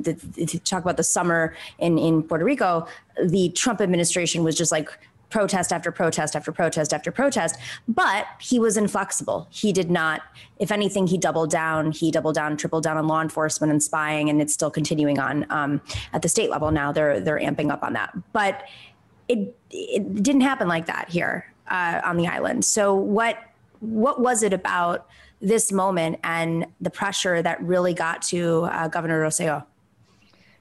to 0.03 0.15
to 0.47 0.59
talk 0.59 0.83
about 0.83 0.97
the 0.97 1.05
summer 1.05 1.55
in 1.79 1.97
in 1.97 2.21
Puerto 2.25 2.45
Rico. 2.45 2.89
The 3.25 3.51
Trump 3.51 3.81
administration 3.81 4.43
was 4.43 4.57
just 4.57 4.73
like 4.73 4.91
protest 5.31 5.73
after 5.73 5.91
protest 5.91 6.37
after 6.37 6.53
protest 6.53 6.93
after 6.93 7.11
protest. 7.11 7.57
But 7.89 8.27
he 8.41 8.59
was 8.59 8.77
inflexible. 8.77 9.49
He 9.51 9.73
did 9.73 9.91
not, 9.91 10.23
if 10.59 10.71
anything, 10.71 11.07
he 11.07 11.17
doubled 11.17 11.51
down. 11.51 11.93
He 11.93 12.11
doubled 12.11 12.35
down, 12.35 12.57
tripled 12.57 12.83
down 12.83 12.97
on 12.97 13.07
law 13.07 13.23
enforcement 13.23 13.71
and 13.71 13.83
spying, 13.83 14.29
and 14.29 14.43
it's 14.43 14.53
still 14.53 14.71
continuing 14.71 15.19
on 15.19 15.47
um, 15.51 15.81
at 16.13 16.23
the 16.23 16.29
state 16.29 16.51
level 16.51 16.71
now. 16.71 16.93
They're 16.93 17.21
they're 17.21 17.41
amping 17.41 17.71
up 17.71 17.83
on 17.83 17.95
that. 17.95 18.13
But 18.33 18.65
it 19.29 19.57
it 19.71 20.23
didn't 20.23 20.43
happen 20.43 20.69
like 20.69 20.87
that 20.87 21.09
here 21.09 21.53
uh, 21.69 22.01
on 22.05 22.17
the 22.17 22.27
island. 22.27 22.65
So 22.65 22.95
what 22.95 23.39
what 23.81 24.21
was 24.21 24.43
it 24.43 24.53
about 24.53 25.09
this 25.41 25.73
moment 25.73 26.19
and 26.23 26.67
the 26.81 26.91
pressure 26.91 27.41
that 27.41 27.63
really 27.63 27.95
got 27.95 28.21
to 28.23 28.65
uh, 28.65 28.89
Governor 28.89 29.23
Rosselló? 29.23 29.65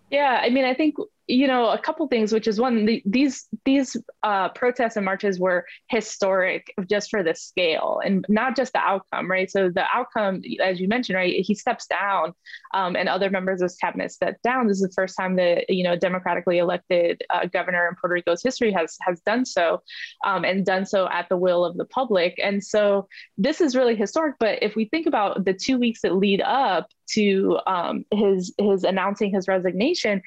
Yeah, 0.09 0.39
I 0.41 0.49
mean, 0.49 0.65
I 0.65 0.73
think 0.73 0.95
you 1.29 1.47
know 1.47 1.69
a 1.69 1.77
couple 1.77 2.07
things 2.07 2.33
which 2.33 2.47
is 2.47 2.59
one 2.59 2.85
the, 2.85 3.03
these 3.05 3.47
these 3.63 3.95
uh, 4.23 4.49
protests 4.49 4.95
and 4.95 5.05
marches 5.05 5.39
were 5.39 5.63
historic 5.87 6.73
just 6.89 7.11
for 7.11 7.21
the 7.21 7.35
scale 7.35 8.01
and 8.03 8.25
not 8.29 8.55
just 8.55 8.73
the 8.73 8.79
outcome 8.79 9.29
right? 9.29 9.49
So 9.49 9.69
the 9.69 9.85
outcome 9.93 10.41
as 10.61 10.79
you 10.79 10.87
mentioned 10.87 11.15
right 11.15 11.35
he 11.45 11.53
steps 11.53 11.85
down 11.85 12.33
um, 12.73 12.95
and 12.95 13.07
other 13.07 13.29
members 13.29 13.61
of 13.61 13.65
his 13.65 13.75
cabinet 13.75 14.11
step 14.11 14.41
down. 14.41 14.67
This 14.67 14.77
is 14.77 14.87
the 14.87 14.93
first 14.93 15.15
time 15.15 15.35
that 15.35 15.69
you 15.69 15.83
know 15.83 15.95
democratically 15.95 16.57
elected 16.57 17.21
uh, 17.29 17.45
governor 17.45 17.87
in 17.87 17.95
puerto 17.95 18.15
rico's 18.15 18.41
history 18.41 18.71
has 18.71 18.97
has 19.01 19.21
done 19.21 19.45
so 19.45 19.83
um, 20.25 20.43
and 20.43 20.65
done 20.65 20.85
so 20.85 21.07
at 21.09 21.29
the 21.29 21.37
will 21.37 21.63
of 21.63 21.77
the 21.77 21.85
public. 21.85 22.39
And 22.43 22.63
so 22.63 23.07
this 23.37 23.61
is 23.61 23.75
really 23.75 23.95
historic 23.95 24.35
but 24.39 24.63
if 24.63 24.75
we 24.75 24.85
think 24.85 25.05
about 25.05 25.45
the 25.45 25.53
two 25.53 25.77
weeks 25.77 26.01
that 26.01 26.15
lead 26.15 26.41
up 26.41 26.87
to 27.11 27.59
um, 27.67 28.05
his 28.11 28.53
his 28.57 28.83
announcing 28.83 29.31
his 29.31 29.47
resignation 29.47 30.21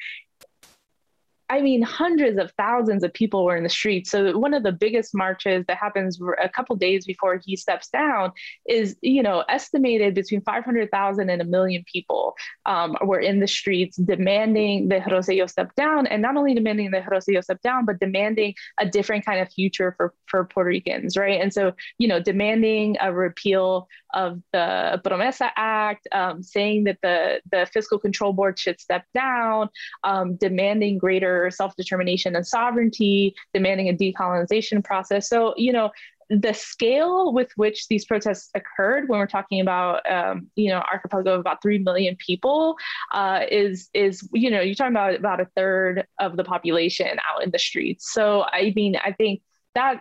I 1.53 1.61
mean, 1.61 1.83
hundreds 1.83 2.39
of 2.39 2.51
thousands 2.53 3.05
of 3.05 3.13
people 3.13 3.45
were 3.45 3.59
in 3.59 3.63
the 3.63 3.69
streets. 3.69 4.11
So 4.11 4.39
one 4.39 4.55
of 4.55 4.63
the 4.63 4.73
biggest 4.73 5.15
marches 5.15 5.67
that 5.67 5.77
happens 5.77 6.19
a 6.43 6.49
couple 6.49 6.75
days 6.77 7.05
before 7.05 7.43
he 7.45 7.57
steps 7.57 7.91
down 7.91 8.33
is, 8.67 8.97
you 9.03 9.23
know, 9.23 9.45
estimated 9.51 10.15
between 10.15 10.41
500,000 10.41 11.29
and 11.29 11.43
a 11.43 11.45
million 11.45 11.85
people 11.93 12.35
um, 12.65 12.97
were 13.05 13.21
in 13.21 13.39
the 13.39 13.47
streets 13.47 13.99
demanding 13.99 14.89
that 14.89 15.03
Rosselló 15.03 15.49
step 15.49 15.75
down, 15.75 16.07
and 16.07 16.23
not 16.23 16.39
only 16.39 16.55
demanding 16.55 16.91
that 16.93 17.05
Rosselló 17.05 17.45
step 17.45 17.61
down, 17.61 17.85
but 17.85 18.01
demanding 18.01 18.55
a 18.81 18.87
different 18.87 19.27
kind 19.27 19.39
of 19.39 19.53
future 19.53 19.93
for 19.99 20.15
for 20.25 20.47
Puerto 20.47 20.71
Ricans, 20.71 21.19
right? 21.19 21.39
And 21.39 21.53
so, 21.53 21.75
you 21.99 22.09
know, 22.09 22.19
demanding 22.19 22.97
a 22.99 23.13
repeal 23.13 23.89
of 24.15 24.41
the 24.55 25.01
Promesa 25.05 25.51
Act, 25.57 26.09
um, 26.13 26.43
saying 26.43 26.85
that 26.85 26.97
the 27.03 27.43
the 27.51 27.69
Fiscal 27.75 27.99
Control 27.99 28.33
Board 28.33 28.59
should 28.59 28.81
step 28.81 29.05
down, 29.15 29.69
um, 30.03 30.37
demanding 30.37 30.97
greater 30.97 31.42
self 31.51 31.75
determination 31.77 32.37
and 32.37 32.47
sovereignty, 32.47 33.35
demanding 33.55 33.89
a 33.89 33.93
decolonization 33.93 34.83
process. 34.85 35.29
So, 35.29 35.55
you 35.57 35.73
know, 35.73 35.91
the 36.31 36.55
scale 36.55 37.33
with 37.33 37.51
which 37.57 37.89
these 37.89 38.07
protests 38.07 38.51
occurred 38.55 39.09
when 39.09 39.19
we're 39.19 39.27
talking 39.27 39.61
about 39.61 40.09
um, 40.11 40.49
you 40.57 40.71
know 40.71 40.83
archipelago 40.91 41.35
of 41.35 41.41
about 41.41 41.61
3 41.61 41.79
million 41.79 42.17
people 42.17 42.77
uh, 43.13 43.41
is 43.51 43.91
is 43.93 44.27
you 44.33 44.51
know 44.51 44.61
you're 44.61 44.75
talking 44.75 44.93
about 44.93 45.15
about 45.15 45.41
a 45.41 45.49
third 45.57 46.07
of 46.19 46.37
the 46.37 46.45
population 46.45 47.19
out 47.31 47.43
in 47.43 47.51
the 47.51 47.59
streets 47.59 48.13
so 48.13 48.45
i 48.45 48.73
mean 48.75 48.97
i 49.05 49.13
think 49.13 49.43
that 49.75 50.01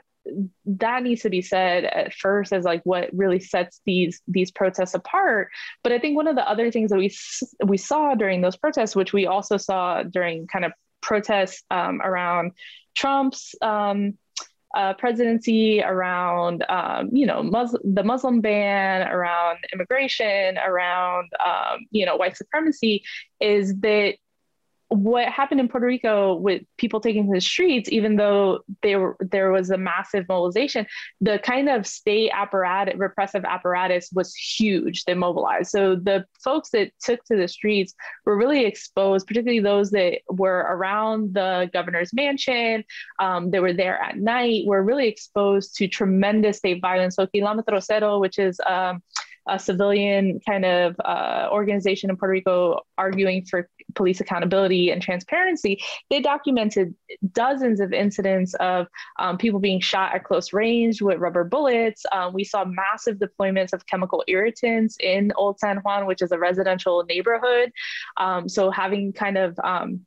that 0.65 1.01
needs 1.01 1.23
to 1.23 1.29
be 1.29 1.41
said 1.41 1.83
at 1.83 2.13
first 2.13 2.53
as 2.53 2.63
like 2.63 2.81
what 2.83 3.09
really 3.11 3.39
sets 3.39 3.81
these 3.85 4.21
these 4.27 4.51
protests 4.51 4.93
apart 4.93 5.49
but 5.83 5.91
i 5.91 5.97
think 5.97 6.15
one 6.15 6.27
of 6.27 6.35
the 6.35 6.47
other 6.47 6.71
things 6.71 6.91
that 6.91 6.97
we 6.97 7.11
we 7.65 7.77
saw 7.77 8.13
during 8.13 8.41
those 8.41 8.55
protests 8.55 8.95
which 8.95 9.13
we 9.13 9.25
also 9.25 9.57
saw 9.57 10.03
during 10.03 10.45
kind 10.47 10.63
of 10.63 10.71
protests 11.01 11.63
um, 11.71 12.01
around 12.01 12.51
Trump's 12.95 13.55
um, 13.61 14.17
uh, 14.75 14.93
presidency, 14.93 15.81
around 15.81 16.63
um, 16.69 17.09
you 17.11 17.25
know 17.25 17.43
Mus- 17.43 17.75
the 17.83 18.03
Muslim 18.03 18.41
ban, 18.41 19.07
around 19.07 19.57
immigration, 19.73 20.57
around 20.57 21.29
um, 21.45 21.85
you 21.91 22.05
know 22.05 22.15
white 22.15 22.37
supremacy, 22.37 23.03
is 23.39 23.75
that 23.79 24.15
what 24.91 25.29
happened 25.29 25.61
in 25.61 25.69
Puerto 25.69 25.87
Rico 25.87 26.35
with 26.35 26.63
people 26.77 26.99
taking 26.99 27.25
to 27.25 27.33
the 27.33 27.39
streets, 27.39 27.89
even 27.89 28.17
though 28.17 28.59
there 28.83 29.15
there 29.21 29.49
was 29.49 29.69
a 29.69 29.77
massive 29.77 30.25
mobilization, 30.27 30.85
the 31.21 31.39
kind 31.39 31.69
of 31.69 31.87
state 31.87 32.29
apparatus, 32.33 32.95
repressive 32.97 33.45
apparatus, 33.45 34.09
was 34.11 34.35
huge. 34.35 35.05
They 35.05 35.13
mobilized. 35.13 35.71
So 35.71 35.95
the 35.95 36.25
folks 36.43 36.71
that 36.71 36.91
took 37.01 37.23
to 37.25 37.37
the 37.37 37.47
streets 37.47 37.93
were 38.25 38.35
really 38.35 38.65
exposed, 38.65 39.27
particularly 39.27 39.61
those 39.61 39.91
that 39.91 40.19
were 40.29 40.67
around 40.69 41.35
the 41.35 41.69
governor's 41.71 42.13
mansion. 42.13 42.83
Um, 43.19 43.49
they 43.49 43.61
were 43.61 43.73
there 43.73 43.97
at 43.97 44.17
night. 44.17 44.65
Were 44.67 44.83
really 44.83 45.07
exposed 45.07 45.73
to 45.77 45.87
tremendous 45.87 46.57
state 46.57 46.81
violence. 46.81 47.15
So 47.15 47.27
Kilómetro 47.27 47.81
Cero, 47.81 48.19
which 48.19 48.37
is 48.37 48.59
um, 48.67 49.01
a 49.47 49.57
civilian 49.57 50.39
kind 50.47 50.65
of 50.65 50.95
uh, 51.03 51.47
organization 51.51 52.09
in 52.09 52.17
Puerto 52.17 52.31
Rico 52.31 52.81
arguing 52.97 53.45
for 53.45 53.69
police 53.95 54.19
accountability 54.19 54.91
and 54.91 55.01
transparency, 55.01 55.81
they 56.09 56.21
documented 56.21 56.95
dozens 57.33 57.79
of 57.79 57.93
incidents 57.93 58.53
of 58.55 58.87
um, 59.19 59.37
people 59.37 59.59
being 59.59 59.79
shot 59.79 60.13
at 60.13 60.23
close 60.23 60.53
range 60.53 61.01
with 61.01 61.19
rubber 61.19 61.43
bullets. 61.43 62.03
Um, 62.11 62.33
we 62.33 62.43
saw 62.43 62.65
massive 62.65 63.17
deployments 63.17 63.73
of 63.73 63.85
chemical 63.85 64.23
irritants 64.27 64.97
in 64.99 65.31
Old 65.35 65.59
San 65.59 65.77
Juan, 65.77 66.05
which 66.05 66.21
is 66.21 66.31
a 66.31 66.39
residential 66.39 67.03
neighborhood. 67.03 67.71
Um, 68.17 68.47
so 68.47 68.71
having 68.71 69.13
kind 69.13 69.37
of 69.37 69.57
um, 69.63 70.05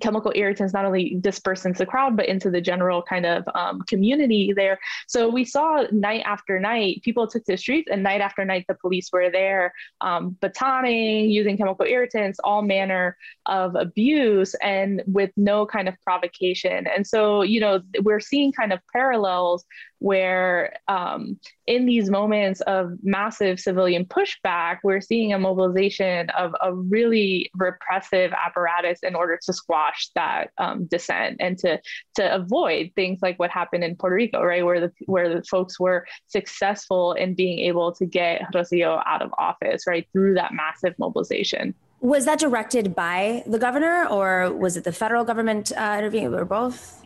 chemical 0.00 0.32
irritants 0.34 0.72
not 0.72 0.84
only 0.84 1.16
dispersed 1.20 1.66
into 1.66 1.78
the 1.78 1.86
crowd 1.86 2.16
but 2.16 2.28
into 2.28 2.50
the 2.50 2.60
general 2.60 3.02
kind 3.02 3.26
of 3.26 3.44
um, 3.54 3.82
community 3.82 4.52
there. 4.54 4.78
So 5.08 5.28
we 5.28 5.44
saw 5.44 5.84
night 5.90 6.22
after 6.24 6.60
night 6.60 7.02
people 7.02 7.26
took 7.26 7.44
to 7.44 7.52
the 7.52 7.58
streets 7.58 7.88
and 7.90 8.02
night 8.02 8.20
after 8.20 8.44
night 8.44 8.66
the 8.68 8.74
police 8.74 9.10
were 9.12 9.30
there 9.30 9.72
um, 10.00 10.36
batoning 10.40 11.30
using 11.30 11.56
chemical 11.56 11.84
irritants 11.84 12.38
all 12.44 12.62
manner 12.62 13.16
of 13.46 13.74
abuse 13.74 14.54
and 14.62 15.02
with 15.06 15.30
no 15.36 15.66
kind 15.66 15.88
of 15.88 16.00
provocation. 16.02 16.86
And 16.86 17.06
so 17.06 17.42
you 17.42 17.60
know 17.60 17.80
we're 18.02 18.20
seeing 18.20 18.52
kind 18.52 18.72
of 18.72 18.80
parallels 18.92 19.64
where 19.98 20.72
um, 20.88 21.38
in 21.66 21.84
these 21.84 22.08
moments 22.08 22.62
of 22.62 22.92
massive 23.02 23.60
civilian 23.60 24.06
pushback, 24.06 24.78
we're 24.82 25.00
seeing 25.00 25.34
a 25.34 25.38
mobilization 25.38 26.30
of 26.30 26.54
a 26.62 26.74
really 26.74 27.50
repressive 27.54 28.32
apparatus 28.32 29.00
in 29.02 29.14
order 29.14 29.38
to 29.44 29.52
squash 29.52 29.79
that 30.14 30.50
um, 30.58 30.86
dissent 30.86 31.36
and 31.40 31.58
to 31.58 31.80
to 32.16 32.34
avoid 32.34 32.92
things 32.94 33.20
like 33.22 33.38
what 33.38 33.50
happened 33.50 33.84
in 33.84 33.96
Puerto 33.96 34.16
Rico, 34.16 34.42
right, 34.42 34.64
where 34.64 34.80
the 34.80 34.92
where 35.06 35.34
the 35.34 35.42
folks 35.44 35.78
were 35.78 36.06
successful 36.26 37.12
in 37.12 37.34
being 37.34 37.60
able 37.60 37.92
to 37.92 38.06
get 38.06 38.42
Rocio 38.54 39.02
out 39.06 39.22
of 39.22 39.32
office, 39.38 39.86
right, 39.86 40.06
through 40.12 40.34
that 40.34 40.52
massive 40.52 40.94
mobilization. 40.98 41.74
Was 42.00 42.24
that 42.24 42.38
directed 42.38 42.94
by 42.94 43.42
the 43.46 43.58
governor, 43.58 44.06
or 44.08 44.52
was 44.52 44.76
it 44.76 44.84
the 44.84 44.92
federal 44.92 45.24
government 45.24 45.70
uh, 45.76 45.96
intervening, 45.98 46.34
or 46.34 46.44
both? 46.44 47.00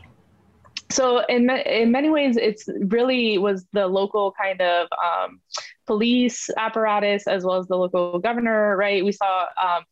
so 0.90 1.24
in 1.28 1.50
in 1.50 1.90
many 1.90 2.10
ways, 2.10 2.36
it's 2.36 2.68
really 2.88 3.38
was 3.38 3.66
the 3.72 3.86
local 3.86 4.32
kind 4.32 4.60
of 4.60 4.88
um, 5.04 5.40
police 5.86 6.48
apparatus 6.56 7.26
as 7.26 7.44
well 7.44 7.56
as 7.56 7.66
the 7.66 7.76
local 7.76 8.18
governor. 8.18 8.76
Right, 8.76 9.04
we 9.04 9.12
saw. 9.12 9.46
Um, 9.62 9.84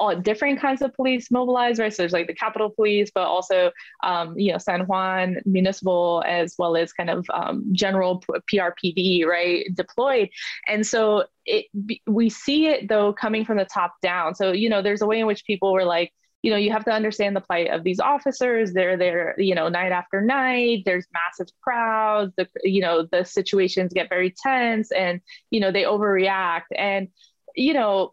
all 0.00 0.16
different 0.16 0.60
kinds 0.60 0.82
of 0.82 0.94
police 0.94 1.30
mobilized, 1.30 1.78
right? 1.78 1.92
So 1.92 2.02
there's 2.02 2.12
like 2.12 2.26
the 2.26 2.34
Capitol 2.34 2.70
Police, 2.70 3.10
but 3.14 3.24
also, 3.24 3.70
um, 4.02 4.38
you 4.38 4.52
know, 4.52 4.58
San 4.58 4.86
Juan 4.86 5.38
Municipal, 5.44 6.22
as 6.26 6.54
well 6.58 6.76
as 6.76 6.92
kind 6.92 7.10
of 7.10 7.26
um, 7.32 7.64
general 7.72 8.22
PRPD, 8.52 9.24
right, 9.24 9.66
deployed. 9.74 10.30
And 10.66 10.86
so 10.86 11.24
it 11.44 11.66
we 12.06 12.28
see 12.28 12.66
it 12.66 12.88
though 12.88 13.12
coming 13.12 13.44
from 13.44 13.58
the 13.58 13.64
top 13.64 13.94
down. 14.02 14.34
So 14.34 14.52
you 14.52 14.68
know, 14.68 14.82
there's 14.82 15.02
a 15.02 15.06
way 15.06 15.20
in 15.20 15.26
which 15.26 15.44
people 15.44 15.72
were 15.72 15.84
like, 15.84 16.12
you 16.42 16.50
know 16.50 16.56
you 16.56 16.70
have 16.70 16.84
to 16.84 16.92
understand 16.92 17.34
the 17.34 17.40
plight 17.40 17.70
of 17.70 17.82
these 17.82 17.98
officers 17.98 18.72
they're 18.72 18.96
there 18.96 19.34
you 19.36 19.52
know 19.52 19.68
night 19.68 19.90
after 19.90 20.20
night 20.20 20.82
there's 20.84 21.06
massive 21.12 21.52
crowds 21.60 22.32
the 22.36 22.46
you 22.62 22.80
know 22.80 23.04
the 23.10 23.24
situations 23.24 23.92
get 23.92 24.08
very 24.08 24.32
tense 24.42 24.92
and 24.92 25.20
you 25.50 25.58
know 25.58 25.72
they 25.72 25.82
overreact 25.82 26.70
and 26.76 27.08
you 27.56 27.72
know 27.72 28.12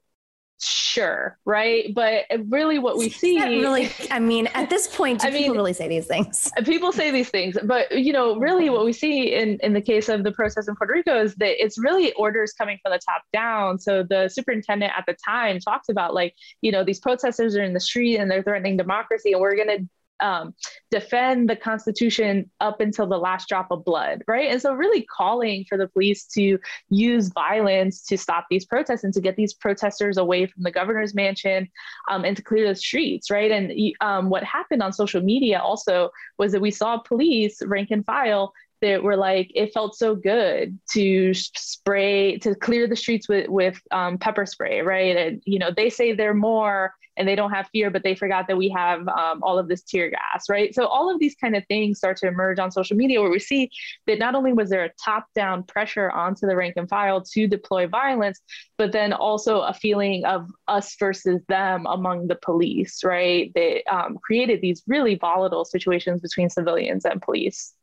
sure 0.65 1.37
right? 1.45 1.93
But 1.93 2.25
really 2.47 2.79
what 2.79 2.97
we 2.97 3.09
see 3.09 3.39
really 3.39 3.91
i 4.11 4.19
mean 4.19 4.47
at 4.47 4.69
this 4.69 4.87
point 4.87 5.21
do 5.21 5.27
I 5.29 5.31
people 5.31 5.49
mean, 5.49 5.57
really 5.57 5.73
say 5.73 5.87
these 5.87 6.07
things? 6.07 6.51
people 6.65 6.91
say 6.91 7.11
these 7.11 7.29
things 7.29 7.57
but 7.63 7.91
you 7.91 8.13
know 8.13 8.37
really 8.37 8.69
what 8.69 8.85
we 8.85 8.93
see 8.93 9.33
in 9.33 9.57
in 9.61 9.73
the 9.73 9.81
case 9.81 10.09
of 10.09 10.23
the 10.23 10.31
process 10.31 10.67
in 10.67 10.75
puerto 10.75 10.93
rico 10.93 11.21
is 11.21 11.35
that 11.35 11.63
it's 11.63 11.77
really 11.77 12.13
orders 12.13 12.53
coming 12.53 12.77
from 12.81 12.91
the 12.91 12.99
top 12.99 13.23
down. 13.31 13.79
So 13.79 14.03
the 14.03 14.29
superintendent 14.29 14.93
at 14.97 15.05
the 15.05 15.15
time 15.25 15.59
talks 15.59 15.89
about 15.89 16.13
like 16.13 16.35
you 16.61 16.71
know 16.71 16.83
these 16.83 16.99
protesters 16.99 17.55
are 17.55 17.63
in 17.63 17.73
the 17.73 17.79
street 17.79 18.17
and 18.17 18.29
they're 18.29 18.43
threatening 18.43 18.77
democracy 18.77 19.33
and 19.33 19.41
we're 19.41 19.55
going 19.55 19.67
to 19.67 19.89
um, 20.23 20.55
defend 20.89 21.49
the 21.49 21.55
Constitution 21.55 22.49
up 22.61 22.79
until 22.79 23.05
the 23.05 23.17
last 23.17 23.49
drop 23.49 23.67
of 23.69 23.83
blood, 23.83 24.23
right? 24.27 24.49
And 24.49 24.61
so, 24.61 24.73
really 24.73 25.05
calling 25.15 25.65
for 25.67 25.77
the 25.77 25.87
police 25.87 26.25
to 26.35 26.57
use 26.89 27.27
violence 27.27 28.03
to 28.05 28.17
stop 28.17 28.45
these 28.49 28.65
protests 28.65 29.03
and 29.03 29.13
to 29.13 29.21
get 29.21 29.35
these 29.35 29.53
protesters 29.53 30.17
away 30.17 30.47
from 30.47 30.63
the 30.63 30.71
governor's 30.71 31.13
mansion 31.13 31.67
um, 32.09 32.23
and 32.23 32.37
to 32.37 32.41
clear 32.43 32.67
the 32.67 32.75
streets, 32.75 33.29
right? 33.29 33.51
And 33.51 33.73
um, 34.01 34.29
what 34.29 34.43
happened 34.43 34.81
on 34.81 34.93
social 34.93 35.21
media 35.21 35.59
also 35.59 36.09
was 36.37 36.53
that 36.53 36.61
we 36.61 36.71
saw 36.71 36.97
police, 36.97 37.61
rank 37.65 37.89
and 37.91 38.05
file, 38.05 38.53
that 38.83 39.01
were 39.01 39.15
like 39.15 39.49
it 39.55 39.73
felt 39.73 39.95
so 39.95 40.13
good 40.13 40.77
to 40.91 41.33
spray 41.33 42.37
to 42.37 42.53
clear 42.53 42.85
the 42.85 42.95
streets 42.95 43.29
with 43.29 43.47
with 43.49 43.79
um, 43.91 44.17
pepper 44.17 44.45
spray 44.45 44.81
right 44.81 45.15
and 45.15 45.41
you 45.45 45.57
know 45.57 45.71
they 45.75 45.89
say 45.89 46.13
they're 46.13 46.33
more 46.33 46.93
and 47.17 47.27
they 47.27 47.35
don't 47.35 47.51
have 47.51 47.67
fear, 47.67 47.89
but 47.89 48.03
they 48.03 48.15
forgot 48.15 48.47
that 48.47 48.57
we 48.57 48.69
have 48.69 49.07
um, 49.07 49.41
all 49.43 49.59
of 49.59 49.67
this 49.67 49.83
tear 49.83 50.09
gas, 50.09 50.49
right? 50.49 50.73
So 50.73 50.87
all 50.87 51.13
of 51.13 51.19
these 51.19 51.35
kind 51.35 51.55
of 51.55 51.63
things 51.67 51.97
start 51.97 52.17
to 52.17 52.27
emerge 52.27 52.59
on 52.59 52.71
social 52.71 52.97
media 52.97 53.21
where 53.21 53.29
we 53.29 53.39
see 53.39 53.69
that 54.07 54.19
not 54.19 54.35
only 54.35 54.53
was 54.53 54.69
there 54.69 54.83
a 54.83 54.89
top 55.03 55.27
down 55.35 55.63
pressure 55.63 56.09
onto 56.11 56.47
the 56.47 56.55
rank 56.55 56.73
and 56.77 56.89
file 56.89 57.21
to 57.21 57.47
deploy 57.47 57.87
violence, 57.87 58.39
but 58.77 58.91
then 58.91 59.13
also 59.13 59.61
a 59.61 59.73
feeling 59.73 60.25
of 60.25 60.49
us 60.67 60.95
versus 60.99 61.41
them 61.47 61.85
among 61.87 62.27
the 62.27 62.37
police, 62.41 63.03
right? 63.03 63.51
That 63.53 63.81
um, 63.93 64.17
created 64.23 64.61
these 64.61 64.83
really 64.87 65.15
volatile 65.15 65.65
situations 65.65 66.21
between 66.21 66.49
civilians 66.49 67.05
and 67.05 67.21
police. 67.21 67.73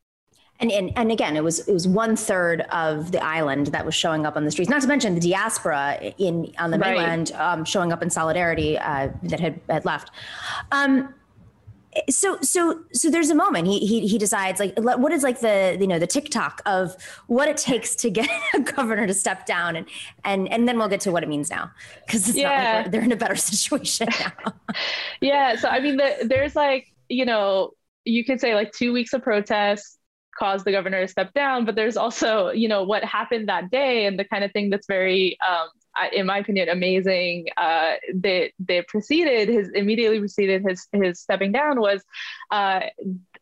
And, 0.61 0.71
and, 0.71 0.91
and 0.95 1.11
again, 1.11 1.35
it 1.35 1.43
was 1.43 1.67
it 1.67 1.73
was 1.73 1.87
one 1.87 2.15
third 2.15 2.61
of 2.71 3.11
the 3.11 3.23
island 3.23 3.67
that 3.67 3.83
was 3.83 3.95
showing 3.95 4.25
up 4.25 4.37
on 4.37 4.45
the 4.45 4.51
streets. 4.51 4.69
Not 4.69 4.81
to 4.83 4.87
mention 4.87 5.15
the 5.15 5.19
diaspora 5.19 6.13
in 6.19 6.53
on 6.59 6.71
the 6.71 6.77
right. 6.77 6.95
mainland 6.95 7.31
um, 7.33 7.65
showing 7.65 7.91
up 7.91 8.03
in 8.03 8.09
solidarity 8.11 8.77
uh, 8.77 9.09
that 9.23 9.39
had 9.39 9.59
had 9.67 9.85
left. 9.85 10.11
Um, 10.71 11.13
so 12.09 12.37
so 12.41 12.79
so 12.93 13.09
there's 13.09 13.29
a 13.29 13.35
moment 13.35 13.67
he 13.67 13.79
he 13.79 14.07
he 14.07 14.17
decides 14.17 14.59
like 14.59 14.73
what 14.77 15.11
is 15.11 15.23
like 15.23 15.41
the 15.41 15.77
you 15.79 15.87
know 15.87 15.99
the 15.99 16.07
TikTok 16.07 16.61
of 16.65 16.95
what 17.27 17.49
it 17.49 17.57
takes 17.57 17.95
to 17.95 18.09
get 18.09 18.29
a 18.53 18.59
governor 18.59 19.05
to 19.07 19.13
step 19.13 19.45
down 19.45 19.75
and 19.75 19.85
and 20.23 20.47
and 20.51 20.67
then 20.67 20.77
we'll 20.77 20.87
get 20.87 21.01
to 21.01 21.11
what 21.11 21.23
it 21.23 21.29
means 21.29 21.49
now 21.49 21.69
because 22.05 22.29
it's 22.29 22.37
yeah. 22.37 22.49
not 22.49 22.81
like 22.83 22.91
they're 22.91 23.01
in 23.01 23.11
a 23.11 23.17
better 23.17 23.35
situation 23.51 24.07
now. 24.19 24.53
yeah. 25.21 25.55
So 25.55 25.67
I 25.67 25.79
mean, 25.79 25.97
the, 25.97 26.25
there's 26.27 26.55
like 26.55 26.93
you 27.09 27.25
know 27.25 27.71
you 28.05 28.23
could 28.23 28.39
say 28.39 28.55
like 28.55 28.71
two 28.71 28.93
weeks 28.93 29.13
of 29.13 29.21
protests 29.21 29.97
caused 30.37 30.65
the 30.65 30.71
governor 30.71 31.01
to 31.01 31.07
step 31.07 31.33
down 31.33 31.65
but 31.65 31.75
there's 31.75 31.97
also 31.97 32.49
you 32.49 32.67
know 32.67 32.83
what 32.83 33.03
happened 33.03 33.49
that 33.49 33.69
day 33.71 34.05
and 34.05 34.17
the 34.17 34.25
kind 34.25 34.43
of 34.43 34.51
thing 34.51 34.69
that's 34.69 34.87
very 34.87 35.37
um, 35.47 35.67
in 36.13 36.25
my 36.25 36.37
opinion 36.37 36.69
amazing 36.69 37.47
uh, 37.57 37.93
that 38.13 38.51
that 38.67 38.87
preceded 38.87 39.49
his 39.49 39.69
immediately 39.75 40.19
preceded 40.19 40.63
his 40.67 40.87
his 40.93 41.19
stepping 41.19 41.51
down 41.51 41.79
was 41.79 42.01
uh, 42.51 42.81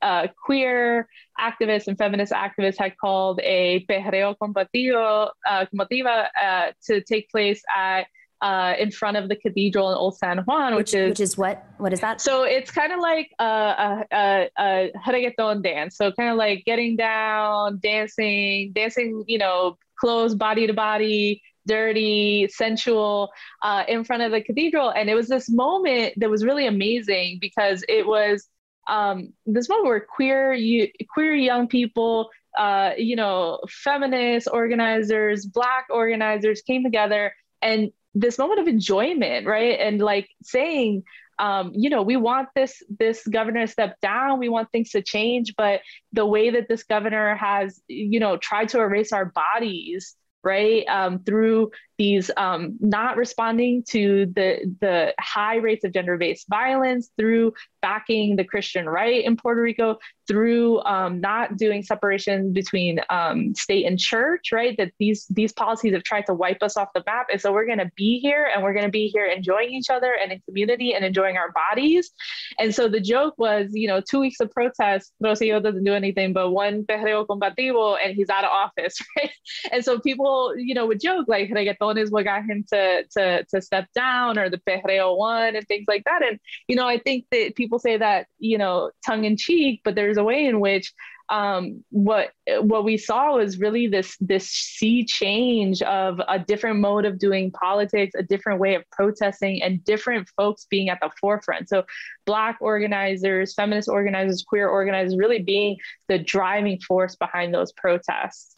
uh, 0.02 0.28
queer 0.46 1.08
activists 1.40 1.88
and 1.88 1.98
feminist 1.98 2.32
activists 2.32 2.78
had 2.78 2.98
called 2.98 3.40
a 3.44 3.86
perreo 3.90 4.36
combativo 4.42 5.30
uh, 5.50 5.66
combativa 5.74 6.28
uh, 6.42 6.72
to 6.86 7.02
take 7.02 7.30
place 7.30 7.62
at 7.76 8.08
uh, 8.42 8.74
in 8.80 8.92
front 8.92 9.18
of 9.18 9.28
the 9.30 9.36
cathedral 9.36 9.90
in 9.90 9.96
Old 9.96 10.18
San 10.18 10.40
Juan, 10.40 10.76
which, 10.76 10.94
which, 10.94 10.96
is 10.96 11.10
which 11.10 11.20
is 11.20 11.38
what 11.38 11.66
what 11.78 11.94
is 11.94 12.00
that? 12.02 12.22
So 12.22 12.44
it's 12.44 12.72
kind 12.72 12.94
of 12.94 13.00
like 13.00 13.32
a, 13.40 14.06
a, 14.12 14.50
a, 14.58 14.92
reggaeton 15.08 15.64
dance. 15.64 15.98
So 15.98 16.12
kind 16.12 16.30
of 16.30 16.38
like 16.38 16.64
getting 16.66 16.96
down, 16.96 17.80
dancing, 17.82 18.72
dancing, 18.74 19.24
you 19.28 19.38
know, 19.38 19.78
clothes 20.00 20.36
body 20.36 20.68
to 20.68 20.74
body, 20.74 21.42
dirty, 21.68 22.48
sensual, 22.50 23.30
uh, 23.62 23.84
in 23.88 24.04
front 24.04 24.24
of 24.24 24.32
the 24.32 24.42
cathedral. 24.42 24.90
And 24.90 25.10
it 25.10 25.16
was 25.16 25.28
this 25.28 25.50
moment 25.50 26.14
that 26.18 26.30
was 26.30 26.46
really 26.46 26.68
amazing 26.68 27.40
because 27.42 27.84
it 27.90 28.08
was 28.08 28.48
um, 28.88 29.34
this 29.46 29.70
moment 29.70 29.88
where 29.88 30.00
queer 30.00 30.54
you, 30.54 30.88
queer 31.14 31.36
young 31.36 31.68
people 31.68 32.30
uh, 32.58 32.92
you 32.98 33.16
know, 33.16 33.60
feminist 33.70 34.48
organizers, 34.52 35.46
black 35.46 35.86
organizers 35.90 36.62
came 36.62 36.84
together 36.84 37.34
and 37.62 37.92
this 38.16 38.38
moment 38.38 38.60
of 38.60 38.68
enjoyment, 38.68 39.46
right? 39.46 39.80
And 39.80 40.00
like 40.00 40.30
saying, 40.44 41.04
um, 41.38 41.72
you 41.74 41.90
know, 41.90 42.02
we 42.02 42.18
want 42.18 42.50
this 42.56 42.84
this 43.00 43.26
governor 43.26 43.62
to 43.66 43.72
step 43.72 44.00
down. 44.02 44.40
We 44.40 44.50
want 44.50 44.72
things 44.72 44.92
to 44.92 45.02
change, 45.02 45.54
but 45.58 45.82
the 46.12 46.26
way 46.26 46.50
that 46.50 46.68
this 46.68 46.84
governor 46.84 47.36
has, 47.36 47.82
you 47.88 48.20
know, 48.20 48.38
tried 48.38 48.70
to 48.70 48.82
erase 48.82 49.14
our 49.14 49.26
bodies, 49.26 50.16
right, 50.44 50.86
um, 50.88 51.24
through 51.24 51.72
these 52.00 52.32
um, 52.38 52.78
not 52.80 53.18
responding 53.18 53.84
to 53.90 54.26
the 54.34 54.74
the 54.80 55.14
high 55.20 55.58
rates 55.58 55.84
of 55.84 55.92
gender-based 55.92 56.48
violence 56.48 57.12
through 57.18 57.54
backing 57.82 58.38
the 58.38 58.44
Christian 58.44 58.88
right 58.88 59.24
in 59.24 59.36
Puerto 59.36 59.62
Rico 59.62 60.00
through 60.28 60.82
um, 60.84 61.20
not 61.20 61.58
doing 61.58 61.82
separation 61.82 62.54
between 62.54 63.02
um, 63.10 63.54
state 63.56 63.86
and 63.86 64.00
church, 64.00 64.52
right? 64.54 64.78
That 64.78 64.92
these 65.00 65.26
these 65.30 65.52
policies 65.52 65.94
have 65.94 66.04
tried 66.04 66.26
to 66.28 66.34
wipe 66.34 66.64
us 66.64 66.78
off 66.78 66.90
the 66.96 67.04
map, 67.06 67.28
and 67.32 67.42
so 67.42 67.52
we're 67.52 67.66
going 67.66 67.80
to 67.80 67.92
be 67.96 68.20
here, 68.20 68.50
and 68.54 68.64
we're 68.64 68.74
going 68.74 68.86
to 68.86 68.92
be 68.92 69.08
here 69.08 69.26
enjoying 69.26 69.72
each 69.72 69.90
other 69.90 70.16
and 70.22 70.32
in 70.32 70.40
community 70.48 70.94
and 70.94 71.04
enjoying 71.04 71.36
our 71.36 71.52
bodies. 71.52 72.12
And 72.60 72.74
so 72.74 72.88
the 72.88 73.02
joke 73.02 73.34
was, 73.38 73.72
you 73.74 73.88
know, 73.88 74.02
two 74.02 74.20
weeks 74.20 74.40
of 74.40 74.52
protest, 74.52 75.12
Rosselló 75.22 75.62
doesn't 75.62 75.84
do 75.84 75.94
anything 75.94 76.32
but 76.32 76.52
one 76.52 76.86
perreo 76.86 77.26
combativo, 77.28 77.98
and 78.02 78.16
he's 78.16 78.30
out 78.30 78.46
of 78.46 78.52
office, 78.52 78.96
right? 79.18 79.32
And 79.74 79.84
so 79.84 80.00
people, 80.00 80.54
you 80.58 80.74
know, 80.74 80.86
would 80.86 81.02
joke 81.02 81.26
like 81.28 81.50
reggaeton 81.50 81.89
is 81.98 82.12
what 82.12 82.26
got 82.26 82.46
him 82.46 82.64
to 82.72 83.04
to 83.12 83.46
to 83.46 83.62
step 83.62 83.88
down, 83.94 84.38
or 84.38 84.50
the 84.50 84.62
perreo 84.68 85.18
one, 85.18 85.56
and 85.56 85.68
things 85.68 85.86
like 85.88 86.04
that. 86.06 86.22
And 86.24 86.40
you 86.68 86.76
know, 86.76 86.88
I 86.88 87.00
think 87.00 87.26
that 87.32 87.56
people 87.56 87.80
say 87.80 87.98
that 87.98 88.28
you 88.38 88.58
know 88.58 88.92
tongue 89.06 89.26
in 89.26 89.38
cheek, 89.38 89.82
but 89.84 89.96
there's 89.96 90.18
a 90.18 90.24
way 90.24 90.46
in 90.46 90.60
which 90.60 90.94
um, 91.30 91.84
what 91.92 92.32
what 92.62 92.84
we 92.84 92.98
saw 92.98 93.38
was 93.38 93.60
really 93.60 93.88
this 93.88 94.18
this 94.20 94.50
sea 94.50 95.06
change 95.06 95.82
of 95.84 96.20
a 96.28 96.40
different 96.40 96.80
mode 96.80 97.06
of 97.06 97.20
doing 97.20 97.52
politics, 97.52 98.16
a 98.18 98.24
different 98.24 98.60
way 98.60 98.76
of 98.76 98.84
protesting, 98.92 99.62
and 99.62 99.84
different 99.84 100.28
folks 100.36 100.66
being 100.70 100.90
at 100.90 101.00
the 101.02 101.10
forefront. 101.22 101.70
So, 101.70 101.84
Black 102.26 102.58
organizers, 102.62 103.54
feminist 103.54 103.90
organizers, 103.90 104.44
queer 104.44 104.70
organizers, 104.70 105.18
really 105.18 105.42
being 105.42 105.78
the 106.08 106.18
driving 106.18 106.80
force 106.80 107.16
behind 107.16 107.54
those 107.54 107.72
protests. 107.74 108.56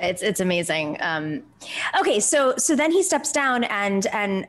It's 0.00 0.22
it's 0.22 0.40
amazing. 0.40 0.96
Um, 1.00 1.42
okay, 2.00 2.20
so 2.20 2.54
so 2.56 2.74
then 2.74 2.90
he 2.90 3.02
steps 3.02 3.32
down 3.32 3.64
and 3.64 4.06
and 4.06 4.48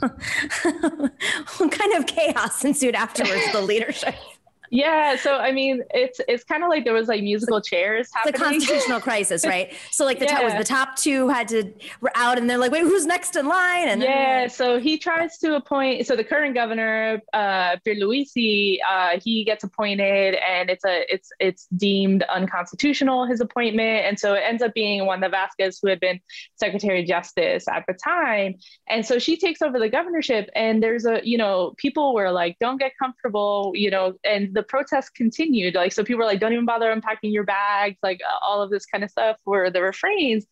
what 0.00 1.70
kind 1.70 1.94
of 1.94 2.06
chaos 2.06 2.64
ensued 2.64 2.94
afterwards? 2.94 3.52
the 3.52 3.60
leadership. 3.60 4.14
Yeah, 4.70 5.16
so 5.16 5.36
I 5.36 5.52
mean, 5.52 5.82
it's 5.90 6.20
it's 6.28 6.44
kind 6.44 6.62
of 6.62 6.68
like 6.68 6.84
there 6.84 6.94
was 6.94 7.08
like 7.08 7.22
musical 7.22 7.60
chairs 7.60 8.08
happening. 8.12 8.32
The 8.32 8.38
constitutional 8.38 9.00
crisis, 9.00 9.46
right? 9.46 9.72
So 9.90 10.04
like 10.04 10.18
the 10.18 10.24
yeah. 10.26 10.36
top 10.36 10.44
was 10.44 10.54
the 10.54 10.64
top 10.64 10.96
two 10.96 11.28
had 11.28 11.48
to 11.48 11.72
were 12.00 12.12
out, 12.14 12.38
and 12.38 12.48
they're 12.48 12.58
like, 12.58 12.72
wait, 12.72 12.82
who's 12.82 13.06
next 13.06 13.36
in 13.36 13.46
line? 13.46 13.88
And 13.88 14.02
yeah, 14.02 14.40
then, 14.40 14.50
so 14.50 14.78
he 14.78 14.98
tries 14.98 15.38
to 15.38 15.56
appoint. 15.56 16.06
So 16.06 16.16
the 16.16 16.24
current 16.24 16.54
governor, 16.54 17.20
uh, 17.32 17.76
Pierluisi, 17.86 18.78
uh, 18.88 19.20
he 19.22 19.44
gets 19.44 19.64
appointed, 19.64 20.34
and 20.34 20.70
it's 20.70 20.84
a 20.84 21.12
it's 21.12 21.30
it's 21.38 21.66
deemed 21.76 22.22
unconstitutional 22.24 23.26
his 23.26 23.40
appointment, 23.40 24.06
and 24.06 24.18
so 24.18 24.34
it 24.34 24.42
ends 24.44 24.62
up 24.62 24.74
being 24.74 25.06
Wanda 25.06 25.28
Vasquez, 25.28 25.78
who 25.82 25.88
had 25.88 26.00
been 26.00 26.20
Secretary 26.56 27.02
of 27.02 27.06
Justice 27.06 27.66
at 27.68 27.84
the 27.86 27.94
time, 27.94 28.56
and 28.88 29.04
so 29.06 29.18
she 29.18 29.36
takes 29.36 29.62
over 29.62 29.78
the 29.78 29.88
governorship, 29.88 30.50
and 30.54 30.82
there's 30.82 31.06
a 31.06 31.20
you 31.22 31.38
know 31.38 31.74
people 31.76 32.14
were 32.14 32.30
like, 32.30 32.56
don't 32.58 32.78
get 32.78 32.92
comfortable, 32.98 33.72
you 33.74 33.90
know, 33.90 34.14
and 34.24 34.55
the 34.56 34.62
protests 34.62 35.10
continued. 35.10 35.74
Like, 35.74 35.92
so 35.92 36.02
people 36.02 36.18
were 36.18 36.24
like, 36.24 36.40
don't 36.40 36.52
even 36.52 36.64
bother 36.64 36.90
unpacking 36.90 37.30
your 37.30 37.44
bags, 37.44 37.98
like 38.02 38.20
all 38.42 38.62
of 38.62 38.70
this 38.70 38.86
kind 38.86 39.04
of 39.04 39.10
stuff 39.10 39.36
were 39.44 39.70
the 39.70 39.82
refrains. 39.82 40.46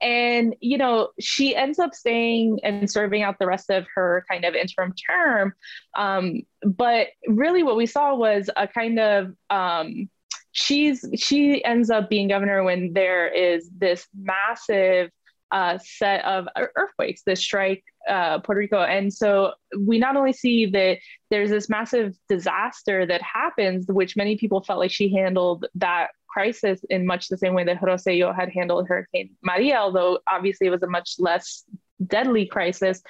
And, 0.00 0.54
you 0.60 0.78
know, 0.78 1.08
she 1.18 1.56
ends 1.56 1.78
up 1.78 1.94
staying 1.94 2.60
and 2.62 2.88
serving 2.88 3.22
out 3.22 3.38
the 3.38 3.46
rest 3.46 3.70
of 3.70 3.86
her 3.94 4.24
kind 4.30 4.44
of 4.44 4.54
interim 4.54 4.94
term. 4.94 5.54
Um, 5.96 6.42
but 6.62 7.08
really 7.26 7.62
what 7.62 7.76
we 7.76 7.86
saw 7.86 8.14
was 8.14 8.48
a 8.56 8.68
kind 8.68 9.00
of, 9.00 9.34
um, 9.50 10.08
she's 10.52 11.04
she 11.14 11.62
ends 11.64 11.90
up 11.90 12.08
being 12.08 12.28
governor 12.28 12.62
when 12.62 12.94
there 12.94 13.28
is 13.28 13.68
this 13.76 14.06
massive 14.14 15.10
uh, 15.52 15.78
set 15.82 16.24
of 16.24 16.48
earthquakes 16.76 17.22
that 17.26 17.38
strike 17.38 17.84
uh, 18.08 18.38
Puerto 18.40 18.58
Rico. 18.58 18.82
And 18.82 19.12
so 19.12 19.52
we 19.78 19.98
not 19.98 20.16
only 20.16 20.32
see 20.32 20.66
that 20.66 20.98
there's 21.30 21.50
this 21.50 21.68
massive 21.68 22.16
disaster 22.28 23.06
that 23.06 23.22
happens, 23.22 23.86
which 23.88 24.16
many 24.16 24.36
people 24.36 24.62
felt 24.62 24.78
like 24.78 24.90
she 24.90 25.12
handled 25.12 25.66
that 25.76 26.08
crisis 26.28 26.80
in 26.90 27.06
much 27.06 27.28
the 27.28 27.38
same 27.38 27.54
way 27.54 27.64
that 27.64 27.80
Rosselló 27.80 28.34
had 28.34 28.50
handled 28.50 28.88
Hurricane 28.88 29.30
Maria, 29.42 29.76
although 29.76 30.18
obviously 30.28 30.66
it 30.66 30.70
was 30.70 30.82
a 30.82 30.88
much 30.88 31.14
less 31.18 31.64
deadly 32.04 32.46
crisis. 32.46 33.02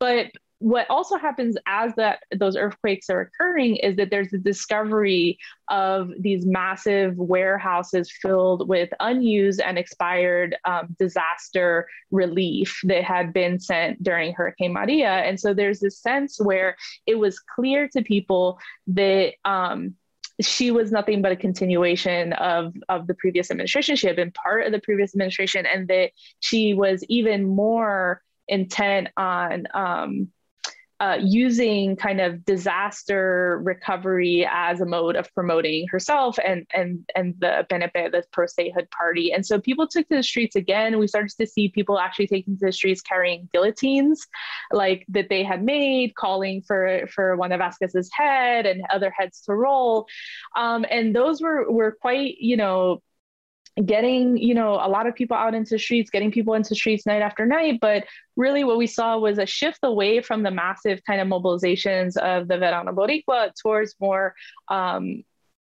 But 0.00 0.32
what 0.64 0.88
also 0.88 1.18
happens 1.18 1.58
as 1.66 1.94
that 1.96 2.20
those 2.34 2.56
earthquakes 2.56 3.10
are 3.10 3.20
occurring 3.20 3.76
is 3.76 3.96
that 3.96 4.08
there's 4.08 4.32
a 4.32 4.38
discovery 4.38 5.38
of 5.68 6.10
these 6.18 6.46
massive 6.46 7.18
warehouses 7.18 8.10
filled 8.10 8.66
with 8.66 8.88
unused 8.98 9.60
and 9.60 9.76
expired 9.76 10.56
um, 10.64 10.96
disaster 10.98 11.86
relief 12.10 12.80
that 12.84 13.04
had 13.04 13.34
been 13.34 13.60
sent 13.60 14.02
during 14.02 14.32
Hurricane 14.32 14.72
Maria. 14.72 15.10
And 15.10 15.38
so 15.38 15.52
there's 15.52 15.80
this 15.80 15.98
sense 15.98 16.40
where 16.40 16.78
it 17.06 17.16
was 17.16 17.38
clear 17.40 17.86
to 17.88 18.00
people 18.00 18.58
that 18.86 19.34
um, 19.44 19.94
she 20.40 20.70
was 20.70 20.90
nothing 20.90 21.20
but 21.20 21.30
a 21.30 21.36
continuation 21.36 22.32
of 22.32 22.74
of 22.88 23.06
the 23.06 23.14
previous 23.14 23.50
administration. 23.50 23.96
She 23.96 24.06
had 24.06 24.16
been 24.16 24.32
part 24.32 24.64
of 24.64 24.72
the 24.72 24.80
previous 24.80 25.14
administration, 25.14 25.66
and 25.66 25.88
that 25.88 26.12
she 26.40 26.72
was 26.72 27.04
even 27.10 27.44
more 27.46 28.22
intent 28.48 29.08
on 29.16 29.66
um, 29.74 30.28
uh, 31.04 31.18
using 31.20 31.96
kind 31.96 32.18
of 32.18 32.46
disaster 32.46 33.60
recovery 33.62 34.48
as 34.50 34.80
a 34.80 34.86
mode 34.86 35.16
of 35.16 35.30
promoting 35.34 35.86
herself 35.88 36.38
and 36.42 36.66
and 36.72 37.04
and 37.14 37.34
the 37.40 37.66
benefit 37.68 38.06
of 38.06 38.12
the 38.12 38.24
pro 38.32 38.46
statehood 38.46 38.88
party. 38.90 39.30
And 39.30 39.44
so 39.44 39.60
people 39.60 39.86
took 39.86 40.08
to 40.08 40.16
the 40.16 40.22
streets 40.22 40.56
again. 40.56 40.98
We 40.98 41.06
started 41.06 41.36
to 41.38 41.46
see 41.46 41.68
people 41.68 41.98
actually 41.98 42.28
taking 42.28 42.56
to 42.56 42.66
the 42.66 42.72
streets 42.72 43.02
carrying 43.02 43.50
guillotines, 43.52 44.26
like 44.72 45.04
that 45.10 45.28
they 45.28 45.42
had 45.44 45.62
made, 45.62 46.14
calling 46.14 46.62
for 46.62 47.06
for 47.14 47.36
Wanda 47.36 47.58
Vasquez's 47.58 48.10
head 48.10 48.64
and 48.64 48.82
other 48.90 49.10
heads 49.10 49.42
to 49.42 49.54
roll. 49.54 50.06
Um, 50.56 50.86
and 50.90 51.14
those 51.14 51.42
were 51.42 51.70
were 51.70 51.92
quite 52.00 52.36
you 52.38 52.56
know 52.56 53.02
getting 53.84 54.36
you 54.36 54.54
know 54.54 54.74
a 54.74 54.88
lot 54.88 55.06
of 55.06 55.14
people 55.14 55.36
out 55.36 55.54
into 55.54 55.78
streets 55.78 56.10
getting 56.10 56.30
people 56.30 56.54
into 56.54 56.74
streets 56.74 57.06
night 57.06 57.22
after 57.22 57.44
night. 57.44 57.78
But 57.80 58.04
really 58.36 58.64
what 58.64 58.78
we 58.78 58.86
saw 58.86 59.18
was 59.18 59.38
a 59.38 59.46
shift 59.46 59.80
away 59.82 60.20
from 60.20 60.42
the 60.42 60.50
massive 60.50 61.00
kind 61.04 61.20
of 61.20 61.28
mobilizations 61.28 62.16
of 62.16 62.48
the 62.48 62.58
verano 62.58 62.92
boricua 62.92 63.50
towards 63.60 63.94
more 64.00 64.34
um, 64.68 65.24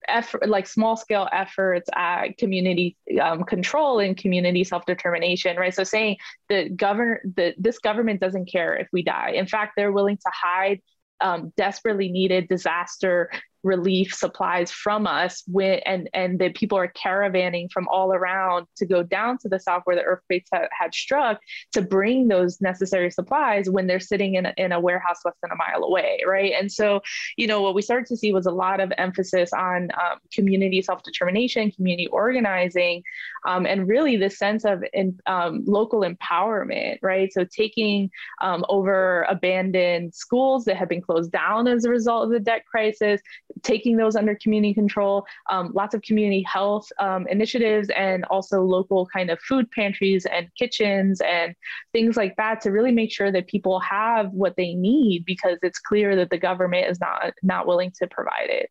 effort 0.07 0.47
like 0.47 0.67
small 0.67 0.95
scale 0.95 1.27
efforts 1.31 1.89
at 1.95 2.37
community 2.37 2.95
um, 3.19 3.43
control 3.43 3.99
and 3.99 4.17
community 4.17 4.63
self-determination 4.63 5.57
right? 5.57 5.73
So 5.73 5.83
saying 5.83 6.17
the 6.47 6.69
governor 6.69 7.21
the 7.35 7.55
this 7.57 7.79
government 7.79 8.21
doesn't 8.21 8.45
care 8.45 8.75
if 8.75 8.87
we 8.93 9.03
die. 9.03 9.31
In 9.31 9.47
fact 9.47 9.73
they're 9.75 9.91
willing 9.91 10.17
to 10.17 10.31
hide 10.31 10.81
um, 11.21 11.53
desperately 11.57 12.09
needed 12.09 12.47
disaster 12.49 13.31
relief 13.65 14.13
supplies 14.13 14.71
from 14.71 15.07
us 15.07 15.43
when, 15.47 15.79
and 15.85 16.07
and 16.13 16.39
the 16.39 16.49
people 16.51 16.77
are 16.77 16.93
caravanning 16.93 17.69
from 17.71 17.87
all 17.87 18.13
around 18.13 18.67
to 18.77 18.85
go 18.85 19.01
down 19.01 19.37
to 19.39 19.49
the 19.49 19.59
south 19.59 19.81
where 19.85 19.95
the 19.95 20.03
earthquakes 20.03 20.49
ha- 20.53 20.67
had 20.71 20.93
struck 20.93 21.39
to 21.71 21.81
bring 21.81 22.27
those 22.27 22.61
necessary 22.61 23.09
supplies 23.09 23.69
when 23.69 23.87
they're 23.87 23.99
sitting 23.99 24.35
in 24.35 24.45
a, 24.45 24.53
in 24.57 24.71
a 24.71 24.79
warehouse 24.79 25.19
less 25.25 25.35
than 25.41 25.51
a 25.51 25.55
mile 25.55 25.83
away 25.83 26.21
right? 26.27 26.53
And 26.57 26.71
so 26.71 27.01
you 27.37 27.47
know 27.47 27.61
what 27.61 27.73
we 27.73 27.81
started 27.81 28.05
to 28.07 28.17
see 28.17 28.31
was 28.31 28.45
a 28.45 28.51
lot 28.51 28.79
of 28.79 28.93
emphasis 28.97 29.51
on 29.51 29.89
um, 29.93 30.19
community 30.31 30.81
self-determination 30.81 31.71
community 31.71 32.07
organizing 32.07 33.01
um, 33.47 33.65
and 33.65 33.87
really 33.87 34.15
the 34.15 34.29
sense 34.29 34.63
of 34.63 34.83
in, 34.93 35.19
um, 35.25 35.63
local 35.65 36.01
empowerment 36.01 36.99
right? 37.01 37.33
So 37.33 37.45
taking 37.45 38.11
um, 38.41 38.63
over 38.69 39.25
abandoned 39.27 40.13
schools 40.13 40.65
that 40.65 40.77
had 40.77 40.87
been 40.87 41.01
closed 41.01 41.31
down 41.31 41.67
as 41.67 41.83
a 41.83 41.89
result 41.89 42.25
of 42.25 42.29
the 42.29 42.39
debt 42.39 42.63
crisis 42.65 43.21
taking 43.63 43.97
those 43.97 44.15
under 44.15 44.35
community 44.35 44.73
control, 44.73 45.25
um, 45.49 45.71
lots 45.73 45.93
of 45.93 46.01
community 46.01 46.43
health 46.43 46.87
um, 46.99 47.27
initiatives, 47.27 47.89
and 47.95 48.25
also 48.25 48.61
local 48.61 49.05
kind 49.07 49.29
of 49.29 49.39
food 49.39 49.69
pantries 49.71 50.25
and 50.25 50.49
kitchens 50.57 51.21
and 51.21 51.55
things 51.91 52.17
like 52.17 52.35
that 52.37 52.61
to 52.61 52.71
really 52.71 52.91
make 52.91 53.11
sure 53.11 53.31
that 53.31 53.47
people 53.47 53.79
have 53.79 54.31
what 54.31 54.55
they 54.55 54.73
need 54.73 55.25
because 55.25 55.57
it's 55.61 55.79
clear 55.79 56.15
that 56.15 56.29
the 56.29 56.37
government 56.37 56.87
is 56.89 56.99
not 56.99 57.33
not 57.43 57.67
willing 57.67 57.91
to 57.99 58.07
provide 58.07 58.49
it. 58.49 58.69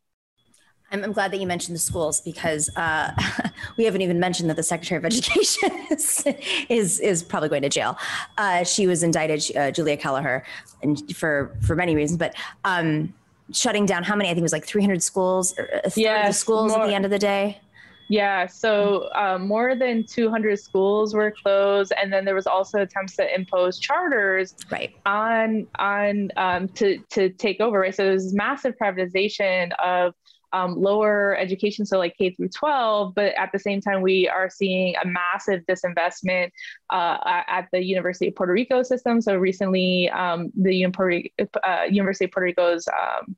I'm, 1.03 1.13
glad 1.13 1.33
that 1.33 1.41
you 1.41 1.47
mentioned 1.47 1.75
the 1.75 1.81
schools 1.81 2.21
because 2.21 2.71
uh, 2.77 3.13
we 3.77 3.85
haven't 3.85 4.03
even 4.03 4.21
mentioned 4.21 4.49
that 4.51 4.57
the 4.57 4.63
Secretary 4.63 4.99
of 4.99 5.05
Education 5.13 5.71
is 5.91 6.25
is, 6.69 7.01
is 7.01 7.23
probably 7.23 7.49
going 7.49 7.63
to 7.63 7.69
jail. 7.69 7.99
Uh, 8.39 8.65
she 8.65 8.87
was 8.87 9.03
indicted, 9.03 9.57
uh, 9.57 9.71
Julia 9.71 9.97
Keleher, 9.97 10.43
and 10.83 11.17
for 11.17 11.57
for 11.63 11.75
many 11.77 11.95
reasons, 11.95 12.19
but. 12.19 12.35
Um, 12.65 13.15
shutting 13.53 13.87
down 13.87 14.03
how 14.03 14.17
many? 14.17 14.29
I 14.29 14.33
think 14.33 14.41
it 14.41 14.43
was 14.43 14.53
like 14.53 14.67
300 14.67 15.03
schools, 15.03 15.55
or 15.59 15.69
a 15.85 15.91
third 15.91 16.29
of 16.29 16.35
schools 16.35 16.73
more, 16.73 16.83
at 16.83 16.87
the 16.89 16.95
end 16.95 17.05
of 17.05 17.11
the 17.11 17.19
day. 17.19 17.61
Yeah, 18.09 18.47
so 18.47 19.11
um, 19.15 19.47
more 19.49 19.75
than 19.75 20.05
200 20.05 20.59
schools 20.59 21.15
were 21.15 21.31
closed, 21.43 21.93
and 22.01 22.13
then 22.13 22.25
there 22.25 22.35
was 22.35 22.47
also 22.47 22.81
attempts 22.81 23.17
to 23.17 23.35
impose 23.35 23.79
charters 23.79 24.55
right. 24.71 24.95
on 25.07 25.67
on 25.79 26.31
um, 26.37 26.69
to 26.71 26.99
to 27.11 27.31
take 27.31 27.61
over. 27.61 27.81
Right, 27.81 27.95
so 27.95 28.05
there 28.05 28.13
was 28.13 28.35
massive 28.35 28.75
privatization 28.81 29.73
of 29.83 30.15
um, 30.55 30.81
lower 30.81 31.37
education, 31.37 31.85
so 31.85 31.99
like 31.99 32.17
K 32.17 32.31
through 32.31 32.51
12, 32.51 33.15
but 33.15 33.35
at 33.35 33.51
the 33.53 33.59
same 33.59 33.81
time, 33.81 34.03
we 34.03 34.29
are 34.29 34.49
seeing 34.49 34.95
a 35.03 35.07
massive 35.07 35.63
disinvestment 35.69 36.51
uh, 36.91 37.43
at 37.49 37.69
the 37.73 37.83
University 37.83 38.29
of 38.29 38.37
Puerto 38.37 38.53
Rico 38.53 38.85
system. 38.85 39.21
So 39.21 39.35
recently, 39.35 40.09
um, 40.11 40.53
the 40.55 40.85
uh, 40.85 41.83
University 41.91 42.27
of 42.27 42.31
Puerto 42.31 42.45
Rico's 42.45 42.87
um, 42.89 43.37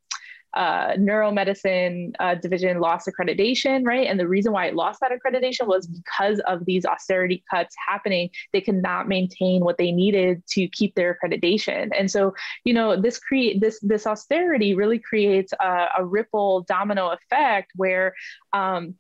uh, 0.57 0.95
neuromedicine 0.97 2.13
uh, 2.19 2.35
division 2.35 2.81
lost 2.81 3.09
accreditation, 3.09 3.85
right? 3.85 4.07
And 4.07 4.19
the 4.19 4.27
reason 4.27 4.53
why 4.53 4.67
it 4.67 4.75
lost 4.75 5.01
that 5.01 5.13
accreditation 5.13 5.67
was 5.67 5.87
because 5.87 6.41
of 6.41 6.65
these 6.65 6.87
austerity 6.87 7.45
cuts 7.51 7.75
happening. 7.87 8.31
They 8.53 8.63
could 8.63 8.83
not 8.83 9.07
maintain 9.07 9.65
what 9.65 9.77
they 9.77 9.93
needed 9.93 10.43
to 10.49 10.67
keep 10.69 10.95
their 10.95 11.17
accreditation, 11.17 11.91
and 11.97 12.11
so 12.11 12.35
you 12.65 12.73
know 12.73 13.01
this 13.01 13.19
create 13.19 13.61
this 13.61 13.79
this 13.81 14.07
austerity 14.07 14.75
really 14.75 14.99
creates 14.99 15.53
a, 15.61 15.87
a 15.99 16.05
ripple 16.05 16.63
domino 16.63 17.11
effect 17.11 17.73
where 17.77 18.15
um, 18.53 18.95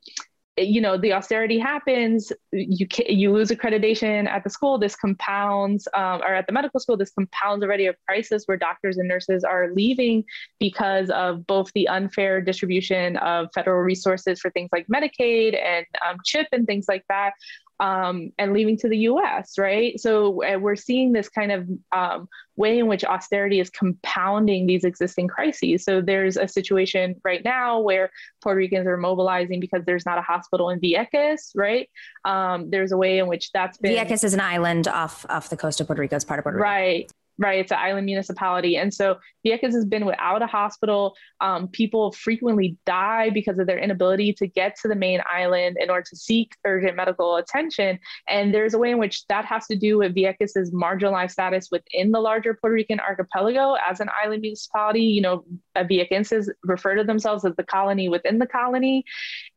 you 0.57 0.81
know 0.81 0.97
the 0.97 1.13
austerity 1.13 1.59
happens 1.59 2.33
you 2.53 2.87
you 3.09 3.31
lose 3.31 3.51
accreditation 3.51 4.27
at 4.27 4.43
the 4.43 4.49
school 4.49 4.79
this 4.79 4.97
compounds 4.97 5.87
um, 5.93 6.23
or 6.23 6.35
at 6.35 6.47
the 6.47 6.53
medical 6.53 6.81
school 6.81 6.97
this 6.97 7.11
compounds 7.11 7.63
already 7.63 7.87
a 7.87 7.95
crisis 8.09 8.45
where 8.47 8.57
doctors 8.57 8.97
and 8.97 9.07
nurses 9.07 9.45
are 9.45 9.71
leaving 9.75 10.25
because 10.59 11.11
of 11.11 11.47
both 11.47 11.71
the 11.75 11.87
unfair 11.89 12.41
distribution 12.41 13.19
of 13.19 13.49
federal 13.55 13.83
resources 13.83 14.41
for 14.41 14.51
things 14.51 14.71
like 14.73 14.87
medicaid 14.87 15.61
and 15.63 15.85
um, 16.09 16.17
chip 16.25 16.47
and 16.53 16.67
things 16.67 16.87
like 16.89 17.05
that 17.09 17.33
um, 17.81 18.33
and 18.39 18.53
leaving 18.53 18.77
to 18.79 18.89
the 18.89 18.99
US, 18.99 19.59
right? 19.59 19.99
So 20.01 20.43
uh, 20.43 20.59
we're 20.59 20.77
seeing 20.77 21.13
this 21.13 21.29
kind 21.29 21.53
of 21.53 21.69
um, 21.93 22.29
way 22.57 22.79
in 22.79 22.87
which 22.87 23.05
austerity 23.05 23.61
is 23.61 23.71
compounding 23.71 24.67
these 24.67 24.85
existing 24.85 25.29
crises. 25.29 25.85
So 25.85 26.01
there's 26.01 26.37
a 26.37 26.49
situation 26.49 27.21
right 27.25 27.45
now 27.45 27.81
where 27.81 28.11
Puerto 28.43 28.57
Ricans 28.57 28.87
are 28.87 28.97
mobilizing 28.97 29.61
because 29.61 29.85
there's 29.85 30.07
not 30.07 30.19
a 30.19 30.23
hospital 30.23 30.71
in 30.71 30.81
Vieques, 30.81 31.51
right? 31.55 31.89
Um, 32.25 32.71
there's 32.71 32.93
a 32.93 32.97
way 32.97 33.19
in 33.19 33.27
which 33.27 33.53
that's 33.53 33.79
been. 33.79 33.93
Vieques 33.93 34.25
is 34.25 34.35
an 34.35 34.41
island 34.41 34.89
off 34.89 35.27
off 35.29 35.51
the 35.51 35.57
coast 35.57 35.81
of 35.81 35.87
Puerto 35.87 36.01
Rico. 36.01 36.17
It's 36.17 36.25
part 36.25 36.39
of 36.39 36.45
Puerto 36.45 36.57
Rico. 36.57 36.65
Right 36.65 37.11
right? 37.39 37.61
It's 37.61 37.73
an 37.73 37.79
island 37.79 38.07
municipality. 38.07 38.77
And 38.77 38.93
so 38.93 39.17
Vieques 39.47 39.73
has 39.73 39.85
been 39.85 40.07
without 40.07 40.43
a 40.43 40.47
hospital. 40.47 41.15
Um, 41.41 41.69
people 41.69 42.13
frequently 42.13 42.77
die 42.87 43.31
because 43.31 43.59
of 43.59 43.67
their 43.67 43.79
inability 43.79 44.33
to 44.35 44.47
get 44.47 44.77
to 44.83 44.89
the 44.89 44.95
main 44.95 45.21
island 45.31 45.77
in 45.81 45.91
order 45.91 46.05
to 46.09 46.17
seek 46.17 46.55
urgent 46.65 46.97
medical 46.97 47.37
attention. 47.37 47.99
And 48.29 48.55
there's 48.55 48.75
a 48.75 48.79
way 48.79 48.91
in 48.91 48.99
which 48.99 49.27
that 49.29 49.45
has 49.45 49.67
to 49.67 49.77
do 49.77 49.99
with 49.99 50.15
Vieques' 50.15 50.73
marginalized 50.73 51.33
status 51.33 51.69
within 51.71 52.11
the 52.11 52.21
larger 52.21 52.55
Puerto 52.55 52.75
Rican 52.75 53.01
archipelago 53.01 53.77
as 53.89 54.01
an 54.01 54.09
island 54.23 54.43
municipality. 54.43 55.03
You 55.03 55.21
know, 55.21 55.45
Viequenses 55.77 56.49
refer 56.65 56.97
to 56.97 57.05
themselves 57.05 57.45
as 57.45 57.55
the 57.57 57.65
colony 57.65 58.09
within 58.09 58.39
the 58.39 58.47
colony. 58.47 59.05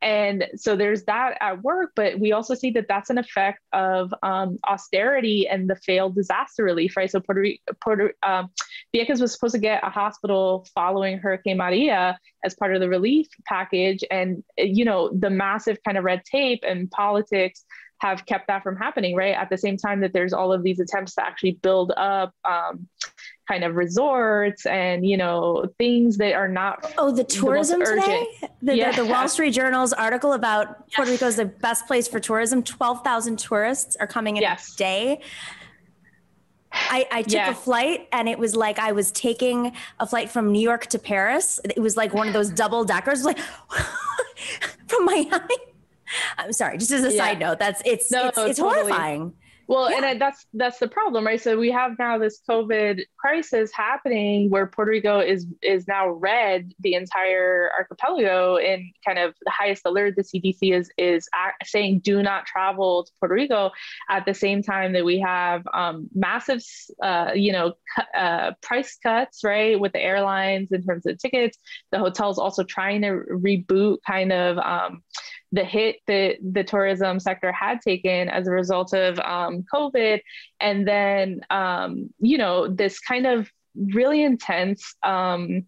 And 0.02 0.46
so 0.56 0.76
there's 0.76 1.04
that 1.04 1.36
at 1.40 1.62
work, 1.62 1.92
but 1.96 2.20
we 2.20 2.32
also 2.32 2.54
see 2.54 2.70
that 2.72 2.86
that's 2.88 3.10
an 3.10 3.18
effect 3.18 3.60
of 3.72 4.14
um, 4.22 4.58
austerity 4.68 5.48
and 5.48 5.68
the 5.68 5.76
failed 5.76 6.14
disaster 6.14 6.64
relief, 6.64 6.96
right? 6.96 7.10
So 7.10 7.20
Puerto, 7.20 7.50
Puerto 7.82 8.12
um, 8.22 8.50
Vieques 8.94 9.20
was 9.20 9.32
supposed 9.32 9.54
to 9.54 9.60
get 9.60 9.84
a 9.84 9.90
hospital 9.90 10.66
following 10.74 11.18
Hurricane 11.18 11.56
Maria 11.56 12.18
as 12.44 12.54
part 12.54 12.74
of 12.74 12.80
the 12.80 12.88
relief 12.88 13.28
package. 13.46 14.02
And, 14.10 14.42
you 14.56 14.84
know, 14.84 15.10
the 15.12 15.30
massive 15.30 15.78
kind 15.84 15.98
of 15.98 16.04
red 16.04 16.22
tape 16.24 16.60
and 16.66 16.90
politics 16.90 17.64
have 18.00 18.24
kept 18.24 18.46
that 18.48 18.62
from 18.62 18.76
happening, 18.76 19.14
right? 19.14 19.34
At 19.34 19.50
the 19.50 19.58
same 19.58 19.76
time 19.76 20.00
that 20.00 20.12
there's 20.12 20.32
all 20.32 20.52
of 20.52 20.62
these 20.62 20.80
attempts 20.80 21.14
to 21.16 21.24
actually 21.24 21.52
build 21.52 21.92
up 21.96 22.32
um, 22.48 22.88
kind 23.46 23.62
of 23.62 23.74
resorts 23.74 24.64
and, 24.64 25.06
you 25.06 25.16
know, 25.16 25.66
things 25.76 26.16
that 26.16 26.32
are 26.32 26.48
not. 26.48 26.92
Oh, 26.96 27.10
the 27.10 27.24
tourism 27.24 27.80
the 27.80 27.86
today? 27.86 28.26
The, 28.62 28.76
yeah. 28.76 28.92
the, 28.92 29.02
the, 29.02 29.08
Wall 29.10 29.28
Street 29.28 29.50
Journal's 29.50 29.92
article 29.92 30.32
about 30.32 30.90
Puerto 30.92 31.10
Rico 31.10 31.26
is 31.26 31.36
the 31.36 31.44
best 31.44 31.86
place 31.86 32.08
for 32.08 32.20
tourism. 32.20 32.62
12,000 32.62 33.38
tourists 33.38 33.96
are 33.96 34.06
coming 34.06 34.36
in 34.36 34.42
yes. 34.42 34.74
a 34.74 34.76
day. 34.76 35.20
I, 36.88 37.06
I 37.10 37.22
took 37.22 37.40
a 37.40 37.54
flight 37.54 38.08
and 38.12 38.28
it 38.28 38.38
was 38.38 38.56
like 38.56 38.78
I 38.78 38.92
was 38.92 39.12
taking 39.12 39.72
a 39.98 40.06
flight 40.06 40.30
from 40.30 40.52
New 40.52 40.60
York 40.60 40.86
to 40.88 40.98
Paris. 40.98 41.60
It 41.64 41.80
was 41.80 41.96
like 41.96 42.14
one 42.14 42.26
of 42.26 42.32
those 42.32 42.50
double 42.50 42.84
deckers, 42.84 43.24
like 43.24 43.38
from 44.86 45.04
Miami. 45.04 45.56
I'm 46.38 46.52
sorry, 46.52 46.78
just 46.78 46.90
as 46.90 47.04
a 47.04 47.12
yeah. 47.12 47.24
side 47.24 47.38
note, 47.38 47.58
that's 47.58 47.82
it's 47.84 48.10
no, 48.10 48.28
it's, 48.28 48.38
it's 48.38 48.58
totally. 48.58 48.90
horrifying. 48.90 49.34
Well, 49.70 49.88
yeah. 49.88 50.04
and 50.04 50.20
that's 50.20 50.46
that's 50.52 50.80
the 50.80 50.88
problem, 50.88 51.24
right? 51.24 51.40
So 51.40 51.56
we 51.56 51.70
have 51.70 51.96
now 51.96 52.18
this 52.18 52.42
COVID 52.50 53.02
crisis 53.16 53.70
happening 53.72 54.50
where 54.50 54.66
Puerto 54.66 54.90
Rico 54.90 55.20
is 55.20 55.46
is 55.62 55.86
now 55.86 56.08
red 56.08 56.72
the 56.80 56.94
entire 56.94 57.70
archipelago 57.78 58.56
in 58.56 58.92
kind 59.06 59.20
of 59.20 59.32
the 59.42 59.52
highest 59.52 59.82
alert. 59.84 60.16
The 60.16 60.24
CDC 60.24 60.76
is 60.76 60.90
is 60.98 61.28
saying 61.62 62.00
do 62.00 62.20
not 62.20 62.46
travel 62.46 63.04
to 63.04 63.12
Puerto 63.20 63.36
Rico. 63.36 63.70
At 64.08 64.26
the 64.26 64.34
same 64.34 64.60
time 64.64 64.92
that 64.94 65.04
we 65.04 65.20
have 65.20 65.62
um, 65.72 66.08
massive, 66.16 66.64
uh, 67.00 67.30
you 67.36 67.52
know, 67.52 67.74
uh, 68.12 68.54
price 68.62 68.98
cuts, 69.00 69.44
right, 69.44 69.78
with 69.78 69.92
the 69.92 70.02
airlines 70.02 70.72
in 70.72 70.82
terms 70.82 71.06
of 71.06 71.16
tickets. 71.18 71.56
The 71.92 72.00
hotels 72.00 72.40
also 72.40 72.64
trying 72.64 73.02
to 73.02 73.22
reboot 73.30 73.98
kind 74.04 74.32
of. 74.32 74.58
Um, 74.58 75.04
the 75.52 75.64
hit 75.64 75.96
that 76.06 76.36
the 76.40 76.64
tourism 76.64 77.18
sector 77.18 77.52
had 77.52 77.80
taken 77.80 78.28
as 78.28 78.46
a 78.46 78.52
result 78.52 78.92
of 78.94 79.18
um, 79.20 79.64
COVID. 79.72 80.20
And 80.60 80.86
then, 80.86 81.40
um, 81.50 82.10
you 82.20 82.38
know, 82.38 82.68
this 82.68 83.00
kind 83.00 83.26
of 83.26 83.50
really 83.74 84.22
intense 84.22 84.94
um, 85.02 85.66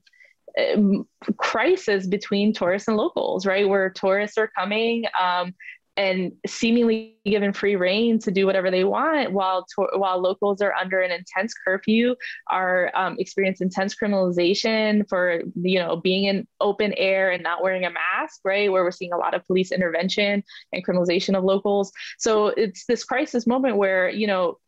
crisis 1.36 2.06
between 2.06 2.52
tourists 2.52 2.88
and 2.88 2.96
locals, 2.96 3.46
right? 3.46 3.68
Where 3.68 3.90
tourists 3.90 4.38
are 4.38 4.50
coming, 4.56 5.04
um, 5.20 5.54
and 5.96 6.32
seemingly 6.46 7.18
given 7.26 7.52
free 7.52 7.76
reign 7.76 8.18
to 8.18 8.30
do 8.30 8.46
whatever 8.46 8.70
they 8.70 8.84
want 8.84 9.32
while 9.32 9.66
to- 9.74 9.98
while 9.98 10.18
locals 10.20 10.62
are 10.62 10.72
under 10.74 11.00
an 11.00 11.10
intense 11.10 11.52
curfew 11.54 12.14
are 12.48 12.90
um, 12.94 13.16
experience 13.18 13.60
intense 13.60 13.94
criminalization 13.94 15.06
for 15.08 15.42
you 15.62 15.78
know 15.78 15.96
being 15.96 16.24
in 16.24 16.46
open 16.60 16.94
air 16.96 17.30
and 17.30 17.42
not 17.42 17.62
wearing 17.62 17.84
a 17.84 17.90
mask 17.90 18.40
right? 18.44 18.70
Where 18.70 18.84
we're 18.84 18.90
seeing 18.90 19.12
a 19.12 19.18
lot 19.18 19.34
of 19.34 19.44
police 19.46 19.72
intervention 19.72 20.42
and 20.72 20.86
criminalization 20.86 21.36
of 21.36 21.44
locals. 21.44 21.92
So 22.18 22.48
it's 22.48 22.86
this 22.86 23.04
crisis 23.04 23.46
moment 23.46 23.76
where 23.76 24.08
you 24.08 24.26
know 24.26 24.58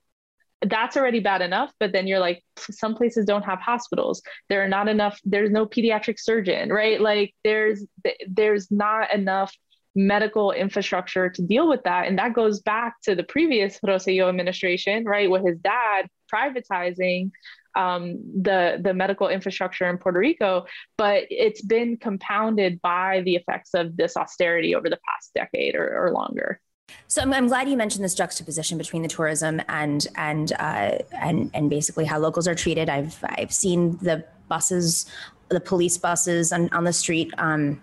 that's 0.66 0.96
already 0.96 1.20
bad 1.20 1.42
enough 1.42 1.70
but 1.78 1.92
then 1.92 2.06
you're 2.06 2.18
like 2.18 2.42
some 2.56 2.94
places 2.94 3.24
don't 3.26 3.44
have 3.44 3.60
hospitals. 3.60 4.22
There 4.48 4.62
are 4.64 4.68
not 4.68 4.88
enough 4.88 5.18
there's 5.24 5.50
no 5.50 5.66
pediatric 5.66 6.18
surgeon 6.18 6.70
right? 6.70 7.00
Like 7.00 7.34
there's 7.44 7.84
there's 8.28 8.70
not 8.70 9.12
enough 9.12 9.54
medical 9.94 10.52
infrastructure 10.52 11.28
to 11.30 11.42
deal 11.42 11.68
with 11.68 11.82
that. 11.84 12.06
And 12.06 12.18
that 12.18 12.34
goes 12.34 12.60
back 12.60 13.00
to 13.02 13.14
the 13.14 13.22
previous 13.22 13.78
Rosselló 13.80 14.28
administration, 14.28 15.04
right, 15.04 15.30
with 15.30 15.46
his 15.46 15.58
dad 15.58 16.08
privatizing 16.32 17.30
um, 17.76 18.18
the 18.42 18.78
the 18.82 18.94
medical 18.94 19.28
infrastructure 19.28 19.88
in 19.88 19.98
Puerto 19.98 20.18
Rico, 20.18 20.64
but 20.96 21.24
it's 21.30 21.62
been 21.62 21.96
compounded 21.96 22.80
by 22.82 23.22
the 23.24 23.34
effects 23.34 23.70
of 23.74 23.96
this 23.96 24.16
austerity 24.16 24.74
over 24.74 24.88
the 24.88 24.98
past 25.08 25.32
decade 25.34 25.74
or, 25.74 26.06
or 26.06 26.12
longer. 26.12 26.60
So 27.08 27.22
I'm, 27.22 27.32
I'm, 27.32 27.46
glad 27.48 27.68
you 27.68 27.76
mentioned 27.76 28.04
this 28.04 28.14
juxtaposition 28.14 28.78
between 28.78 29.02
the 29.02 29.08
tourism 29.08 29.60
and 29.68 30.06
and 30.16 30.52
uh, 30.52 30.98
and 31.12 31.50
and 31.54 31.68
basically 31.68 32.04
how 32.04 32.18
locals 32.18 32.46
are 32.46 32.54
treated. 32.54 32.88
I've 32.88 33.18
I've 33.24 33.52
seen 33.52 33.96
the 33.98 34.24
buses, 34.48 35.06
the 35.48 35.60
police 35.60 35.98
buses 35.98 36.52
on, 36.52 36.68
on 36.70 36.84
the 36.84 36.92
street. 36.92 37.32
Um, 37.38 37.80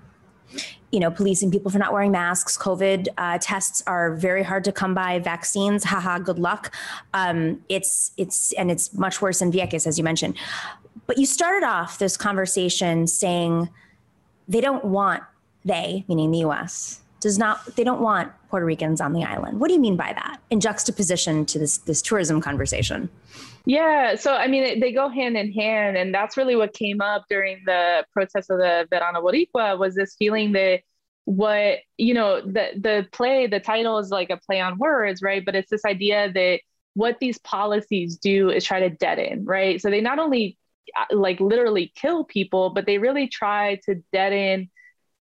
you 0.92 1.00
know, 1.00 1.10
policing 1.10 1.52
people 1.52 1.72
for 1.72 1.80
not 1.80 1.94
wearing 1.94 2.12
masks. 2.12 2.58
COVID 2.58 3.08
uh, 3.18 3.38
tests 3.40 3.82
are 3.88 4.14
very 4.16 4.44
hard 4.44 4.64
to 4.66 4.72
come 4.72 4.94
by. 4.94 5.20
Vaccines, 5.20 5.84
haha, 5.84 6.20
good 6.20 6.40
luck. 6.40 6.76
Um, 7.14 7.62
it's 7.70 8.12
it's 8.18 8.52
and 8.54 8.70
it's 8.70 8.94
much 8.94 9.22
worse 9.22 9.42
in 9.42 9.52
Vieques, 9.52 9.88
as 9.88 9.98
you 9.98 10.04
mentioned. 10.04 10.38
But 11.08 11.18
you 11.18 11.26
started 11.26 11.66
off 11.66 11.98
this 11.98 12.18
conversation 12.18 13.08
saying 13.08 13.70
they 14.48 14.62
don't 14.62 14.86
want 14.86 15.24
they, 15.64 16.04
meaning 16.08 16.32
the 16.32 16.40
U.S., 16.40 17.02
does 17.22 17.38
not 17.38 17.76
they 17.76 17.84
don't 17.84 18.02
want 18.02 18.32
Puerto 18.50 18.66
Ricans 18.66 19.00
on 19.00 19.14
the 19.14 19.24
island. 19.24 19.60
What 19.60 19.68
do 19.68 19.74
you 19.74 19.80
mean 19.80 19.96
by 19.96 20.12
that? 20.14 20.42
In 20.50 20.60
juxtaposition 20.60 21.46
to 21.46 21.60
this 21.60 21.78
this 21.78 22.02
tourism 22.02 22.42
conversation. 22.42 23.10
Yeah, 23.66 24.16
so 24.16 24.34
I 24.34 24.48
mean, 24.48 24.80
they 24.80 24.92
go 24.92 25.10
hand 25.10 25.38
in 25.38 25.52
hand, 25.52 25.96
and 25.96 26.14
that's 26.14 26.36
really 26.36 26.56
what 26.56 26.74
came 26.74 27.00
up 27.00 27.26
during 27.30 27.62
the 27.66 28.06
protest 28.12 28.50
of 28.50 28.58
the 28.58 28.88
Verano 28.90 29.22
Boricua 29.22 29.78
was 29.78 29.96
this 29.96 30.16
feeling 30.18 30.54
that 30.54 30.82
what 31.26 31.80
you 31.98 32.14
know 32.16 32.42
the 32.42 32.72
the 32.76 33.08
play 33.12 33.46
the 33.46 33.60
title 33.60 34.00
is 34.00 34.10
like 34.10 34.32
a 34.32 34.38
play 34.38 34.60
on 34.60 34.80
words, 34.80 35.22
right? 35.22 35.46
But 35.46 35.56
it's 35.56 35.70
this 35.70 35.86
idea 35.86 36.32
that 36.34 36.62
what 36.96 37.20
these 37.20 37.38
policies 37.40 38.18
do 38.18 38.50
is 38.50 38.66
try 38.66 38.80
to 38.80 38.90
deaden, 38.90 39.46
right? 39.46 39.80
So 39.80 39.92
they 39.92 40.02
not 40.02 40.18
only 40.20 40.58
uh, 41.00 41.16
like 41.16 41.40
literally 41.40 41.92
kill 41.96 42.24
people, 42.26 42.72
but 42.72 42.88
they 42.88 42.98
really 42.98 43.28
try 43.28 43.80
to 43.86 43.96
deaden 44.12 44.72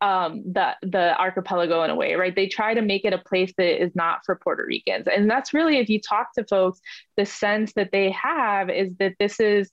um, 0.00 0.42
the 0.52 0.76
the 0.82 1.18
archipelago 1.18 1.82
in 1.82 1.90
a 1.90 1.94
way, 1.94 2.14
right? 2.14 2.34
They 2.34 2.46
try 2.46 2.74
to 2.74 2.82
make 2.82 3.04
it 3.04 3.12
a 3.12 3.18
place 3.18 3.52
that 3.56 3.82
is 3.82 3.94
not 3.94 4.20
for 4.24 4.36
Puerto 4.36 4.64
Ricans, 4.66 5.06
and 5.08 5.30
that's 5.30 5.52
really 5.52 5.78
if 5.78 5.88
you 5.88 6.00
talk 6.00 6.32
to 6.34 6.44
folks, 6.44 6.80
the 7.16 7.26
sense 7.26 7.72
that 7.74 7.90
they 7.92 8.10
have 8.12 8.70
is 8.70 8.90
that 8.98 9.14
this 9.18 9.40
is 9.40 9.70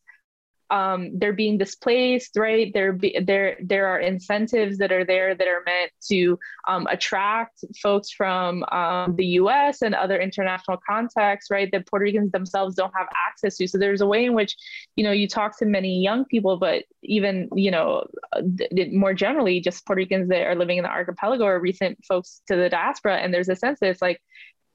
um, 0.70 1.12
they're 1.14 1.34
being 1.34 1.58
displaced, 1.58 2.36
right? 2.36 2.72
There, 2.74 2.98
there, 3.24 3.58
there 3.62 3.88
are 3.88 4.00
incentives 4.00 4.78
that 4.80 4.92
are 4.92 5.06
there 5.06 5.36
that 5.36 5.48
are 5.48 5.62
meant 5.66 5.92
to 6.08 6.40
um, 6.68 6.88
attract 6.90 7.64
folks 7.82 8.12
from 8.12 8.64
um, 8.72 9.16
the 9.16 9.26
U.S. 9.40 9.82
and 9.82 9.94
other 9.94 10.20
international 10.20 10.78
contexts, 10.88 11.52
right? 11.52 11.70
That 11.72 11.88
Puerto 11.88 12.04
Ricans 12.04 12.32
themselves 12.32 12.76
don't 12.76 12.94
have 12.98 13.08
access 13.28 13.58
to. 13.58 13.68
So 13.68 13.78
there's 13.78 14.02
a 14.02 14.08
way 14.08 14.26
in 14.26 14.34
which, 14.34 14.56
you 14.96 15.04
know, 15.04 15.12
you 15.12 15.28
talk 15.28 15.58
to 15.60 15.66
many 15.66 16.02
young 16.02 16.26
people, 16.26 16.58
but 16.58 16.84
even, 17.04 17.50
you 17.56 17.70
know, 17.70 18.08
more 18.92 19.14
generally, 19.14 19.60
just 19.60 19.86
Puerto 19.86 20.00
Ricans 20.00 20.30
that 20.30 20.48
are 20.48 20.56
living 20.56 20.78
in 20.78 20.84
the 20.84 20.90
archipelago 20.90 21.46
or 21.46 21.60
recent 21.60 22.04
folks 22.06 22.42
to 22.48 22.56
the 22.56 22.70
diaspora, 22.70 23.18
and 23.18 23.34
there's 23.34 23.50
a 23.50 23.56
sense 23.56 23.80
that 23.80 23.90
it's 23.90 24.02
like 24.02 24.20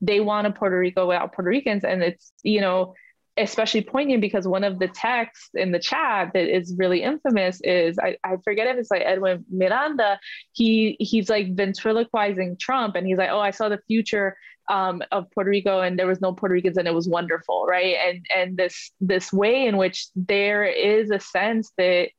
they 0.01 0.21
want 0.21 0.47
a 0.47 0.51
Puerto 0.51 0.79
Rico 0.79 1.07
without 1.07 1.35
Puerto 1.35 1.51
Ricans, 1.51 1.85
and 1.85 2.03
it's, 2.03 2.33
you 2.43 2.61
know 2.61 2.95
especially 3.37 3.83
poignant 3.83 4.21
because 4.21 4.47
one 4.47 4.65
of 4.65 4.79
the 4.79 4.89
texts 4.89 5.51
in 5.55 5.73
the 5.73 5.79
chat 5.79 6.31
that 6.35 6.55
is 6.55 6.75
really 6.77 7.03
infamous 7.03 7.61
is 7.63 7.99
I, 7.99 8.17
I 8.25 8.37
forget 8.45 8.67
if 8.67 8.77
it's 8.77 8.91
like 8.91 9.03
Edwin 9.03 9.45
Miranda. 9.51 10.19
He 10.53 10.97
he's 10.99 11.31
like 11.31 11.55
ventriloquizing 11.55 12.57
Trump 12.59 12.97
and 12.97 13.07
he's 13.07 13.19
like, 13.19 13.31
oh, 13.31 13.41
I 13.41 13.51
saw 13.51 13.69
the 13.69 13.81
future 13.87 14.37
um, 14.69 15.03
of 15.11 15.31
Puerto 15.33 15.51
Rico 15.51 15.81
and 15.81 15.99
there 15.99 16.07
was 16.07 16.21
no 16.21 16.33
Puerto 16.33 16.55
Ricans 16.55 16.77
and 16.77 16.87
it 16.87 16.95
was 16.95 17.09
wonderful, 17.09 17.67
right? 17.67 17.97
And 18.07 18.27
and 18.35 18.57
this 18.57 18.93
this 19.01 19.33
way 19.33 19.67
in 19.67 19.77
which 19.77 20.09
there 20.15 20.65
is 20.65 21.11
a 21.11 21.21
sense 21.21 21.73
that 21.79 22.11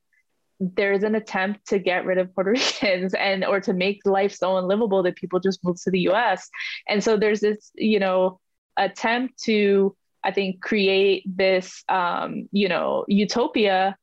there's 0.60 1.02
an 1.02 1.14
attempt 1.14 1.66
to 1.68 1.78
get 1.78 2.04
rid 2.04 2.18
of 2.18 2.34
Puerto 2.34 2.50
Ricans 2.52 3.14
and 3.14 3.44
or 3.44 3.60
to 3.60 3.72
make 3.72 4.00
life 4.04 4.34
so 4.34 4.56
unlivable 4.56 5.02
that 5.02 5.16
people 5.16 5.40
just 5.40 5.64
move 5.64 5.76
to 5.82 5.90
the 5.90 6.00
US. 6.10 6.48
And 6.88 7.02
so 7.02 7.16
there's 7.16 7.40
this, 7.40 7.70
you 7.74 7.98
know, 7.98 8.40
attempt 8.76 9.42
to 9.44 9.96
I 10.24 10.30
think, 10.30 10.60
create 10.60 11.24
this, 11.26 11.84
um, 11.88 12.48
you 12.52 12.68
know, 12.68 13.04
utopia 13.08 13.96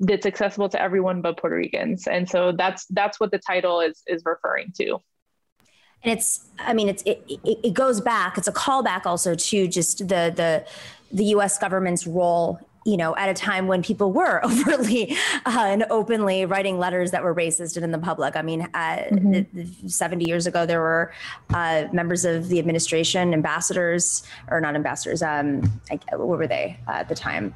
that's 0.00 0.26
accessible 0.26 0.68
to 0.70 0.80
everyone 0.80 1.20
but 1.20 1.36
Puerto 1.38 1.56
Ricans. 1.56 2.06
And 2.06 2.28
so 2.28 2.52
that's 2.52 2.86
that's 2.86 3.20
what 3.20 3.30
the 3.30 3.38
title 3.38 3.80
is 3.80 4.02
is 4.06 4.22
referring 4.24 4.72
to. 4.78 4.98
And 6.02 6.12
it's, 6.16 6.46
I 6.58 6.74
mean, 6.74 6.88
it's 6.88 7.02
it, 7.02 7.24
it, 7.28 7.58
it 7.64 7.74
goes 7.74 8.00
back. 8.00 8.38
It's 8.38 8.48
a 8.48 8.52
callback 8.52 9.04
also 9.04 9.34
to 9.34 9.68
just 9.68 9.98
the 9.98 10.32
the 10.34 10.64
the 11.10 11.24
U.S. 11.24 11.58
government's 11.58 12.06
role 12.06 12.60
you 12.84 12.96
know, 12.96 13.14
at 13.16 13.28
a 13.28 13.34
time 13.34 13.66
when 13.66 13.82
people 13.82 14.12
were 14.12 14.40
overtly 14.44 15.16
uh, 15.46 15.66
and 15.66 15.84
openly 15.90 16.44
writing 16.44 16.78
letters 16.78 17.10
that 17.10 17.22
were 17.22 17.34
racist 17.34 17.76
and 17.76 17.84
in 17.84 17.90
the 17.92 17.98
public. 17.98 18.36
I 18.36 18.42
mean, 18.42 18.62
uh, 18.74 19.04
mm-hmm. 19.10 19.88
70 19.88 20.26
years 20.26 20.46
ago, 20.46 20.66
there 20.66 20.80
were 20.80 21.12
uh, 21.50 21.84
members 21.92 22.24
of 22.24 22.48
the 22.48 22.58
administration, 22.58 23.34
ambassadors, 23.34 24.22
or 24.50 24.60
not 24.60 24.74
ambassadors, 24.74 25.22
um, 25.22 25.80
I, 25.90 25.98
what 26.16 26.38
were 26.38 26.46
they 26.46 26.78
at 26.88 27.08
the 27.08 27.14
time? 27.14 27.54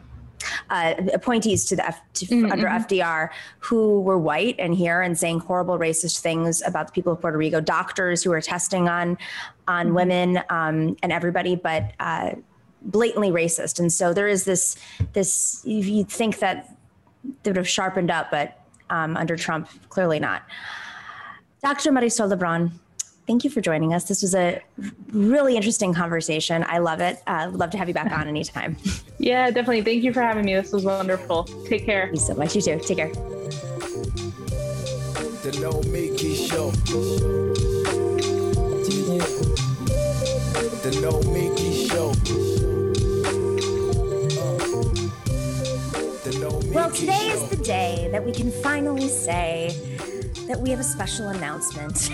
Uh, 0.71 0.95
appointees 1.15 1.65
to 1.67 1.77
the 1.77 1.87
F, 1.87 2.01
to, 2.15 2.27
mm-hmm. 2.27 2.51
under 2.51 2.67
FDR 2.67 3.31
who 3.61 4.01
were 4.01 4.19
white 4.19 4.57
and 4.59 4.75
here 4.75 5.01
and 5.01 5.17
saying 5.17 5.39
horrible 5.39 5.79
racist 5.79 6.19
things 6.19 6.63
about 6.67 6.89
the 6.89 6.93
people 6.93 7.13
of 7.13 7.21
Puerto 7.21 7.39
Rico, 7.39 7.61
doctors 7.61 8.25
who 8.25 8.31
were 8.31 8.41
testing 8.41 8.89
on 8.89 9.17
on 9.69 9.87
mm-hmm. 9.87 9.95
women 9.95 10.43
um, 10.51 10.97
and 11.03 11.13
everybody, 11.13 11.55
but 11.55 11.93
uh, 12.01 12.33
blatantly 12.85 13.31
racist. 13.31 13.79
And 13.79 13.93
so 13.93 14.13
there 14.13 14.29
is 14.29 14.45
this 14.45 14.77
this 15.13 15.63
you 15.65 16.05
think 16.05 16.39
that 16.39 16.77
they 17.43 17.51
would 17.51 17.57
have 17.57 17.69
sharpened 17.69 18.11
up, 18.11 18.31
but 18.31 18.59
um, 18.91 19.17
under 19.17 19.37
Trump, 19.37 19.69
clearly 19.89 20.19
not. 20.19 20.43
Dr. 21.63 21.93
Marisol 21.93 22.33
Lebron, 22.33 22.73
thank 23.27 23.45
you 23.45 23.51
for 23.51 23.61
joining 23.61 23.95
us. 23.95 24.05
This 24.05 24.23
was 24.23 24.35
a 24.35 24.61
really 25.13 25.57
interesting 25.57 25.95
conversation. 25.95 26.65
I 26.69 26.79
love 26.79 27.01
it. 27.01 27.23
Uh, 27.27 27.51
love 27.53 27.71
to 27.71 27.79
have 27.79 27.89
you 27.89 27.95
back 27.95 28.13
on 28.13 28.29
anytime. 28.29 28.77
Yeah, 29.19 29.53
definitely. 29.53 29.83
Thank 29.83 30.03
you 30.03 30.13
for 30.13 30.21
having 30.21 30.45
me. 30.45 30.57
This 30.57 30.73
was 30.73 30.83
wonderful. 30.85 31.45
Take 31.69 31.87
care. 31.87 32.07
Thank 32.07 32.15
you 32.15 32.21
so 32.21 32.35
much. 32.35 32.57
You 32.57 32.63
too. 32.63 32.81
Take 32.81 32.97
care. 32.97 33.13
The 35.43 35.57
No 35.61 35.81
Miki 35.93 36.35
Show. 36.35 36.73
The 40.83 40.91
Nomiki 41.01 41.89
Show. 41.89 42.42
Well, 46.73 46.91
today 46.91 47.29
is 47.29 47.51
the 47.51 47.57
day 47.63 48.09
that 48.13 48.25
we 48.25 48.33
can 48.33 48.51
finally 48.51 49.07
say 49.07 49.77
that 50.49 50.59
we 50.59 50.71
have 50.71 50.81
a 50.81 50.85
special 50.85 51.29
announcement. 51.29 52.09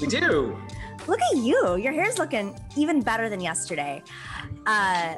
we 0.00 0.06
do. 0.06 0.56
Look 1.06 1.20
at 1.20 1.36
you. 1.36 1.76
Your 1.76 1.92
hair's 1.92 2.18
looking 2.18 2.58
even 2.78 3.02
better 3.02 3.28
than 3.28 3.40
yesterday. 3.40 4.02
Uh, 4.64 5.16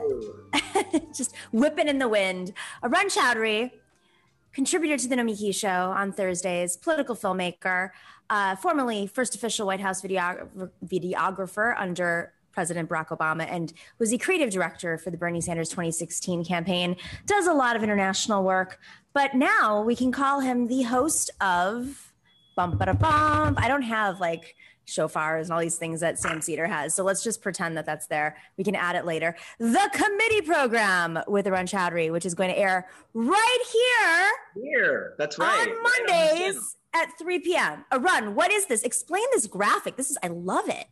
just 1.14 1.36
whipping 1.52 1.86
in 1.86 2.00
the 2.00 2.08
wind. 2.08 2.52
Arun 2.82 3.08
Chaudhary, 3.08 3.70
contributor 4.52 4.96
to 4.96 5.08
the 5.08 5.14
Nomiki 5.14 5.54
Show 5.54 5.68
on 5.68 6.12
Thursdays, 6.12 6.76
political 6.76 7.14
filmmaker, 7.14 7.90
uh, 8.30 8.56
formerly 8.56 9.06
first 9.06 9.36
official 9.36 9.68
White 9.68 9.80
House 9.80 10.02
videog- 10.02 10.70
videographer 10.84 11.74
under 11.78 12.32
President 12.52 12.88
Barack 12.88 13.08
Obama 13.08 13.46
and 13.50 13.72
was 13.98 14.10
the 14.10 14.18
creative 14.18 14.50
director 14.50 14.98
for 14.98 15.10
the 15.10 15.16
Bernie 15.16 15.40
Sanders 15.40 15.68
2016 15.70 16.44
campaign. 16.44 16.96
Does 17.26 17.46
a 17.46 17.52
lot 17.52 17.76
of 17.76 17.82
international 17.82 18.44
work, 18.44 18.78
but 19.12 19.34
now 19.34 19.82
we 19.82 19.96
can 19.96 20.12
call 20.12 20.40
him 20.40 20.68
the 20.68 20.82
host 20.82 21.30
of 21.40 22.12
Bump 22.56 22.78
Ba 22.78 22.94
Bump. 22.94 23.58
I 23.60 23.68
don't 23.68 23.82
have 23.82 24.20
like 24.20 24.54
shofars 24.86 25.44
and 25.44 25.52
all 25.52 25.60
these 25.60 25.76
things 25.76 26.00
that 26.00 26.18
Sam 26.18 26.40
Seder 26.40 26.66
has. 26.66 26.94
So 26.94 27.04
let's 27.04 27.22
just 27.22 27.42
pretend 27.42 27.76
that 27.76 27.86
that's 27.86 28.06
there. 28.08 28.36
We 28.56 28.64
can 28.64 28.74
add 28.74 28.96
it 28.96 29.04
later. 29.06 29.36
The 29.58 29.90
committee 29.92 30.42
program 30.42 31.20
with 31.28 31.46
Arun 31.46 31.66
Chaudhary, 31.66 32.10
which 32.10 32.26
is 32.26 32.34
going 32.34 32.50
to 32.50 32.58
air 32.58 32.88
right 33.14 33.58
here. 33.72 34.64
Here, 34.64 35.14
that's 35.16 35.38
right. 35.38 35.68
On 35.68 35.82
Mondays 35.82 36.56
right 36.56 36.56
on 36.56 37.08
at 37.08 37.18
3 37.18 37.38
p.m. 37.38 37.84
Arun, 37.92 38.34
what 38.34 38.50
is 38.50 38.66
this? 38.66 38.82
Explain 38.82 39.24
this 39.32 39.46
graphic. 39.46 39.96
This 39.96 40.10
is, 40.10 40.18
I 40.22 40.28
love 40.28 40.68
it. 40.68 40.86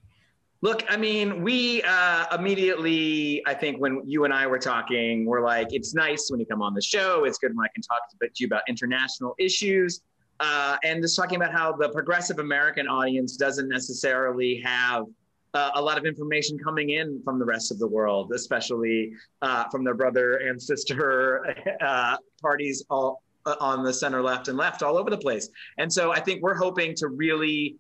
Look, 0.61 0.85
I 0.89 0.97
mean, 0.97 1.43
we 1.43 1.83
uh, 1.85 2.37
immediately, 2.37 3.43
I 3.47 3.55
think 3.55 3.81
when 3.81 4.03
you 4.05 4.25
and 4.25 4.35
I 4.35 4.47
were 4.49 4.59
talking, 4.59 5.25
we're 5.25 5.41
like, 5.41 5.69
it's 5.71 5.95
nice 5.95 6.31
when 6.31 6.41
you 6.41 6.47
come 6.47 6.63
on 6.63 6.75
the 6.75 6.83
show. 6.83 7.25
It's 7.25 7.39
good 7.39 7.57
when 7.57 7.65
I 7.65 7.69
can 7.73 7.83
talk 7.83 8.01
to 8.21 8.31
you 8.39 8.47
about 8.47 8.63
international 8.69 9.37
issues. 9.39 10.01
Uh, 10.41 10.77
and 10.83 11.01
just 11.01 11.17
talking 11.17 11.37
about 11.37 11.53
how 11.53 11.73
the 11.73 11.89
progressive 11.91 12.41
American 12.41 12.89
audience 12.89 13.37
doesn't 13.37 13.69
necessarily 13.69 14.61
have 14.65 15.05
uh, 15.55 15.71
a 15.75 15.83
lot 15.83 15.97
of 15.97 16.05
information 16.05 16.59
coming 16.59 16.91
in 16.91 17.23
from 17.23 17.39
the 17.39 17.45
rest 17.45 17.71
of 17.71 17.79
the 17.79 17.87
world, 17.87 18.33
especially 18.33 19.13
uh, 19.43 19.65
from 19.71 19.85
their 19.85 19.95
brother 19.95 20.39
and 20.39 20.61
sister 20.61 21.55
uh, 21.81 22.17
parties 22.43 22.85
all 22.91 23.23
uh, 23.47 23.55
on 23.61 23.83
the 23.83 23.93
center 23.93 24.23
left 24.23 24.49
and 24.49 24.59
left 24.59 24.83
all 24.83 24.99
over 24.99 25.09
the 25.09 25.19
place. 25.19 25.49
And 25.79 25.93
so 25.93 26.13
I 26.13 26.21
think 26.21 26.43
we're 26.43 26.57
hoping 26.57 26.95
to 26.97 27.09
really 27.09 27.77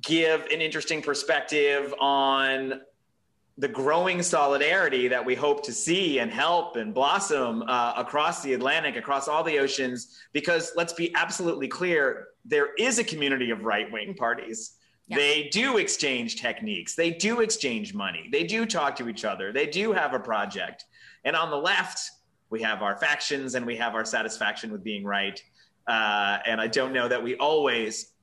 give 0.00 0.46
an 0.46 0.60
interesting 0.60 1.02
perspective 1.02 1.94
on 2.00 2.80
the 3.56 3.68
growing 3.68 4.20
solidarity 4.20 5.06
that 5.06 5.24
we 5.24 5.34
hope 5.34 5.64
to 5.64 5.72
see 5.72 6.18
and 6.18 6.30
help 6.30 6.76
and 6.76 6.92
blossom 6.92 7.62
uh, 7.68 7.94
across 7.96 8.42
the 8.42 8.52
Atlantic, 8.52 8.96
across 8.96 9.28
all 9.28 9.44
the 9.44 9.58
oceans. 9.58 10.18
Because 10.32 10.72
let's 10.74 10.92
be 10.92 11.14
absolutely 11.14 11.68
clear 11.68 12.28
there 12.44 12.74
is 12.78 12.98
a 12.98 13.04
community 13.04 13.50
of 13.50 13.64
right 13.64 13.90
wing 13.92 14.14
parties. 14.14 14.72
Yeah. 15.06 15.18
They 15.18 15.48
do 15.52 15.76
exchange 15.76 16.40
techniques, 16.40 16.94
they 16.94 17.10
do 17.10 17.40
exchange 17.40 17.94
money, 17.94 18.28
they 18.32 18.42
do 18.42 18.64
talk 18.64 18.96
to 18.96 19.08
each 19.08 19.24
other, 19.24 19.52
they 19.52 19.66
do 19.66 19.92
have 19.92 20.14
a 20.14 20.18
project. 20.18 20.86
And 21.24 21.36
on 21.36 21.50
the 21.50 21.56
left, 21.56 22.10
we 22.48 22.62
have 22.62 22.82
our 22.82 22.96
factions 22.96 23.54
and 23.54 23.66
we 23.66 23.76
have 23.76 23.94
our 23.94 24.04
satisfaction 24.04 24.72
with 24.72 24.82
being 24.82 25.04
right. 25.04 25.40
Uh, 25.86 26.38
and 26.46 26.58
I 26.58 26.68
don't 26.68 26.92
know 26.92 27.06
that 27.06 27.22
we 27.22 27.36
always 27.36 28.13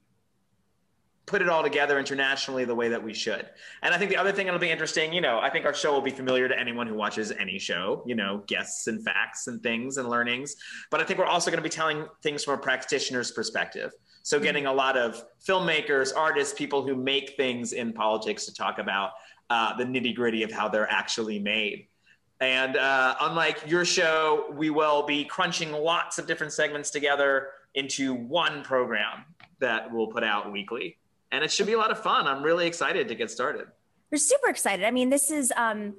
put 1.32 1.42
it 1.42 1.48
all 1.48 1.64
together 1.64 1.98
internationally 1.98 2.66
the 2.66 2.76
way 2.76 2.90
that 2.90 3.02
we 3.02 3.14
should. 3.14 3.50
And 3.82 3.94
I 3.94 3.98
think 3.98 4.12
the 4.12 4.18
other 4.18 4.34
thing 4.34 4.46
that'll 4.46 4.60
be 4.60 4.70
interesting, 4.70 5.14
you 5.14 5.22
know, 5.22 5.40
I 5.40 5.50
think 5.50 5.66
our 5.66 5.74
show 5.74 5.94
will 5.94 6.02
be 6.02 6.12
familiar 6.12 6.50
to 6.50 6.60
anyone 6.60 6.88
who 6.88 6.94
watches 6.94 7.32
any 7.32 7.58
show, 7.58 8.04
you 8.06 8.16
know, 8.16 8.44
guests 8.48 8.88
and 8.88 9.02
facts 9.04 9.48
and 9.48 9.64
things 9.64 9.98
and 9.98 10.10
learnings. 10.10 10.58
But 10.92 11.00
I 11.00 11.06
think 11.06 11.18
we're 11.18 11.26
also 11.26 11.50
going 11.50 11.64
to 11.64 11.68
be 11.68 11.74
telling 11.74 12.06
things 12.22 12.44
from 12.44 12.56
a 12.56 12.62
practitioner's 12.62 13.32
perspective. 13.32 13.94
So 14.24 14.36
mm-hmm. 14.36 14.44
getting 14.44 14.66
a 14.66 14.74
lot 14.74 14.98
of 14.98 15.24
filmmakers, 15.44 16.16
artists, 16.16 16.54
people 16.54 16.86
who 16.86 16.96
make 16.96 17.38
things 17.38 17.72
in 17.72 17.94
politics 17.94 18.46
to 18.48 18.54
talk 18.54 18.78
about 18.78 19.12
uh, 19.50 19.76
the 19.78 19.86
nitty 19.86 20.14
gritty 20.14 20.44
of 20.44 20.52
how 20.52 20.68
they're 20.68 20.92
actually 20.92 21.40
made. 21.40 21.88
And 22.42 22.76
uh, 22.76 23.16
unlike 23.22 23.70
your 23.70 23.86
show, 23.86 24.48
we 24.52 24.70
will 24.70 25.04
be 25.04 25.24
crunching 25.24 25.72
lots 25.72 26.18
of 26.18 26.28
different 26.28 26.52
segments 26.52 26.90
together 26.90 27.50
into 27.74 28.14
one 28.14 28.64
program 28.64 29.24
that 29.60 29.94
we'll 29.94 30.08
put 30.08 30.26
out 30.26 30.52
weekly 30.52 30.98
and 31.32 31.44
it 31.44 31.52
should 31.52 31.68
be 31.68 31.74
a 31.74 31.78
lot 31.78 31.92
of 31.92 32.00
fun. 32.02 32.28
I'm 32.28 32.44
really 32.44 32.68
excited 32.68 33.08
to 33.08 33.16
get 33.16 33.32
started. 33.32 33.68
We're 34.12 34.18
super 34.18 34.50
excited. 34.50 34.86
I 34.86 34.92
mean, 34.92 35.10
this 35.10 35.32
is, 35.32 35.54
um, 35.56 35.96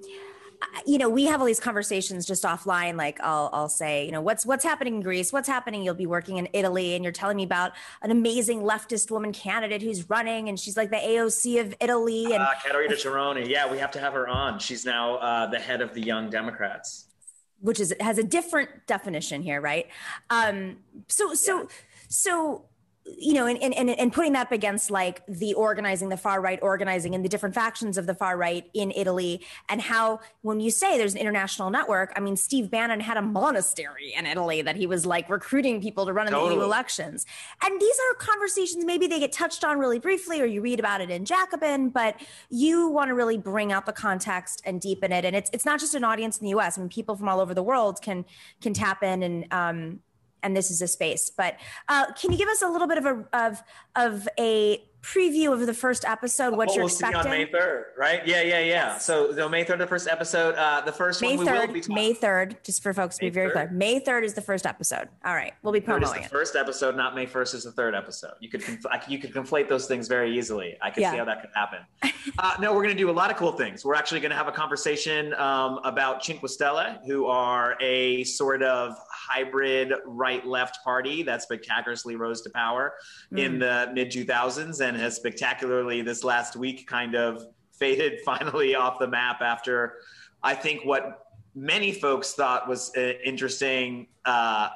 you 0.86 0.98
know, 0.98 1.08
we 1.08 1.24
have 1.24 1.40
all 1.40 1.46
these 1.46 1.58
conversations 1.58 2.26
just 2.26 2.44
offline. 2.44 2.96
Like 2.96 3.18
I'll, 3.20 3.50
I'll 3.52 3.68
say, 3.68 4.04
you 4.04 4.12
know, 4.12 4.20
what's 4.20 4.44
what's 4.46 4.62
happening 4.62 4.96
in 4.96 5.00
Greece? 5.00 5.32
What's 5.32 5.48
happening? 5.48 5.82
You'll 5.82 5.94
be 5.94 6.06
working 6.06 6.36
in 6.36 6.48
Italy, 6.52 6.94
and 6.94 7.02
you're 7.02 7.12
telling 7.12 7.36
me 7.36 7.42
about 7.42 7.72
an 8.02 8.10
amazing 8.10 8.60
leftist 8.60 9.10
woman 9.10 9.32
candidate 9.32 9.82
who's 9.82 10.08
running, 10.08 10.48
and 10.48 10.60
she's 10.60 10.76
like 10.76 10.90
the 10.90 10.96
AOC 10.96 11.60
of 11.60 11.74
Italy. 11.80 12.26
And 12.26 12.34
uh, 12.34 12.50
Caterina 12.64 12.94
Tironi, 12.94 13.48
yeah, 13.48 13.70
we 13.70 13.78
have 13.78 13.90
to 13.92 13.98
have 13.98 14.12
her 14.12 14.28
on. 14.28 14.58
She's 14.58 14.84
now 14.84 15.16
uh, 15.16 15.46
the 15.46 15.58
head 15.58 15.80
of 15.80 15.94
the 15.94 16.02
Young 16.02 16.30
Democrats. 16.30 17.06
which 17.60 17.80
is 17.80 17.94
has 17.98 18.18
a 18.18 18.24
different 18.24 18.70
definition 18.86 19.42
here, 19.42 19.60
right? 19.60 19.86
Um, 20.30 20.76
so 21.08 21.34
so 21.34 21.62
yeah. 21.62 21.66
so 22.08 22.66
you 23.04 23.34
know, 23.34 23.46
and, 23.46 23.60
and, 23.62 23.90
and 23.90 24.12
putting 24.12 24.32
that 24.32 24.42
up 24.42 24.52
against 24.52 24.90
like 24.90 25.22
the 25.26 25.54
organizing, 25.54 26.08
the 26.08 26.16
far 26.16 26.40
right 26.40 26.58
organizing 26.62 27.14
and 27.14 27.24
the 27.24 27.28
different 27.28 27.54
factions 27.54 27.96
of 27.98 28.06
the 28.06 28.14
far 28.14 28.36
right 28.36 28.68
in 28.74 28.90
Italy, 28.90 29.44
and 29.68 29.80
how 29.80 30.20
when 30.42 30.60
you 30.60 30.70
say 30.70 30.98
there's 30.98 31.14
an 31.14 31.20
international 31.20 31.70
network, 31.70 32.12
I 32.16 32.20
mean, 32.20 32.36
Steve 32.36 32.70
Bannon 32.70 33.00
had 33.00 33.16
a 33.16 33.22
monastery 33.22 34.12
in 34.16 34.26
Italy 34.26 34.62
that 34.62 34.76
he 34.76 34.86
was 34.86 35.06
like 35.06 35.28
recruiting 35.28 35.80
people 35.80 36.06
to 36.06 36.12
run 36.12 36.26
in 36.26 36.32
totally. 36.32 36.54
the 36.54 36.60
EU 36.60 36.64
elections. 36.64 37.26
And 37.62 37.80
these 37.80 37.96
are 38.10 38.14
conversations, 38.14 38.84
maybe 38.84 39.06
they 39.06 39.20
get 39.20 39.32
touched 39.32 39.64
on 39.64 39.78
really 39.78 39.98
briefly 39.98 40.40
or 40.40 40.46
you 40.46 40.60
read 40.60 40.78
about 40.78 41.00
it 41.00 41.10
in 41.10 41.24
Jacobin, 41.24 41.90
but 41.90 42.20
you 42.50 42.88
want 42.88 43.08
to 43.08 43.14
really 43.14 43.38
bring 43.38 43.72
out 43.72 43.86
the 43.86 43.92
context 43.92 44.62
and 44.64 44.80
deepen 44.80 45.12
it. 45.12 45.24
And 45.24 45.36
it's, 45.36 45.50
it's 45.52 45.64
not 45.64 45.80
just 45.80 45.94
an 45.94 46.04
audience 46.04 46.38
in 46.38 46.44
the 46.44 46.50
US. 46.58 46.78
I 46.78 46.82
mean, 46.82 46.88
people 46.88 47.16
from 47.16 47.28
all 47.28 47.40
over 47.40 47.54
the 47.54 47.62
world 47.62 48.00
can, 48.02 48.24
can 48.60 48.74
tap 48.74 49.02
in 49.02 49.22
and, 49.22 49.52
um, 49.52 50.00
and 50.42 50.56
this 50.56 50.70
is 50.70 50.82
a 50.82 50.88
space. 50.88 51.30
But 51.30 51.56
uh, 51.88 52.12
can 52.12 52.32
you 52.32 52.38
give 52.38 52.48
us 52.48 52.62
a 52.62 52.68
little 52.68 52.88
bit 52.88 52.98
of 52.98 53.06
a 53.06 53.24
of 53.32 53.62
of 53.96 54.28
a 54.38 54.82
preview 55.02 55.52
of 55.52 55.66
the 55.66 55.74
first 55.74 56.04
episode? 56.04 56.56
What 56.56 56.70
oh, 56.70 56.74
you're 56.74 56.84
we'll 56.84 56.92
expecting? 56.92 57.22
See 57.22 57.28
on 57.28 57.36
May 57.36 57.46
third, 57.46 57.86
right? 57.96 58.26
Yeah, 58.26 58.42
yeah, 58.42 58.60
yeah. 58.60 58.72
Yes. 58.72 59.04
So, 59.04 59.34
so 59.34 59.48
May 59.48 59.64
third, 59.64 59.80
the 59.80 59.86
first 59.86 60.08
episode. 60.08 60.54
Uh, 60.54 60.80
the 60.80 60.92
first 60.92 61.20
May 61.20 61.36
one 61.36 61.46
3rd, 61.46 61.88
May 61.88 62.14
third, 62.14 62.56
just 62.64 62.82
for 62.82 62.94
folks 62.94 63.16
to 63.16 63.20
be 63.22 63.30
very 63.30 63.50
3rd. 63.50 63.52
clear. 63.52 63.70
May 63.72 63.98
third 63.98 64.24
is 64.24 64.34
the 64.34 64.40
first 64.40 64.66
episode. 64.66 65.08
All 65.24 65.34
right, 65.34 65.52
we'll 65.62 65.72
be 65.72 65.80
promoting 65.80 66.22
the 66.22 66.28
First 66.28 66.56
episode, 66.56 66.96
not 66.96 67.14
May 67.14 67.26
first, 67.26 67.54
is 67.54 67.64
the 67.64 67.72
third 67.72 67.94
episode. 67.94 68.32
You 68.40 68.48
could 68.48 68.62
conf- 68.62 68.86
you 69.08 69.18
could 69.18 69.32
conflate 69.32 69.68
those 69.68 69.86
things 69.86 70.08
very 70.08 70.36
easily. 70.36 70.76
I 70.80 70.90
could 70.90 71.02
yeah. 71.02 71.10
see 71.10 71.18
how 71.18 71.24
that 71.24 71.40
could 71.40 71.50
happen. 71.54 71.80
uh, 72.38 72.54
no, 72.60 72.72
we're 72.72 72.82
going 72.82 72.96
to 72.96 73.02
do 73.02 73.10
a 73.10 73.12
lot 73.12 73.30
of 73.30 73.36
cool 73.36 73.52
things. 73.52 73.84
We're 73.84 73.94
actually 73.94 74.20
going 74.20 74.30
to 74.30 74.36
have 74.36 74.48
a 74.48 74.52
conversation 74.52 75.34
um, 75.34 75.80
about 75.84 76.24
Cinque 76.24 76.42
Stelle, 76.42 77.04
who 77.04 77.26
are 77.26 77.76
a 77.80 78.24
sort 78.24 78.62
of 78.62 78.96
hybrid 79.10 79.92
right 80.06 80.46
left 80.46 80.82
party 80.84 81.22
that 81.24 81.42
spectacularly 81.42 82.16
rose 82.16 82.42
to 82.42 82.50
power 82.50 82.94
mm. 83.32 83.38
in 83.38 83.58
the 83.58 83.90
mid 83.94 84.10
2000s 84.10 84.80
and 84.92 85.02
has 85.02 85.16
spectacularly 85.16 86.02
this 86.02 86.24
last 86.24 86.56
week 86.56 86.86
kind 86.86 87.14
of 87.14 87.46
faded 87.72 88.20
finally 88.24 88.74
off 88.74 88.98
the 88.98 89.08
map 89.08 89.40
after 89.40 89.94
I 90.42 90.54
think 90.54 90.84
what 90.84 91.26
many 91.54 91.92
folks 91.92 92.32
thought 92.32 92.68
was 92.68 92.92
interesting. 92.94 94.06
Uh, 94.24 94.68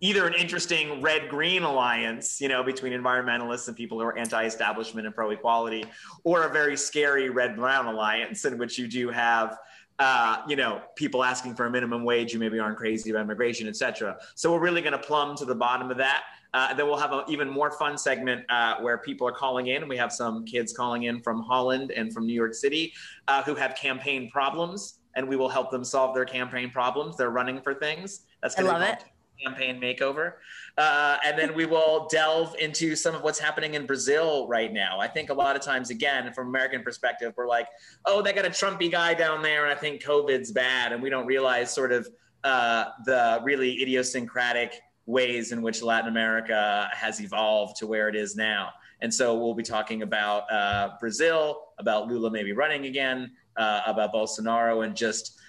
either 0.00 0.26
an 0.26 0.34
interesting 0.34 1.00
red 1.00 1.28
green 1.28 1.62
alliance, 1.62 2.40
you 2.40 2.48
know, 2.48 2.62
between 2.62 2.92
environmentalists 2.92 3.68
and 3.68 3.76
people 3.76 3.98
who 3.98 4.04
are 4.04 4.16
anti 4.18 4.44
establishment 4.44 5.06
and 5.06 5.14
pro 5.14 5.30
equality, 5.30 5.84
or 6.24 6.44
a 6.44 6.52
very 6.52 6.76
scary 6.76 7.30
red 7.30 7.56
brown 7.56 7.86
alliance 7.86 8.44
in 8.44 8.58
which 8.58 8.78
you 8.78 8.86
do 8.86 9.08
have 9.08 9.58
uh, 9.98 10.42
you 10.48 10.56
know, 10.56 10.82
people 10.96 11.22
asking 11.22 11.54
for 11.54 11.66
a 11.66 11.70
minimum 11.70 12.02
wage 12.02 12.32
who 12.32 12.38
maybe 12.38 12.58
aren't 12.58 12.76
crazy 12.76 13.10
about 13.10 13.22
immigration, 13.22 13.68
et 13.68 13.76
cetera. 13.76 14.18
So 14.34 14.52
we're 14.52 14.60
really 14.60 14.80
going 14.80 14.94
to 14.94 14.98
plumb 14.98 15.36
to 15.36 15.44
the 15.44 15.54
bottom 15.54 15.92
of 15.92 15.96
that. 15.98 16.24
Uh, 16.54 16.68
and 16.70 16.78
then 16.78 16.86
we'll 16.86 16.98
have 16.98 17.12
an 17.12 17.22
even 17.28 17.48
more 17.48 17.70
fun 17.70 17.96
segment 17.96 18.44
uh, 18.50 18.76
where 18.80 18.98
people 18.98 19.26
are 19.26 19.32
calling 19.32 19.68
in. 19.68 19.88
We 19.88 19.96
have 19.96 20.12
some 20.12 20.44
kids 20.44 20.72
calling 20.72 21.04
in 21.04 21.20
from 21.22 21.42
Holland 21.42 21.92
and 21.92 22.12
from 22.12 22.26
New 22.26 22.34
York 22.34 22.54
City 22.54 22.92
uh, 23.28 23.42
who 23.42 23.54
have 23.54 23.74
campaign 23.74 24.30
problems, 24.30 24.98
and 25.16 25.26
we 25.26 25.36
will 25.36 25.48
help 25.48 25.70
them 25.70 25.84
solve 25.84 26.14
their 26.14 26.24
campaign 26.24 26.70
problems. 26.70 27.16
They're 27.16 27.30
running 27.30 27.60
for 27.62 27.74
things. 27.74 28.26
That's 28.42 28.58
I 28.58 28.62
love 28.62 28.82
it 28.82 29.04
campaign 29.42 29.80
makeover. 29.80 30.34
Uh, 30.78 31.16
and 31.24 31.38
then 31.38 31.54
we 31.54 31.66
will 31.66 32.06
delve 32.10 32.54
into 32.58 32.96
some 32.96 33.14
of 33.14 33.22
what's 33.22 33.38
happening 33.38 33.74
in 33.74 33.86
Brazil 33.86 34.46
right 34.48 34.72
now. 34.72 34.98
I 35.00 35.08
think 35.08 35.30
a 35.30 35.34
lot 35.34 35.56
of 35.56 35.62
times, 35.62 35.90
again, 35.90 36.32
from 36.32 36.48
American 36.48 36.82
perspective, 36.82 37.32
we're 37.36 37.48
like, 37.48 37.68
oh, 38.06 38.22
they 38.22 38.32
got 38.32 38.46
a 38.46 38.50
Trumpy 38.50 38.90
guy 38.90 39.14
down 39.14 39.42
there, 39.42 39.64
and 39.64 39.76
I 39.76 39.80
think 39.80 40.02
COVID's 40.02 40.52
bad. 40.52 40.92
And 40.92 41.02
we 41.02 41.10
don't 41.10 41.26
realize 41.26 41.72
sort 41.72 41.92
of 41.92 42.08
uh, 42.44 42.86
the 43.04 43.40
really 43.44 43.82
idiosyncratic 43.82 44.80
ways 45.06 45.52
in 45.52 45.62
which 45.62 45.82
Latin 45.82 46.08
America 46.08 46.88
has 46.92 47.20
evolved 47.20 47.76
to 47.76 47.86
where 47.86 48.08
it 48.08 48.14
is 48.14 48.36
now. 48.36 48.70
And 49.00 49.12
so 49.12 49.36
we'll 49.36 49.54
be 49.54 49.64
talking 49.64 50.02
about 50.02 50.50
uh, 50.52 50.90
Brazil, 51.00 51.70
about 51.78 52.06
Lula 52.06 52.30
maybe 52.30 52.52
running 52.52 52.86
again, 52.86 53.32
uh, 53.56 53.82
about 53.86 54.12
Bolsonaro, 54.12 54.84
and 54.84 54.96
just 54.96 55.40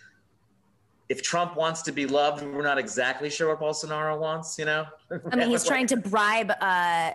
if 1.13 1.21
Trump 1.21 1.55
wants 1.55 1.83
to 1.83 1.91
be 1.91 2.07
loved, 2.07 2.43
we're 2.43 2.63
not 2.63 2.79
exactly 2.79 3.29
sure 3.29 3.49
what 3.49 3.59
Bolsonaro 3.59 4.19
wants, 4.19 4.57
you 4.57 4.65
know? 4.65 4.87
I 5.31 5.35
mean, 5.35 5.47
he's 5.47 5.63
trying 5.71 5.85
to 5.87 5.95
bribe, 5.95 6.51
uh, 6.59 7.11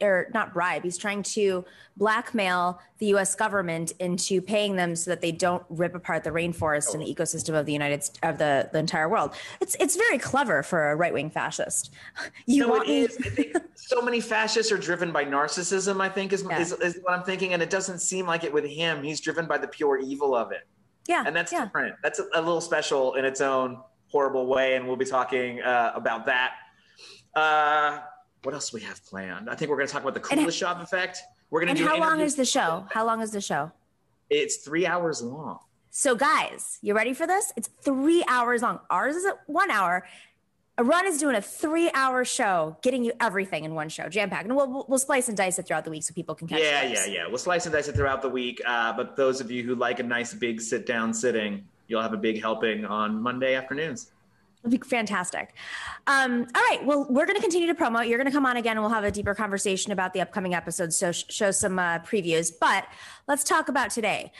or 0.00 0.30
not 0.32 0.54
bribe, 0.54 0.84
he's 0.84 0.96
trying 0.96 1.22
to 1.34 1.66
blackmail 1.98 2.80
the 2.96 3.08
US 3.08 3.34
government 3.34 3.92
into 4.00 4.40
paying 4.40 4.76
them 4.76 4.96
so 4.96 5.10
that 5.10 5.20
they 5.20 5.32
don't 5.32 5.62
rip 5.68 5.94
apart 5.94 6.24
the 6.24 6.30
rainforest 6.30 6.88
oh. 6.88 6.94
and 6.94 7.02
the 7.02 7.14
ecosystem 7.14 7.54
of 7.54 7.66
the 7.66 7.74
United 7.74 8.08
of 8.22 8.38
the, 8.38 8.70
the 8.72 8.78
entire 8.78 9.06
world. 9.06 9.34
It's 9.60 9.76
it's 9.78 9.96
very 9.96 10.16
clever 10.16 10.62
for 10.62 10.90
a 10.90 10.96
right 10.96 11.12
wing 11.12 11.28
fascist. 11.28 11.92
You 12.46 12.62
no, 12.62 12.68
want 12.68 12.88
it 12.88 12.92
is. 12.92 13.18
I 13.18 13.28
think 13.28 13.56
so 13.74 14.00
many 14.00 14.20
fascists 14.20 14.70
are 14.72 14.78
driven 14.78 15.12
by 15.12 15.24
narcissism, 15.24 16.00
I 16.00 16.08
think, 16.08 16.32
is, 16.32 16.42
yeah. 16.42 16.58
is, 16.58 16.72
is 16.72 16.98
what 17.02 17.18
I'm 17.18 17.24
thinking. 17.24 17.52
And 17.52 17.62
it 17.62 17.70
doesn't 17.70 18.00
seem 18.00 18.26
like 18.26 18.44
it 18.44 18.52
with 18.52 18.64
him. 18.64 19.02
He's 19.02 19.20
driven 19.20 19.46
by 19.46 19.58
the 19.58 19.68
pure 19.68 19.98
evil 19.98 20.34
of 20.34 20.52
it. 20.52 20.66
Yeah. 21.06 21.24
And 21.26 21.34
that's 21.34 21.52
yeah. 21.52 21.64
different. 21.64 21.96
That's 22.02 22.18
a, 22.18 22.26
a, 22.34 22.40
little 22.40 22.60
special 22.60 23.14
in 23.14 23.24
its 23.24 23.40
own 23.40 23.78
horrible 24.08 24.46
way. 24.46 24.76
And 24.76 24.86
we'll 24.86 24.96
be 24.96 25.04
talking 25.04 25.60
uh, 25.60 25.92
about 25.94 26.26
that. 26.26 26.52
Uh, 27.34 28.00
what 28.42 28.54
else 28.54 28.72
we 28.72 28.80
have 28.82 29.04
planned? 29.06 29.50
I 29.50 29.54
think 29.54 29.70
we're 29.70 29.76
going 29.76 29.88
to 29.88 29.92
talk 29.92 30.02
about 30.02 30.14
the 30.14 30.20
Kuleshov 30.20 30.82
effect. 30.82 31.18
We're 31.50 31.64
going 31.64 31.74
to 31.74 31.82
do. 31.82 31.86
How 31.86 31.98
long 31.98 32.20
is 32.20 32.36
the 32.36 32.44
show? 32.44 32.86
How 32.90 33.04
long 33.04 33.20
is 33.20 33.30
the 33.30 33.40
show? 33.40 33.72
It's 34.30 34.56
three 34.58 34.86
hours 34.86 35.22
long. 35.22 35.58
So, 35.90 36.16
guys, 36.16 36.78
you 36.82 36.94
ready 36.94 37.14
for 37.14 37.26
this? 37.26 37.52
It's 37.56 37.68
three 37.68 38.24
hours 38.28 38.62
long. 38.62 38.80
Ours 38.90 39.14
is 39.16 39.24
at 39.24 39.38
one 39.46 39.70
hour. 39.70 40.06
Run 40.80 41.06
is 41.06 41.18
doing 41.18 41.36
a 41.36 41.40
three 41.40 41.88
hour 41.94 42.24
show, 42.24 42.76
getting 42.82 43.04
you 43.04 43.12
everything 43.20 43.64
in 43.64 43.74
one 43.74 43.88
show, 43.88 44.08
jam 44.08 44.28
packed. 44.28 44.46
And 44.46 44.56
we'll, 44.56 44.84
we'll 44.88 44.98
slice 44.98 45.28
and 45.28 45.36
dice 45.36 45.58
it 45.58 45.66
throughout 45.66 45.84
the 45.84 45.90
week 45.90 46.02
so 46.02 46.12
people 46.14 46.34
can 46.34 46.48
catch 46.48 46.60
Yeah, 46.60 46.82
yeah, 46.82 47.06
yeah. 47.06 47.26
We'll 47.28 47.38
slice 47.38 47.66
and 47.66 47.72
dice 47.72 47.86
it 47.86 47.94
throughout 47.94 48.22
the 48.22 48.28
week. 48.28 48.60
Uh, 48.66 48.92
but 48.92 49.14
those 49.14 49.40
of 49.40 49.52
you 49.52 49.62
who 49.62 49.76
like 49.76 50.00
a 50.00 50.02
nice 50.02 50.34
big 50.34 50.60
sit 50.60 50.84
down 50.84 51.14
sitting, 51.14 51.64
you'll 51.86 52.02
have 52.02 52.12
a 52.12 52.18
big 52.18 52.42
helping 52.42 52.84
on 52.84 53.22
Monday 53.22 53.54
afternoons. 53.54 54.10
It'll 54.64 54.78
be 54.78 54.78
fantastic. 54.78 55.54
Um, 56.06 56.46
all 56.54 56.62
right. 56.62 56.80
Well, 56.82 57.06
we're 57.10 57.26
going 57.26 57.36
to 57.36 57.42
continue 57.42 57.68
to 57.68 57.74
promote. 57.74 58.06
You're 58.06 58.18
going 58.18 58.30
to 58.30 58.32
come 58.32 58.46
on 58.46 58.56
again 58.56 58.78
and 58.78 58.80
we'll 58.80 58.94
have 58.94 59.04
a 59.04 59.10
deeper 59.10 59.34
conversation 59.34 59.92
about 59.92 60.14
the 60.14 60.22
upcoming 60.22 60.54
episodes. 60.54 60.96
So, 60.96 61.12
sh- 61.12 61.24
show 61.28 61.50
some 61.50 61.78
uh, 61.78 61.98
previews. 61.98 62.50
But 62.58 62.86
let's 63.28 63.44
talk 63.44 63.68
about 63.68 63.90
today. 63.90 64.32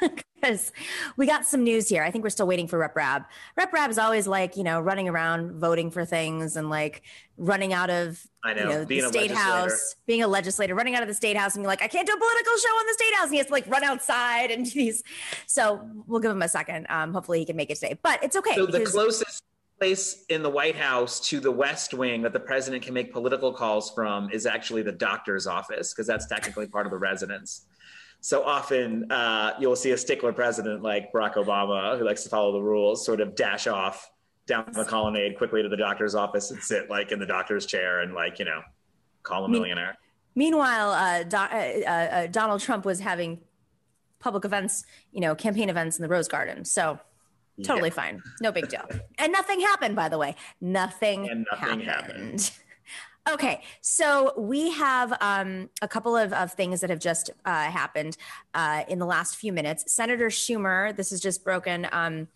because 0.46 0.72
we 1.16 1.26
got 1.26 1.44
some 1.44 1.64
news 1.64 1.88
here. 1.88 2.02
I 2.02 2.10
think 2.10 2.22
we're 2.22 2.30
still 2.30 2.46
waiting 2.46 2.68
for 2.68 2.78
Rep 2.78 2.94
Rabb. 2.94 3.24
Rep 3.56 3.72
Rabb 3.72 3.90
is 3.90 3.98
always 3.98 4.26
like, 4.26 4.56
you 4.56 4.64
know, 4.64 4.80
running 4.80 5.08
around 5.08 5.60
voting 5.60 5.90
for 5.90 6.04
things 6.04 6.56
and 6.56 6.70
like 6.70 7.02
running 7.36 7.72
out 7.72 7.90
of 7.90 8.24
I 8.44 8.54
know, 8.54 8.60
you 8.60 8.68
know 8.68 8.84
the 8.84 9.00
state 9.08 9.30
house, 9.30 9.96
being 10.06 10.22
a 10.22 10.28
legislator, 10.28 10.74
running 10.74 10.94
out 10.94 11.02
of 11.02 11.08
the 11.08 11.14
state 11.14 11.36
house 11.36 11.54
and 11.54 11.62
being 11.62 11.68
like, 11.68 11.82
I 11.82 11.88
can't 11.88 12.06
do 12.06 12.12
a 12.12 12.18
political 12.18 12.56
show 12.56 12.68
on 12.68 12.86
the 12.86 12.94
state 12.94 13.14
house. 13.14 13.24
And 13.24 13.32
he 13.32 13.38
has 13.38 13.46
to 13.46 13.52
like 13.52 13.66
run 13.66 13.84
outside 13.84 14.50
and 14.50 14.66
these. 14.72 15.02
So 15.46 15.88
we'll 16.06 16.20
give 16.20 16.30
him 16.30 16.42
a 16.42 16.48
second. 16.48 16.86
Um, 16.88 17.12
hopefully 17.12 17.40
he 17.40 17.44
can 17.44 17.56
make 17.56 17.70
it 17.70 17.76
today, 17.76 17.98
but 18.02 18.22
it's 18.22 18.36
okay. 18.36 18.54
So 18.54 18.66
the 18.66 18.84
closest 18.84 19.42
place 19.78 20.24
in 20.30 20.42
the 20.42 20.48
White 20.48 20.76
House 20.76 21.20
to 21.28 21.38
the 21.38 21.52
West 21.52 21.92
Wing 21.92 22.22
that 22.22 22.32
the 22.32 22.40
president 22.40 22.82
can 22.82 22.94
make 22.94 23.12
political 23.12 23.52
calls 23.52 23.90
from 23.90 24.30
is 24.30 24.46
actually 24.46 24.82
the 24.82 24.92
doctor's 24.92 25.46
office 25.46 25.92
because 25.92 26.06
that's 26.06 26.26
technically 26.26 26.66
part 26.66 26.86
of 26.86 26.92
the 26.92 26.98
residence 26.98 27.66
so 28.20 28.42
often 28.42 29.10
uh, 29.10 29.54
you'll 29.60 29.76
see 29.76 29.92
a 29.92 29.96
stickler 29.96 30.32
president 30.32 30.82
like 30.82 31.12
Barack 31.12 31.34
Obama, 31.34 31.98
who 31.98 32.04
likes 32.04 32.22
to 32.24 32.28
follow 32.28 32.52
the 32.52 32.62
rules, 32.62 33.04
sort 33.04 33.20
of 33.20 33.34
dash 33.34 33.66
off 33.66 34.10
down 34.46 34.68
the 34.72 34.84
colonnade 34.84 35.36
quickly 35.36 35.62
to 35.62 35.68
the 35.68 35.76
doctor's 35.76 36.14
office 36.14 36.50
and 36.50 36.62
sit 36.62 36.88
like 36.88 37.12
in 37.12 37.18
the 37.18 37.26
doctor's 37.26 37.66
chair 37.66 38.00
and 38.00 38.14
like 38.14 38.38
you 38.38 38.44
know 38.44 38.62
call 39.22 39.44
a 39.44 39.48
millionaire. 39.48 39.96
Meanwhile, 40.34 40.90
uh, 40.90 41.22
Do- 41.24 41.36
uh, 41.36 41.80
uh, 41.86 41.90
uh, 41.90 42.26
Donald 42.28 42.60
Trump 42.60 42.84
was 42.84 43.00
having 43.00 43.40
public 44.18 44.44
events, 44.44 44.84
you 45.12 45.20
know, 45.20 45.34
campaign 45.34 45.68
events 45.70 45.98
in 45.98 46.02
the 46.02 46.08
Rose 46.08 46.28
Garden. 46.28 46.64
So 46.64 46.98
totally 47.64 47.88
yeah. 47.88 47.94
fine, 47.94 48.22
no 48.40 48.52
big 48.52 48.68
deal. 48.68 48.86
and 49.18 49.32
nothing 49.32 49.60
happened, 49.60 49.96
by 49.96 50.08
the 50.08 50.18
way. 50.18 50.36
Nothing. 50.60 51.28
And 51.28 51.46
nothing 51.50 51.80
happened. 51.80 52.40
happened. 52.40 52.50
Okay, 53.28 53.62
so 53.80 54.32
we 54.38 54.70
have 54.70 55.12
um, 55.20 55.68
a 55.82 55.88
couple 55.88 56.16
of, 56.16 56.32
of 56.32 56.52
things 56.52 56.80
that 56.80 56.90
have 56.90 57.00
just 57.00 57.30
uh, 57.44 57.64
happened 57.64 58.16
uh, 58.54 58.84
in 58.86 59.00
the 59.00 59.06
last 59.06 59.34
few 59.34 59.52
minutes. 59.52 59.92
Senator 59.92 60.28
Schumer, 60.28 60.94
this 60.94 61.10
is 61.10 61.20
just 61.20 61.42
broken. 61.42 61.88
Um, 61.90 62.28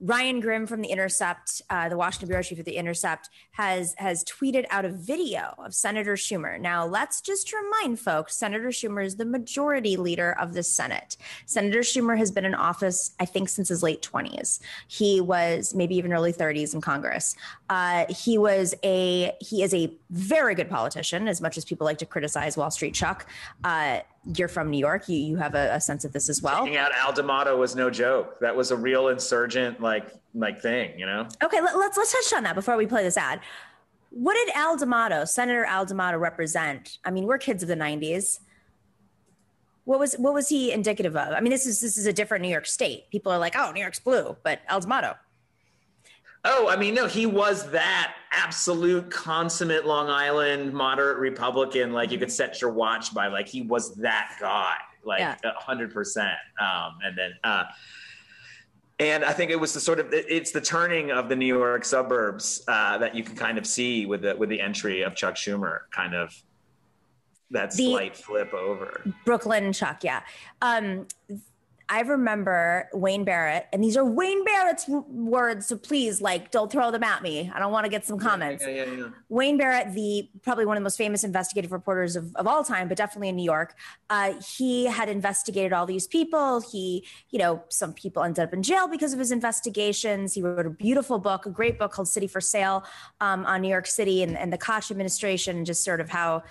Ryan 0.00 0.40
Grim 0.40 0.66
from 0.66 0.82
The 0.82 0.88
Intercept, 0.88 1.62
uh, 1.70 1.88
the 1.88 1.96
Washington 1.96 2.28
bureau 2.28 2.42
chief 2.42 2.58
of 2.58 2.66
The 2.66 2.76
Intercept, 2.76 3.30
has 3.52 3.94
has 3.96 4.24
tweeted 4.24 4.66
out 4.70 4.84
a 4.84 4.90
video 4.90 5.54
of 5.58 5.74
Senator 5.74 6.14
Schumer. 6.14 6.60
Now, 6.60 6.86
let's 6.86 7.22
just 7.22 7.50
remind 7.52 7.98
folks: 7.98 8.36
Senator 8.36 8.68
Schumer 8.68 9.04
is 9.04 9.16
the 9.16 9.24
majority 9.24 9.96
leader 9.96 10.36
of 10.38 10.52
the 10.52 10.62
Senate. 10.62 11.16
Senator 11.46 11.80
Schumer 11.80 12.18
has 12.18 12.30
been 12.30 12.44
in 12.44 12.54
office, 12.54 13.14
I 13.18 13.24
think, 13.24 13.48
since 13.48 13.68
his 13.68 13.82
late 13.82 14.02
twenties. 14.02 14.60
He 14.86 15.20
was 15.20 15.74
maybe 15.74 15.96
even 15.96 16.12
early 16.12 16.32
thirties 16.32 16.74
in 16.74 16.82
Congress. 16.82 17.34
Uh, 17.70 18.04
he 18.10 18.36
was 18.36 18.74
a 18.84 19.32
he 19.40 19.62
is 19.62 19.72
a 19.72 19.96
very 20.10 20.54
good 20.54 20.68
politician, 20.68 21.26
as 21.26 21.40
much 21.40 21.56
as 21.56 21.64
people 21.64 21.86
like 21.86 21.98
to 21.98 22.06
criticize 22.06 22.56
Wall 22.56 22.70
Street 22.70 22.92
Chuck. 22.92 23.26
Uh, 23.64 24.00
you're 24.34 24.48
from 24.48 24.70
New 24.70 24.78
York. 24.78 25.08
You 25.08 25.18
you 25.18 25.36
have 25.36 25.54
a, 25.54 25.74
a 25.74 25.80
sense 25.80 26.04
of 26.04 26.12
this 26.12 26.28
as 26.28 26.42
well. 26.42 26.64
Taking 26.64 26.78
out 26.78 26.92
Al 26.92 27.12
D'Amato 27.12 27.56
was 27.56 27.76
no 27.76 27.90
joke. 27.90 28.40
That 28.40 28.54
was 28.54 28.70
a 28.70 28.76
real 28.76 29.08
insurgent 29.08 29.80
like 29.80 30.12
like 30.34 30.60
thing, 30.60 30.98
you 30.98 31.06
know. 31.06 31.28
Okay, 31.42 31.60
let, 31.60 31.76
let's 31.76 31.96
let's 31.96 32.12
touch 32.12 32.36
on 32.36 32.44
that 32.44 32.54
before 32.54 32.76
we 32.76 32.86
play 32.86 33.02
this 33.02 33.16
ad. 33.16 33.40
What 34.10 34.34
did 34.34 34.54
Al 34.54 34.76
D'Amato, 34.76 35.24
Senator 35.24 35.64
Al 35.64 35.84
D'Amato, 35.84 36.18
represent? 36.18 36.98
I 37.04 37.10
mean, 37.10 37.24
we're 37.24 37.38
kids 37.38 37.62
of 37.62 37.68
the 37.68 37.76
'90s. 37.76 38.40
What 39.84 40.00
was 40.00 40.14
what 40.14 40.34
was 40.34 40.48
he 40.48 40.72
indicative 40.72 41.16
of? 41.16 41.32
I 41.32 41.40
mean, 41.40 41.50
this 41.52 41.66
is 41.66 41.80
this 41.80 41.96
is 41.96 42.06
a 42.06 42.12
different 42.12 42.42
New 42.42 42.50
York 42.50 42.66
State. 42.66 43.08
People 43.10 43.30
are 43.30 43.38
like, 43.38 43.54
oh, 43.56 43.70
New 43.72 43.80
York's 43.80 44.00
blue, 44.00 44.36
but 44.42 44.60
Al 44.68 44.80
D'Amato. 44.80 45.14
Oh, 46.48 46.68
I 46.68 46.76
mean, 46.76 46.94
no, 46.94 47.06
he 47.08 47.26
was 47.26 47.68
that 47.72 48.14
absolute 48.30 49.10
consummate 49.10 49.84
Long 49.84 50.08
Island 50.08 50.72
moderate 50.72 51.18
Republican. 51.18 51.92
Like 51.92 52.12
you 52.12 52.18
could 52.18 52.30
set 52.30 52.60
your 52.60 52.70
watch 52.70 53.12
by. 53.12 53.26
Like 53.26 53.48
he 53.48 53.62
was 53.62 53.96
that 53.96 54.36
guy. 54.40 54.76
Like 55.04 55.20
a 55.20 55.52
hundred 55.56 55.92
percent. 55.92 56.36
Um, 56.60 56.98
and 57.04 57.18
then, 57.18 57.32
uh, 57.44 57.64
and 58.98 59.24
I 59.24 59.32
think 59.32 59.50
it 59.50 59.60
was 59.60 59.72
the 59.74 59.80
sort 59.80 60.00
of 60.00 60.08
it's 60.12 60.52
the 60.52 60.60
turning 60.60 61.10
of 61.10 61.28
the 61.28 61.36
New 61.36 61.46
York 61.46 61.84
suburbs 61.84 62.62
uh, 62.68 62.98
that 62.98 63.14
you 63.14 63.22
can 63.22 63.36
kind 63.36 63.58
of 63.58 63.66
see 63.66 64.06
with 64.06 64.22
the 64.22 64.36
with 64.36 64.48
the 64.48 64.60
entry 64.60 65.02
of 65.02 65.14
Chuck 65.14 65.34
Schumer, 65.34 65.80
kind 65.92 66.14
of 66.14 66.32
that 67.50 67.70
The- 67.72 67.90
slight 67.90 68.16
flip 68.16 68.52
over. 68.54 69.04
Brooklyn 69.24 69.72
Chuck, 69.72 70.02
yeah. 70.02 70.22
Um, 70.62 71.06
I 71.88 72.00
remember 72.00 72.88
Wayne 72.92 73.24
Barrett, 73.24 73.66
and 73.72 73.82
these 73.82 73.96
are 73.96 74.04
Wayne 74.04 74.44
Barrett's 74.44 74.88
words, 74.88 75.66
so 75.66 75.76
please, 75.76 76.20
like, 76.20 76.50
don't 76.50 76.70
throw 76.70 76.90
them 76.90 77.04
at 77.04 77.22
me. 77.22 77.48
I 77.54 77.60
don't 77.60 77.70
want 77.70 77.84
to 77.84 77.90
get 77.90 78.04
some 78.04 78.18
comments. 78.18 78.64
Yeah, 78.66 78.84
yeah, 78.84 78.92
yeah. 78.92 79.08
Wayne 79.28 79.56
Barrett, 79.56 79.94
the 79.94 80.28
probably 80.42 80.66
one 80.66 80.76
of 80.76 80.80
the 80.80 80.84
most 80.84 80.98
famous 80.98 81.22
investigative 81.22 81.70
reporters 81.70 82.16
of, 82.16 82.34
of 82.34 82.48
all 82.48 82.64
time, 82.64 82.88
but 82.88 82.96
definitely 82.96 83.28
in 83.28 83.36
New 83.36 83.44
York, 83.44 83.76
uh, 84.10 84.34
he 84.56 84.86
had 84.86 85.08
investigated 85.08 85.72
all 85.72 85.86
these 85.86 86.08
people. 86.08 86.60
He, 86.60 87.06
you 87.30 87.38
know, 87.38 87.62
some 87.68 87.92
people 87.92 88.24
ended 88.24 88.42
up 88.42 88.52
in 88.52 88.64
jail 88.64 88.88
because 88.88 89.12
of 89.12 89.20
his 89.20 89.30
investigations. 89.30 90.34
He 90.34 90.42
wrote 90.42 90.66
a 90.66 90.70
beautiful 90.70 91.20
book, 91.20 91.46
a 91.46 91.50
great 91.50 91.78
book 91.78 91.92
called 91.92 92.08
City 92.08 92.26
for 92.26 92.40
Sale 92.40 92.84
um, 93.20 93.46
on 93.46 93.62
New 93.62 93.68
York 93.68 93.86
City 93.86 94.24
and, 94.24 94.36
and 94.36 94.52
the 94.52 94.58
Koch 94.58 94.90
administration, 94.90 95.58
and 95.58 95.64
just 95.64 95.84
sort 95.84 96.00
of 96.00 96.10
how 96.10 96.42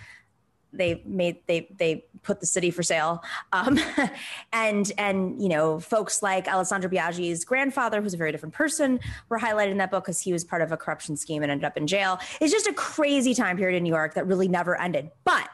they 0.74 1.02
made 1.06 1.38
they 1.48 1.68
they 1.78 2.06
put 2.24 2.40
the 2.40 2.46
city 2.46 2.72
for 2.72 2.84
sale. 2.84 3.24
Um, 3.54 3.80
and 4.54 4.92
and 4.98 5.42
you 5.42 5.50
know 5.50 5.80
folks 5.80 6.22
like 6.22 6.48
alessandra 6.48 6.90
biaggi's 6.90 7.46
grandfather 7.46 8.02
who's 8.02 8.14
a 8.14 8.18
very 8.18 8.32
different 8.32 8.54
person 8.54 9.00
were 9.30 9.40
highlighted 9.40 9.72
in 9.72 9.78
that 9.78 9.92
book 9.92 10.06
because 10.06 10.20
he 10.20 10.34
was 10.34 10.44
part 10.44 10.62
of 10.62 10.72
a 10.72 10.78
corruption 10.78 11.16
scheme 11.16 11.44
and 11.44 11.52
ended 11.52 11.66
up 11.66 11.78
in 11.78 11.88
jail. 11.88 12.20
It's 12.42 12.52
just 12.52 12.68
a 12.68 12.74
crazy 12.74 13.34
time 13.34 13.58
period 13.58 13.78
in 13.78 13.84
new 13.84 13.94
york 13.94 14.16
that 14.16 14.28
really 14.28 14.48
never 14.48 14.80
ended. 14.80 15.12
But 15.24 15.48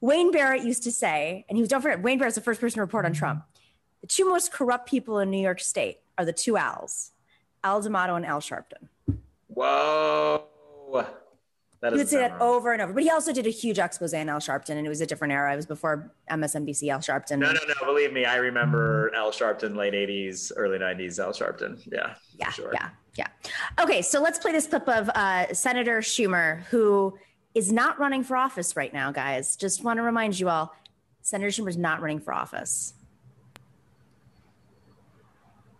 wayne 0.00 0.32
barrett 0.32 0.64
used 0.64 0.82
to 0.84 0.92
say 0.92 1.44
and 1.48 1.56
he 1.56 1.62
was 1.62 1.68
don't 1.68 1.82
forget 1.82 2.02
wayne 2.02 2.18
barrett's 2.18 2.36
the 2.36 2.40
first 2.40 2.60
person 2.60 2.76
to 2.76 2.80
report 2.80 3.04
on 3.04 3.12
trump. 3.12 3.44
The 4.00 4.06
two 4.06 4.28
most 4.28 4.52
corrupt 4.52 4.88
people 4.88 5.18
in 5.18 5.30
new 5.30 5.40
york 5.40 5.60
state 5.60 5.98
are 6.18 6.24
the 6.24 6.32
two 6.32 6.56
als 6.56 7.12
al 7.62 7.80
d'amato 7.80 8.14
and 8.14 8.26
al 8.26 8.40
sharpton. 8.40 8.88
Whoa. 9.48 10.44
That 11.84 11.92
he 11.92 11.98
would 11.98 12.08
say 12.08 12.16
that 12.16 12.40
over 12.40 12.72
and 12.72 12.80
over. 12.80 12.94
But 12.94 13.02
he 13.02 13.10
also 13.10 13.30
did 13.30 13.46
a 13.46 13.50
huge 13.50 13.78
expose 13.78 14.14
on 14.14 14.30
Al 14.30 14.38
Sharpton, 14.38 14.70
and 14.70 14.86
it 14.86 14.88
was 14.88 15.02
a 15.02 15.06
different 15.06 15.34
era. 15.34 15.52
It 15.52 15.56
was 15.56 15.66
before 15.66 16.10
MSNBC 16.30 16.88
Al 16.88 17.00
Sharpton. 17.00 17.38
No, 17.40 17.52
no, 17.52 17.60
no. 17.68 17.74
Believe 17.84 18.10
me, 18.10 18.24
I 18.24 18.36
remember 18.36 19.12
Al 19.14 19.30
Sharpton, 19.30 19.76
late 19.76 19.92
'80s, 19.92 20.50
early 20.56 20.78
'90s. 20.78 21.22
Al 21.22 21.32
Sharpton. 21.34 21.82
Yeah. 21.92 22.14
Yeah, 22.38 22.48
Sure. 22.52 22.70
yeah, 22.72 22.88
yeah. 23.16 23.26
Okay, 23.78 24.00
so 24.00 24.22
let's 24.22 24.38
play 24.38 24.50
this 24.52 24.66
clip 24.66 24.88
of 24.88 25.10
uh, 25.10 25.52
Senator 25.52 25.98
Schumer, 25.98 26.62
who 26.70 27.18
is 27.54 27.70
not 27.70 27.98
running 27.98 28.24
for 28.24 28.34
office 28.34 28.76
right 28.76 28.92
now, 28.94 29.12
guys. 29.12 29.54
Just 29.54 29.84
want 29.84 29.98
to 29.98 30.02
remind 30.02 30.40
you 30.40 30.48
all, 30.48 30.74
Senator 31.20 31.50
Schumer 31.50 31.68
is 31.68 31.76
not 31.76 32.00
running 32.00 32.18
for 32.18 32.32
office. 32.32 32.94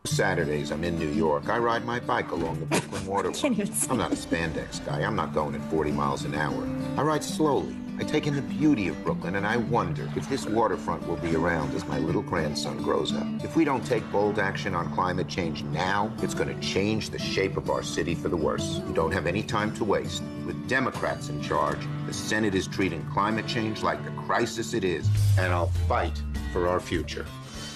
Saturdays, 0.07 0.71
I'm 0.71 0.85
in 0.85 0.99
New 0.99 1.09
York. 1.09 1.49
I 1.49 1.57
ride 1.59 1.85
my 1.87 1.99
bike 1.99 2.31
along 2.31 2.61
the 2.61 2.67
Brooklyn 2.67 3.07
waterfront. 3.07 3.37
Can't 3.37 3.55
even 3.55 3.73
see. 3.73 3.91
I'm 3.91 3.97
not 3.97 4.13
a 4.13 4.17
spandex 4.17 4.85
guy. 4.85 5.01
I'm 5.01 5.17
not 5.17 5.33
going 5.33 5.55
at 5.55 5.71
40 5.71 5.93
miles 5.93 6.25
an 6.25 6.35
hour. 6.35 6.69
I 6.99 7.03
ride 7.03 7.25
slowly. 7.25 7.75
I 7.99 8.03
take 8.03 8.27
in 8.27 8.35
the 8.37 8.43
beauty 8.43 8.89
of 8.89 9.03
Brooklyn, 9.03 9.37
and 9.37 9.47
I 9.47 9.57
wonder 9.57 10.11
if 10.15 10.29
this 10.29 10.47
waterfront 10.47 11.07
will 11.09 11.17
be 11.17 11.35
around 11.35 11.75
as 11.75 11.87
my 11.87 11.99
little 11.99 12.23
grandson 12.23 12.83
grows 12.83 13.15
up. 13.15 13.27
If 13.43 13.57
we 13.57 13.65
don't 13.65 13.85
take 13.87 14.09
bold 14.13 14.39
action 14.39 14.75
on 14.75 14.93
climate 14.93 15.29
change 15.29 15.63
now, 15.65 16.13
it's 16.19 16.35
going 16.35 16.55
to 16.55 16.61
change 16.61 17.11
the 17.11 17.19
shape 17.19 17.57
of 17.57 17.71
our 17.71 17.83
city 17.83 18.15
for 18.15 18.29
the 18.29 18.37
worse. 18.37 18.81
We 18.87 18.93
don't 18.93 19.13
have 19.13 19.27
any 19.27 19.43
time 19.43 19.75
to 19.77 19.85
waste. 19.85 20.23
With 20.45 20.69
Democrats 20.69 21.29
in 21.29 21.41
charge, 21.41 21.79
the 22.07 22.13
Senate 22.13 22.55
is 22.55 22.67
treating 22.67 23.05
climate 23.07 23.47
change 23.47 23.83
like 23.83 24.05
the 24.05 24.11
crisis 24.23 24.75
it 24.75 24.85
is, 24.85 25.09
and 25.39 25.53
I'll 25.53 25.73
fight 25.89 26.21
for 26.53 26.69
our 26.69 26.81
future. 26.81 27.27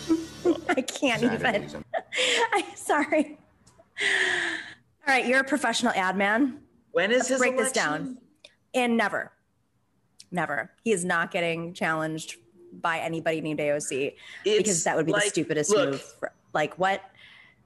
I 0.69 0.83
can't 0.83 1.21
Saturdays, 1.21 1.75
even. 1.75 1.85
I'm 2.55 2.77
sorry. 2.77 3.39
All 5.07 5.15
right, 5.15 5.27
you're 5.27 5.41
a 5.41 5.45
professional 5.45 5.93
ad 5.95 6.17
man. 6.17 6.59
When 6.93 7.11
is 7.11 7.19
Let's 7.19 7.29
his 7.29 7.39
break 7.39 7.57
this 7.57 7.73
down. 7.73 8.19
And 8.75 8.97
never, 8.97 9.33
never. 10.31 10.71
He 10.85 10.93
is 10.93 11.05
not 11.05 11.31
getting 11.31 11.73
challenged 11.73 12.37
by 12.73 12.99
anybody 12.99 13.41
named 13.41 13.61
AOC 13.61 14.15
because 14.45 14.85
that 14.85 14.97
would 14.97 15.07
be 15.07 15.13
the 15.13 15.21
stupidest 15.21 15.71
look, 15.71 15.91
move. 15.91 16.03
For, 16.03 16.33
like 16.53 16.79
what? 16.79 17.03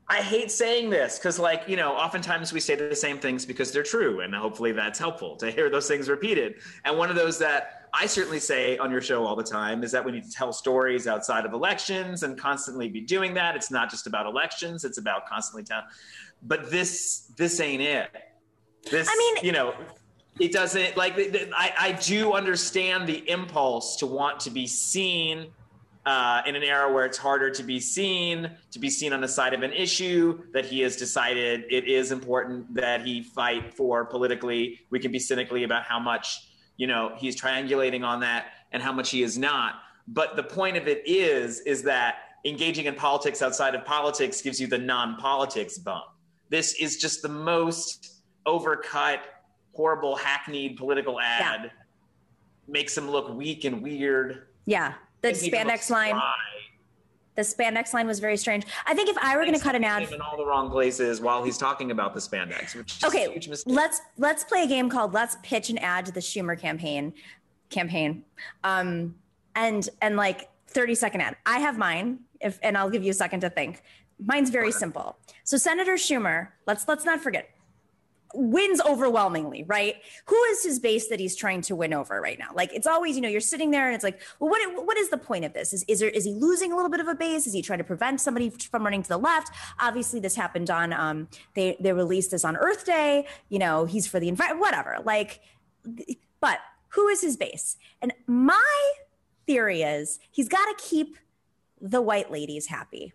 I 0.09 0.17
hate 0.17 0.51
saying 0.51 0.91
this 0.91 1.19
because, 1.19 1.39
like, 1.39 1.65
you 1.67 1.77
know, 1.77 1.93
oftentimes 1.93 2.53
we 2.53 2.61
say 2.61 2.75
the 2.75 2.95
same 2.95 3.19
things 3.19 3.47
because 3.47 3.73
they're 3.73 3.83
true, 3.83 4.21
and 4.21 4.35
hopefully 4.35 4.73
that's 4.73 4.99
helpful 4.99 5.37
to 5.37 5.51
hear 5.51 5.71
those 5.71 5.89
things 5.89 6.09
repeated. 6.09 6.57
And 6.85 6.99
one 6.99 7.11
of 7.11 7.17
those 7.17 7.39
that 7.39 7.82
I 7.95 8.07
certainly 8.07 8.39
say 8.39 8.79
on 8.79 8.91
your 8.91 9.03
show 9.03 9.25
all 9.25 9.37
the 9.37 9.43
time 9.43 9.85
is 9.85 9.93
that 9.93 10.05
we 10.05 10.13
need 10.13 10.25
to 10.25 10.31
tell 10.31 10.53
stories 10.53 11.07
outside 11.07 11.45
of 11.45 11.53
elections 11.53 12.23
and 12.23 12.39
constantly 12.39 12.89
be 12.89 13.01
doing 13.01 13.35
that. 13.35 13.55
It's 13.55 13.71
not 13.71 13.91
just 13.91 14.07
about 14.07 14.27
elections; 14.27 14.85
it's 14.85 14.99
about 14.99 15.27
constantly 15.27 15.65
telling. 15.65 15.85
But 16.43 16.71
this, 16.71 17.31
this 17.37 17.61
ain't 17.61 17.83
it. 17.83 18.11
This, 18.91 19.09
I 19.11 19.17
mean- 19.17 19.45
you 19.45 19.53
know, 19.53 19.75
it 20.41 20.53
doesn't 20.53 20.97
like. 20.97 21.15
I, 21.55 21.73
I 21.79 21.93
do 21.93 22.33
understand 22.33 23.07
the 23.07 23.29
impulse 23.29 23.97
to 23.97 24.07
want 24.07 24.41
to 24.41 24.51
be 24.51 24.67
seen 24.67 25.49
uh, 26.07 26.43
in 26.47 26.57
an 26.57 26.63
era 26.63 26.93
where 26.93 27.05
it's 27.05 27.19
harder 27.19 27.51
to 27.51 27.63
be 27.63 27.79
seen, 27.79 28.51
to 28.71 28.79
be 28.79 28.91
seen 28.91 29.13
on 29.13 29.21
the 29.21 29.29
side 29.29 29.55
of 29.55 29.63
an 29.63 29.73
issue 29.73 30.43
that 30.53 30.65
he 30.65 30.81
has 30.81 30.97
decided 30.97 31.65
it 31.71 31.87
is 31.87 32.11
important 32.11 32.75
that 32.75 33.07
he 33.07 33.23
fight 33.23 33.75
for 33.75 34.05
politically. 34.05 34.81
We 34.91 34.99
can 34.99 35.13
be 35.13 35.19
cynically 35.19 35.65
about 35.65 35.85
how 35.85 36.01
much, 36.01 36.49
you 36.83 36.89
know, 36.89 37.13
he's 37.17 37.41
triangulating 37.41 38.03
on 38.03 38.19
that 38.19 38.47
and 38.73 38.83
how 38.83 38.91
much 38.91 39.11
he 39.11 39.23
is 39.23 39.39
not. 39.39 39.75
But 40.09 40.35
the 40.35 40.43
point 40.43 40.77
of 40.77 40.89
it 40.89 41.01
is, 41.07 41.61
is 41.61 41.85
that 41.85 42.17
engaging 42.45 42.87
in 42.87 42.97
politics 42.97 43.41
outside 43.41 43.77
of 43.77 43.85
politics 43.85 44.43
gives 44.43 44.61
you 44.61 44.67
the 44.67 44.79
non-politics 44.79 45.79
bump. 45.79 46.07
This 46.49 46.75
is 46.81 46.97
just 46.97 47.23
the 47.23 47.29
most 47.29 48.23
overcut, 48.49 49.21
horrible, 49.75 50.17
hackneyed 50.17 50.77
political 50.77 51.21
ad. 51.21 51.71
Makes 52.67 52.99
him 52.99 53.09
look 53.09 53.33
weak 53.33 53.65
and 53.65 53.81
weird. 53.81 54.49
Yeah, 54.67 54.95
the 55.21 55.29
spandex 55.29 55.89
line. 55.89 56.17
spry. 56.17 56.35
The 57.35 57.43
spandex 57.43 57.95
line 57.95 58.07
was 58.07 58.21
very 58.21 58.37
strange. 58.37 58.67
I 58.87 58.95
think 58.95 59.09
if 59.09 59.17
I 59.19 59.37
were 59.37 59.43
going 59.43 59.55
to 59.55 59.61
cut 59.61 59.75
an 59.75 59.85
ad, 59.85 60.11
in 60.13 60.21
all 60.21 60.37
the 60.37 60.45
wrong 60.45 60.71
places 60.71 61.21
while 61.21 61.43
he's 61.43 61.57
talking 61.57 61.91
about 61.91 62.13
the 62.13 62.21
spandex. 62.21 62.77
Which 62.77 63.03
okay, 63.05 63.41
let's 63.67 64.03
let's 64.19 64.45
play 64.45 64.65
a 64.65 64.67
game 64.67 64.91
called 64.91 65.15
Let's 65.15 65.37
Pitch 65.43 65.71
an 65.71 65.79
Ad 65.79 66.07
to 66.07 66.13
the 66.13 66.21
Schumer 66.21 66.59
campaign 66.59 67.13
campaign, 67.71 68.25
um, 68.65 69.15
and 69.55 69.89
and 70.03 70.17
like 70.17 70.51
thirty 70.67 70.95
second 70.95 71.23
ad. 71.23 71.37
I 71.47 71.59
have 71.59 71.79
mine, 71.79 72.21
if 72.41 72.59
and 72.63 72.77
I'll 72.77 72.91
give 72.91 73.03
you 73.03 73.11
a 73.11 73.15
second 73.15 73.41
to 73.41 73.51
think. 73.51 73.83
Mine's 74.25 74.51
very 74.51 74.71
simple. 74.71 75.17
So 75.45 75.57
Senator 75.57 75.95
Schumer, 75.95 76.49
let's 76.67 76.87
let's 76.87 77.05
not 77.05 77.21
forget, 77.21 77.49
wins 78.35 78.81
overwhelmingly, 78.81 79.65
right? 79.65 79.97
Who 80.27 80.37
is 80.45 80.65
his 80.65 80.79
base 80.79 81.09
that 81.09 81.21
he's 81.21 81.37
trying 81.37 81.63
to 81.63 81.77
win 81.77 81.93
over 81.93 82.21
right 82.21 82.39
now? 82.39 82.49
Like 82.55 82.73
it's 82.73 82.87
always, 82.87 83.17
you 83.17 83.23
know, 83.23 83.29
you're 83.29 83.41
sitting 83.41 83.71
there 83.71 83.87
and 83.87 83.95
it's 83.95 84.05
like, 84.05 84.21
well, 84.41 84.51
what 84.51 84.87
what 84.87 84.97
is 84.97 85.11
the 85.11 85.19
point 85.19 85.45
of 85.45 85.53
this? 85.53 85.73
Is 85.73 85.85
is 85.89 86.01
there 86.01 86.09
is 86.09 86.25
he 86.25 86.33
losing 86.33 86.73
a 86.73 86.77
little 86.77 86.91
bit 86.91 87.01
of 87.01 87.09
a 87.09 87.15
base? 87.15 87.47
Is 87.47 87.53
he 87.53 87.63
trying 87.63 87.79
to 87.79 87.85
prevent 87.85 88.21
somebody 88.21 88.51
from 88.51 88.85
running 88.85 89.03
to 89.03 89.09
the 89.09 89.19
left? 89.19 89.51
Obviously, 89.81 90.21
this 90.21 90.35
happened 90.35 90.71
on 90.71 90.93
um 90.93 91.29
they 91.55 91.77
they 91.81 91.93
released 91.93 92.31
this 92.31 92.45
on 92.45 92.57
Earth 92.57 92.85
Day. 92.85 93.27
You 93.49 93.59
know, 93.59 93.85
he's 93.85 94.07
for 94.07 94.21
the 94.21 94.29
environment, 94.29 94.61
whatever. 94.61 94.99
Like, 95.05 95.41
but 96.41 96.59
who 96.89 97.09
is 97.09 97.21
his 97.23 97.37
base? 97.37 97.77
And 98.01 98.13
my 98.27 98.93
theory 99.47 99.83
is 99.83 100.19
he's 100.31 100.49
got 100.49 100.65
to 100.67 100.85
keep 100.85 101.17
the 101.81 102.01
white 102.01 102.31
ladies 102.31 102.67
happy. 102.67 103.13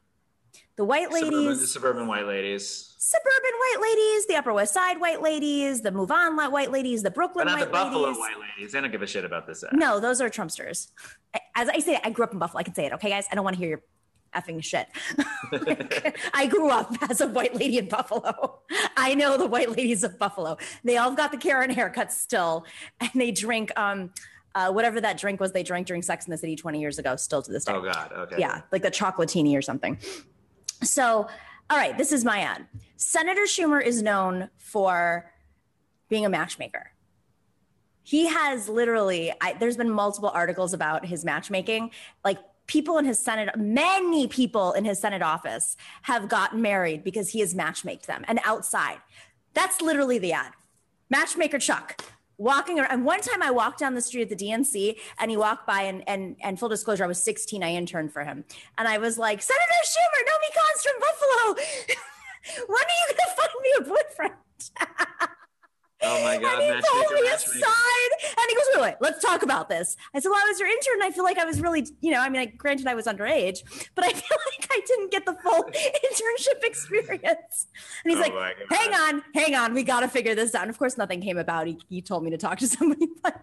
The 0.76 0.86
white 0.86 1.12
ladies 1.12 1.30
Suburban, 1.30 1.60
the 1.60 1.68
suburban 1.68 2.08
white 2.08 2.28
ladies. 2.28 2.94
Suburban 3.08 3.52
white 3.60 3.82
ladies, 3.82 4.28
the 4.28 4.36
Upper 4.36 4.54
West 4.54 4.74
Side 4.74 5.00
white 5.00 5.22
ladies, 5.22 5.82
the 5.82 5.92
Move 5.92 6.12
On 6.12 6.36
white 6.36 6.72
ladies, 6.72 7.04
the 7.04 7.12
Brooklyn 7.12 7.46
But 7.46 7.52
not 7.52 7.60
the 7.60 7.66
white 7.68 7.72
Buffalo 7.72 8.08
ladies. 8.08 8.20
white 8.20 8.36
ladies. 8.58 8.72
They 8.74 8.82
don't 8.82 8.92
give 8.92 9.02
a 9.02 9.08
shit 9.08 9.24
about 9.24 9.48
this 9.48 9.64
ad. 9.64 9.70
No, 9.74 10.02
those 10.02 10.20
are 10.20 10.30
Trumpsters. 10.30 10.92
As 11.56 11.70
I 11.70 11.80
say, 11.80 11.98
I 12.04 12.10
grew 12.10 12.26
up 12.26 12.34
in 12.34 12.40
Buffalo. 12.40 12.60
I 12.60 12.64
can 12.64 12.76
say 12.76 12.86
it, 12.86 12.94
okay, 12.94 13.10
guys? 13.10 13.26
I 13.32 13.36
don't 13.36 13.46
want 13.46 13.56
to 13.56 13.60
hear 13.60 13.70
your 13.70 13.82
effing 14.36 14.62
shit. 14.62 14.88
I 16.34 16.48
grew 16.48 16.70
up 16.70 16.94
as 17.10 17.22
a 17.22 17.28
white 17.28 17.56
lady 17.56 17.78
in 17.78 17.88
Buffalo. 17.88 18.60
I 18.98 19.16
know 19.16 19.38
the 19.38 19.48
white 19.48 19.70
ladies 19.70 20.04
of 20.04 20.20
Buffalo. 20.20 20.58
They 20.84 20.98
all 20.98 21.14
got 21.14 21.32
the 21.32 21.38
Karen 21.38 21.74
haircuts 21.74 22.12
still, 22.12 22.66
and 23.00 23.10
they 23.16 23.32
drink 23.32 23.72
um, 23.80 24.12
uh, 24.54 24.70
whatever 24.72 25.00
that 25.00 25.18
drink 25.18 25.40
was 25.40 25.54
they 25.54 25.64
drank 25.64 25.88
during 25.88 26.02
Sex 26.02 26.26
in 26.26 26.32
the 26.32 26.38
City 26.38 26.58
20 26.58 26.82
years 26.82 27.00
ago, 27.00 27.16
still 27.16 27.42
to 27.42 27.52
this 27.54 27.64
day. 27.64 27.72
Oh 27.74 27.82
God. 27.82 28.12
Okay. 28.12 28.36
Yeah, 28.38 28.64
like 28.74 28.82
the 28.82 28.92
chocolatini 28.92 29.58
or 29.58 29.62
something. 29.62 29.98
So, 30.84 31.28
all 31.70 31.78
right, 31.78 31.98
this 31.98 32.12
is 32.12 32.26
my 32.26 32.40
ad. 32.42 32.68
Senator 32.98 33.44
Schumer 33.44 33.84
is 33.84 34.02
known 34.02 34.50
for 34.58 35.32
being 36.10 36.26
a 36.26 36.30
matchmaker. 36.30 36.92
He 38.04 38.28
has 38.28 38.68
literally, 38.68 39.32
I, 39.42 39.54
there's 39.54 39.78
been 39.78 39.90
multiple 39.90 40.30
articles 40.34 40.74
about 40.74 41.06
his 41.06 41.24
matchmaking. 41.24 41.92
Like 42.24 42.40
people 42.66 42.98
in 42.98 43.06
his 43.06 43.20
Senate, 43.20 43.56
many 43.58 44.28
people 44.28 44.74
in 44.74 44.84
his 44.84 45.00
Senate 45.00 45.22
office 45.22 45.78
have 46.04 46.28
gotten 46.28 46.62
married 46.62 47.04
because 47.04 47.30
he 47.30 47.40
has 47.42 47.54
matchmaked 47.54 48.08
them 48.08 48.26
and 48.28 48.40
outside. 48.44 48.98
That's 49.54 49.82
literally 49.82 50.18
the 50.18 50.34
ad. 50.34 50.54
Matchmaker 51.10 51.60
Chuck 51.60 52.04
walking 52.38 52.80
around. 52.80 52.92
And 52.92 53.06
one 53.06 53.22
time 53.22 53.42
I 53.42 53.52
walked 53.52 53.80
down 53.80 53.94
the 53.94 54.02
street 54.02 54.32
at 54.32 54.38
the 54.38 54.46
DNC 54.46 54.98
and 55.20 55.30
he 55.30 55.38
walked 55.38 55.68
by 55.68 55.84
and, 55.84 56.08
and, 56.08 56.36
and 56.42 56.60
full 56.60 56.70
disclosure, 56.70 57.04
I 57.04 57.08
was 57.08 57.22
16. 57.22 57.64
I 57.64 57.74
interned 57.74 58.14
for 58.14 58.24
him. 58.24 58.46
And 58.78 58.88
I 58.88 58.98
was 58.98 59.18
like, 59.18 59.42
Senator 59.42 59.64
Schumer, 59.84 60.24
Nomi 60.24 60.56
Cons 60.56 60.84
from 60.84 61.00
Buffalo. 61.00 62.04
when 62.68 62.84
are 62.84 62.98
you 63.02 63.16
to 63.16 63.28
find 63.36 63.50
me 63.62 63.72
a 63.78 63.82
boyfriend? 63.82 64.34
Oh 66.04 66.24
my 66.24 66.38
God. 66.38 66.54
and 66.54 66.62
he 66.62 66.70
matchmaker, 66.70 67.06
pulled 67.08 67.22
me 67.22 67.28
aside 67.28 68.12
and 68.22 68.46
he 68.50 68.56
goes, 68.56 68.66
wait, 68.76 68.82
wait, 68.82 68.96
let's 69.02 69.24
talk 69.24 69.42
about 69.42 69.68
this. 69.68 69.98
I 70.14 70.20
said, 70.20 70.30
well, 70.30 70.40
I 70.44 70.48
was 70.48 70.60
your 70.60 70.70
intern. 70.70 71.02
And 71.02 71.04
I 71.04 71.12
feel 71.12 71.24
like 71.24 71.40
I 71.40 71.46
was 71.46 71.60
really, 71.60 71.88
you 72.02 72.12
know, 72.12 72.20
I 72.20 72.30
mean, 72.30 72.42
I, 72.42 72.46
granted 72.46 72.86
I 72.86 72.94
was 72.94 73.08
underage, 73.08 73.64
but 73.96 74.06
I 74.06 74.10
feel 74.14 74.38
like 74.52 74.68
I 74.70 74.82
didn't 74.86 75.12
get 75.12 75.26
the 75.26 75.34
full 75.34 75.64
internship 75.64 76.64
experience. 76.64 77.68
And 78.04 78.12
he's 78.12 78.18
Oh 78.18 78.30
like, 78.30 78.58
hang 78.70 78.94
on, 78.94 79.24
hang 79.34 79.56
on. 79.56 79.74
We 79.74 79.84
got 79.84 80.02
to 80.02 80.08
figure 80.08 80.36
this 80.36 80.54
out. 80.54 80.64
And 80.64 80.70
of 80.70 80.78
course, 80.78 80.98
nothing 80.98 81.20
came 81.20 81.40
about. 81.40 81.66
He, 81.66 81.80
he 81.90 82.02
told 82.02 82.24
me 82.24 82.30
to 82.30 82.38
talk 82.38 82.60
to 82.60 82.68
somebody, 82.68 83.08
but 83.24 83.42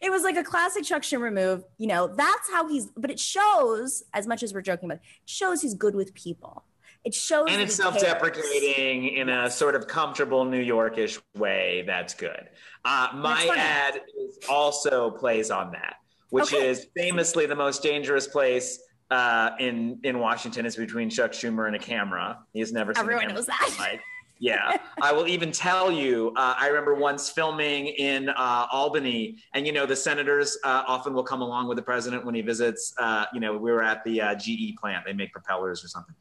it 0.00 0.10
was 0.10 0.24
like 0.24 0.36
a 0.36 0.44
classic 0.44 0.84
Chuck 0.84 1.02
Schumer 1.02 1.32
move. 1.32 1.64
You 1.78 1.86
know, 1.86 2.08
that's 2.08 2.50
how 2.50 2.68
he's, 2.68 2.86
but 2.96 3.12
it 3.12 3.20
shows, 3.20 4.02
as 4.12 4.26
much 4.26 4.42
as 4.42 4.52
we're 4.52 4.62
joking 4.62 4.90
about 4.90 4.96
it 4.96 5.02
shows 5.24 5.62
he's 5.62 5.74
good 5.74 5.94
with 5.94 6.14
people. 6.14 6.64
It 7.04 7.14
shows 7.14 7.46
and 7.50 7.60
it's 7.60 7.74
self-deprecating 7.74 9.08
in 9.08 9.28
a 9.28 9.50
sort 9.50 9.74
of 9.74 9.88
comfortable 9.88 10.44
New 10.44 10.64
Yorkish 10.64 11.20
way. 11.36 11.82
That's 11.86 12.14
good. 12.14 12.48
Uh, 12.84 13.08
my 13.14 13.44
That's 13.46 13.58
ad 13.58 14.00
is 14.18 14.38
also 14.48 15.10
plays 15.10 15.50
on 15.50 15.72
that, 15.72 15.96
which 16.30 16.52
Okay. 16.52 16.68
is 16.68 16.86
famously 16.96 17.46
the 17.46 17.56
most 17.56 17.82
dangerous 17.82 18.26
place 18.28 18.80
uh, 19.10 19.50
in 19.58 19.98
in 20.04 20.20
Washington 20.20 20.64
is 20.64 20.76
between 20.76 21.10
Chuck 21.10 21.32
Schumer 21.32 21.66
and 21.66 21.76
a 21.76 21.78
camera. 21.78 22.38
He 22.52 22.60
has 22.60 22.72
never 22.72 22.94
seen 22.94 23.02
Everyone 23.02 23.28
knows 23.28 23.46
that. 23.46 23.98
Yeah, 24.42 24.76
I 25.00 25.12
will 25.12 25.28
even 25.28 25.52
tell 25.52 25.92
you. 25.92 26.32
Uh, 26.34 26.56
I 26.58 26.66
remember 26.66 26.94
once 26.96 27.30
filming 27.30 27.86
in 27.86 28.28
uh, 28.28 28.66
Albany, 28.72 29.38
and 29.54 29.64
you 29.64 29.72
know 29.72 29.86
the 29.86 29.94
senators 29.94 30.58
uh, 30.64 30.82
often 30.88 31.14
will 31.14 31.22
come 31.22 31.42
along 31.42 31.68
with 31.68 31.76
the 31.76 31.82
president 31.82 32.26
when 32.26 32.34
he 32.34 32.40
visits. 32.40 32.92
Uh, 32.98 33.26
you 33.32 33.38
know, 33.38 33.56
we 33.56 33.70
were 33.70 33.84
at 33.84 34.02
the 34.02 34.20
uh, 34.20 34.34
GE 34.34 34.74
plant; 34.80 35.04
they 35.06 35.12
make 35.12 35.30
propellers 35.30 35.84
or 35.84 35.86
something, 35.86 36.16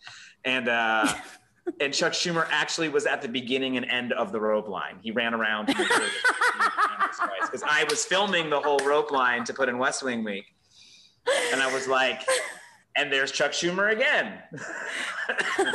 and 0.45 0.69
uh, 0.69 1.11
and 1.81 1.91
Chuck 1.91 2.13
Schumer 2.13 2.47
actually 2.51 2.89
was 2.89 3.07
at 3.07 3.23
the 3.23 3.27
beginning 3.27 3.77
and 3.77 3.87
end 3.87 4.13
of 4.13 4.31
the 4.31 4.39
rope 4.39 4.67
line. 4.67 4.99
He 5.01 5.09
ran 5.09 5.33
around 5.33 5.65
because 5.65 5.81
I 7.67 7.85
was 7.89 8.05
filming 8.05 8.51
the 8.51 8.59
whole 8.59 8.85
rope 8.85 9.09
line 9.09 9.45
to 9.45 9.53
put 9.55 9.67
in 9.67 9.79
West 9.79 10.03
Wing 10.03 10.23
Week, 10.23 10.45
and 11.51 11.59
I 11.59 11.73
was 11.73 11.87
like, 11.87 12.21
and 12.95 13.11
there's 13.11 13.31
Chuck 13.31 13.51
Schumer 13.51 13.91
again. 13.91 14.41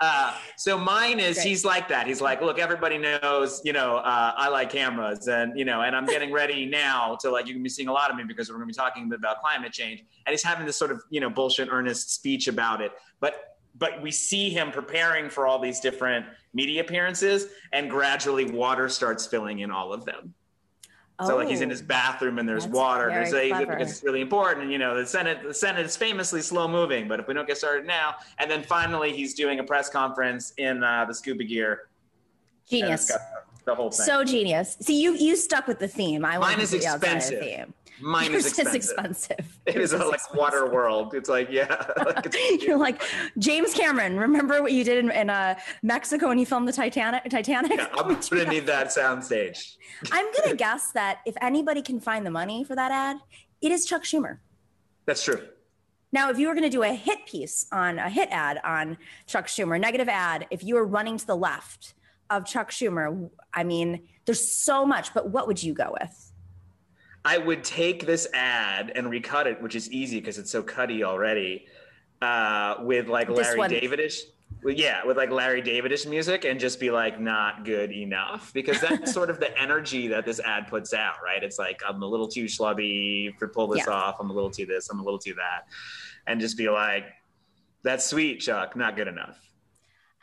Uh, 0.00 0.34
so 0.56 0.78
mine 0.78 1.20
is 1.20 1.36
Great. 1.36 1.46
he's 1.46 1.64
like 1.64 1.86
that. 1.88 2.06
He's 2.06 2.22
like, 2.22 2.40
look, 2.40 2.58
everybody 2.58 2.96
knows, 2.96 3.60
you 3.64 3.74
know, 3.74 3.96
uh, 3.96 4.32
I 4.34 4.48
like 4.48 4.70
cameras, 4.70 5.28
and 5.28 5.58
you 5.58 5.66
know, 5.66 5.82
and 5.82 5.94
I'm 5.94 6.06
getting 6.06 6.32
ready 6.32 6.64
now 6.64 7.18
to 7.20 7.30
like 7.30 7.46
you're 7.46 7.54
gonna 7.54 7.62
be 7.62 7.68
seeing 7.68 7.88
a 7.88 7.92
lot 7.92 8.10
of 8.10 8.16
me 8.16 8.24
because 8.24 8.48
we're 8.48 8.54
gonna 8.54 8.66
be 8.66 8.72
talking 8.72 9.12
about 9.12 9.40
climate 9.40 9.72
change, 9.72 10.00
and 10.24 10.32
he's 10.32 10.42
having 10.42 10.64
this 10.64 10.76
sort 10.76 10.90
of 10.90 11.02
you 11.10 11.20
know 11.20 11.28
bullshit 11.28 11.68
earnest 11.70 12.14
speech 12.14 12.48
about 12.48 12.80
it, 12.80 12.92
but 13.20 13.58
but 13.78 14.00
we 14.00 14.10
see 14.10 14.48
him 14.48 14.70
preparing 14.70 15.28
for 15.28 15.46
all 15.46 15.58
these 15.58 15.80
different 15.80 16.24
media 16.54 16.80
appearances, 16.80 17.48
and 17.74 17.90
gradually 17.90 18.50
water 18.50 18.88
starts 18.88 19.26
filling 19.26 19.60
in 19.60 19.70
all 19.70 19.92
of 19.92 20.06
them. 20.06 20.32
So 21.26 21.36
like 21.36 21.48
he's 21.48 21.60
in 21.60 21.68
Oh. 21.68 21.70
his 21.70 21.82
bathroom 21.82 22.38
and 22.38 22.48
there's 22.48 22.66
water. 22.66 23.08
There's 23.08 23.32
a, 23.34 23.52
because 23.64 23.90
it's 23.90 24.02
really 24.02 24.20
important. 24.20 24.62
And 24.64 24.72
you 24.72 24.78
know, 24.78 24.96
the 24.96 25.06
Senate 25.06 25.42
the 25.42 25.54
Senate 25.54 25.84
is 25.86 25.96
famously 25.96 26.40
slow 26.42 26.66
moving, 26.68 27.08
but 27.08 27.20
if 27.20 27.28
we 27.28 27.34
don't 27.34 27.46
get 27.46 27.58
started 27.58 27.86
now, 27.86 28.16
and 28.38 28.50
then 28.50 28.62
finally 28.62 29.12
he's 29.12 29.34
doing 29.34 29.58
a 29.60 29.64
press 29.64 29.88
conference 29.88 30.52
in 30.56 30.82
uh, 30.82 31.04
the 31.04 31.14
scuba 31.14 31.44
gear. 31.44 31.88
Genius. 32.68 33.10
the 33.64 33.74
whole 33.74 33.90
thing. 33.90 34.06
So 34.06 34.24
genius. 34.24 34.76
See, 34.80 35.00
you 35.02 35.14
you 35.14 35.36
stuck 35.36 35.66
with 35.66 35.78
the 35.78 35.88
theme. 35.88 36.24
I 36.24 36.38
Mine 36.38 36.60
is 36.60 36.70
completely 36.70 36.86
outside 36.86 37.08
of 37.08 37.16
expensive. 37.16 37.40
The 37.40 37.44
theme. 37.56 37.74
Mine 38.00 38.32
is 38.32 38.46
expensive. 38.46 38.74
expensive. 38.74 39.58
It 39.66 39.76
is 39.76 39.92
Yours 39.92 39.92
a, 39.92 40.04
like 40.04 40.14
expensive. 40.14 40.38
water 40.38 40.70
world. 40.70 41.14
It's 41.14 41.28
like 41.28 41.48
yeah, 41.50 41.84
like 42.04 42.26
it's, 42.26 42.64
You're 42.66 42.78
like 42.78 43.02
James 43.38 43.74
Cameron. 43.74 44.18
Remember 44.18 44.62
what 44.62 44.72
you 44.72 44.84
did 44.84 44.98
in, 45.04 45.10
in 45.10 45.30
uh, 45.30 45.58
Mexico 45.82 46.28
when 46.28 46.38
you 46.38 46.46
filmed 46.46 46.68
the 46.68 46.72
Titanic? 46.72 47.24
Titanic. 47.30 47.72
yeah, 47.76 47.88
I'm 47.94 48.18
gonna 48.30 48.44
need 48.46 48.66
that 48.66 48.88
soundstage. 48.88 49.76
I'm 50.10 50.26
gonna 50.36 50.56
guess 50.56 50.92
that 50.92 51.20
if 51.26 51.34
anybody 51.40 51.82
can 51.82 52.00
find 52.00 52.24
the 52.24 52.30
money 52.30 52.64
for 52.64 52.74
that 52.74 52.90
ad, 52.90 53.16
it 53.60 53.72
is 53.72 53.86
Chuck 53.86 54.02
Schumer. 54.04 54.38
That's 55.06 55.24
true. 55.24 55.42
Now, 56.12 56.30
if 56.30 56.38
you 56.38 56.48
were 56.48 56.54
going 56.54 56.64
to 56.64 56.70
do 56.70 56.82
a 56.82 56.92
hit 56.92 57.24
piece 57.26 57.66
on 57.70 57.98
a 57.98 58.10
hit 58.10 58.28
ad 58.32 58.58
on 58.64 58.98
Chuck 59.26 59.46
Schumer, 59.46 59.80
negative 59.80 60.08
ad, 60.08 60.46
if 60.50 60.64
you 60.64 60.74
were 60.74 60.84
running 60.84 61.16
to 61.18 61.26
the 61.26 61.36
left 61.36 61.94
of 62.30 62.44
Chuck 62.44 62.70
Schumer, 62.70 63.30
I 63.54 63.62
mean, 63.62 64.08
there's 64.24 64.40
so 64.40 64.84
much, 64.84 65.14
but 65.14 65.30
what 65.30 65.46
would 65.46 65.62
you 65.62 65.72
go 65.72 65.94
with? 66.00 66.29
I 67.24 67.38
would 67.38 67.62
take 67.64 68.06
this 68.06 68.26
ad 68.32 68.92
and 68.94 69.10
recut 69.10 69.46
it, 69.46 69.60
which 69.62 69.74
is 69.74 69.90
easy 69.90 70.20
because 70.20 70.38
it's 70.38 70.50
so 70.50 70.62
cutty 70.62 71.04
already, 71.04 71.66
uh, 72.22 72.76
with 72.80 73.08
like 73.08 73.28
Larry. 73.28 73.58
Davidish. 73.60 74.20
well, 74.62 74.74
Yeah, 74.74 75.04
with 75.04 75.16
like 75.18 75.30
Larry 75.30 75.60
Davidish 75.62 76.08
music 76.08 76.44
and 76.44 76.58
just 76.58 76.80
be 76.80 76.90
like, 76.90 77.20
not 77.20 77.64
good 77.64 77.92
enough. 77.92 78.52
Because 78.54 78.80
that's 78.80 79.12
sort 79.18 79.28
of 79.28 79.38
the 79.38 79.56
energy 79.60 80.08
that 80.08 80.24
this 80.24 80.40
ad 80.40 80.68
puts 80.68 80.94
out, 80.94 81.16
right? 81.22 81.42
It's 81.42 81.58
like, 81.58 81.80
I'm 81.86 82.02
a 82.02 82.06
little 82.06 82.28
too 82.28 82.44
schlubby 82.44 83.36
for 83.38 83.48
pull 83.48 83.66
this 83.68 83.84
Yeah. 83.86 83.92
off. 83.92 84.16
I'm 84.18 84.30
a 84.30 84.32
little 84.32 84.50
too 84.50 84.64
this. 84.66 84.88
I'm 84.88 84.98
a 85.00 85.02
little 85.02 85.18
too 85.18 85.34
that. 85.34 85.66
And 86.26 86.40
just 86.40 86.56
be 86.56 86.70
like, 86.70 87.04
that's 87.82 88.04
sweet, 88.06 88.40
Chuck. 88.40 88.76
Not 88.76 88.96
good 88.96 89.08
enough. 89.08 89.38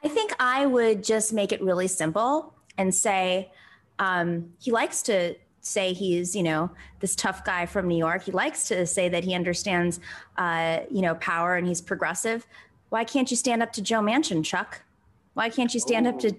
I 0.04 0.08
think 0.08 0.32
I 0.40 0.66
would 0.66 1.04
just 1.04 1.34
make 1.34 1.52
it 1.52 1.62
really 1.62 1.88
simple 1.88 2.54
and 2.78 2.94
say 2.94 3.52
um, 4.00 4.52
he 4.60 4.72
likes 4.72 5.02
to 5.04 5.36
say 5.68 5.94
he's, 5.94 6.36
you 6.36 6.44
know, 6.44 6.70
this 7.00 7.16
tough 7.16 7.44
guy 7.44 7.66
from 7.66 7.88
New 7.88 7.98
York. 7.98 8.24
He 8.24 8.32
likes 8.32 8.68
to 8.70 8.86
say 8.86 9.10
that 9.10 9.24
he 9.24 9.34
understands, 9.36 10.00
uh, 10.38 10.80
you 10.90 11.02
know, 11.02 11.16
power 11.16 11.56
and 11.56 11.68
he's 11.68 11.82
progressive. 11.82 12.48
Why 12.90 13.04
can't 13.04 13.30
you 13.30 13.38
stand 13.38 13.62
up 13.62 13.74
to 13.74 13.82
Joe 13.82 14.00
Manchin, 14.00 14.44
Chuck? 14.44 14.82
Why 15.34 15.50
can't 15.50 15.74
you 15.74 15.80
stand 15.80 16.08
up 16.08 16.18
to. 16.20 16.32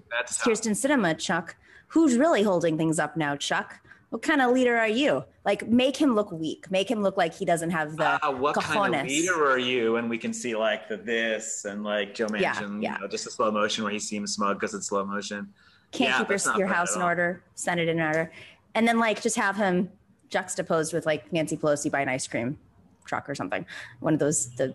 Kyrsten 0.43 0.75
Sinema, 0.75 1.17
Chuck? 1.17 1.55
Who's 1.89 2.17
really 2.17 2.43
holding 2.43 2.77
things 2.77 2.99
up 2.99 3.15
now, 3.15 3.35
Chuck? 3.35 3.79
What 4.09 4.23
kind 4.23 4.41
of 4.41 4.51
leader 4.51 4.75
are 4.77 4.87
you? 4.87 5.23
Like, 5.45 5.67
make 5.67 5.95
him 5.95 6.15
look 6.15 6.31
weak. 6.31 6.69
Make 6.71 6.89
him 6.89 7.01
look 7.03 7.15
like 7.15 7.33
he 7.33 7.45
doesn't 7.45 7.69
have 7.69 7.95
the 7.95 8.25
Uh, 8.25 8.31
what 8.31 8.55
kind 8.55 8.95
of 8.95 9.05
leader 9.05 9.45
are 9.49 9.59
you? 9.59 9.97
And 9.97 10.09
we 10.09 10.17
can 10.17 10.33
see 10.33 10.55
like 10.55 10.89
the 10.89 10.97
this 10.97 11.65
and 11.65 11.83
like 11.83 12.15
Joe 12.15 12.27
Yeah, 12.35 12.55
Manchin, 12.55 12.81
yeah. 12.81 12.95
you 12.95 13.01
know, 13.01 13.07
just 13.07 13.27
a 13.27 13.31
slow 13.31 13.51
motion 13.51 13.83
where 13.83 13.93
he 13.93 13.99
seems 13.99 14.33
smug 14.33 14.59
because 14.59 14.73
it's 14.73 14.87
slow 14.87 15.05
motion. 15.05 15.53
can't 15.91 16.09
Yeah, 16.09 16.17
keep 16.19 16.29
your, 16.29 16.57
your 16.57 16.67
house 16.67 16.95
in 16.95 17.01
order, 17.01 17.43
Senate 17.55 17.87
in 17.87 17.99
order, 17.99 18.31
and 18.79 18.87
then 18.87 18.97
like 18.97 19.21
just 19.21 19.35
have 19.35 19.57
him 19.57 19.91
juxtaposed 20.29 20.93
with 20.93 21.05
like 21.05 21.33
Nancy 21.33 21.57
Pelosi 21.57 21.91
buying 21.91 22.07
an 22.07 22.13
ice 22.13 22.25
cream 22.27 22.57
truck 23.03 23.27
or 23.29 23.35
something. 23.35 23.65
One 23.99 24.13
of 24.13 24.19
those 24.21 24.55
the. 24.55 24.73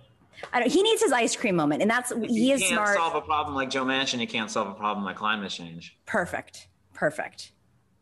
I 0.52 0.60
don't, 0.60 0.70
he 0.70 0.82
needs 0.82 1.00
his 1.02 1.10
ice 1.10 1.34
cream 1.34 1.56
moment, 1.56 1.80
and 1.80 1.90
that's 1.90 2.10
If 2.10 2.28
he 2.28 2.48
you 2.48 2.54
is 2.54 2.60
can't 2.60 2.74
smart. 2.74 2.96
solve 2.98 3.14
a 3.14 3.22
problem 3.22 3.54
like 3.56 3.70
Joe 3.70 3.84
Manchin, 3.84 4.20
you 4.20 4.26
can't 4.26 4.50
solve 4.50 4.68
a 4.68 4.74
problem 4.74 5.06
like 5.06 5.16
climate 5.16 5.50
change. 5.50 5.96
Perfect, 6.04 6.68
perfect. 6.92 7.52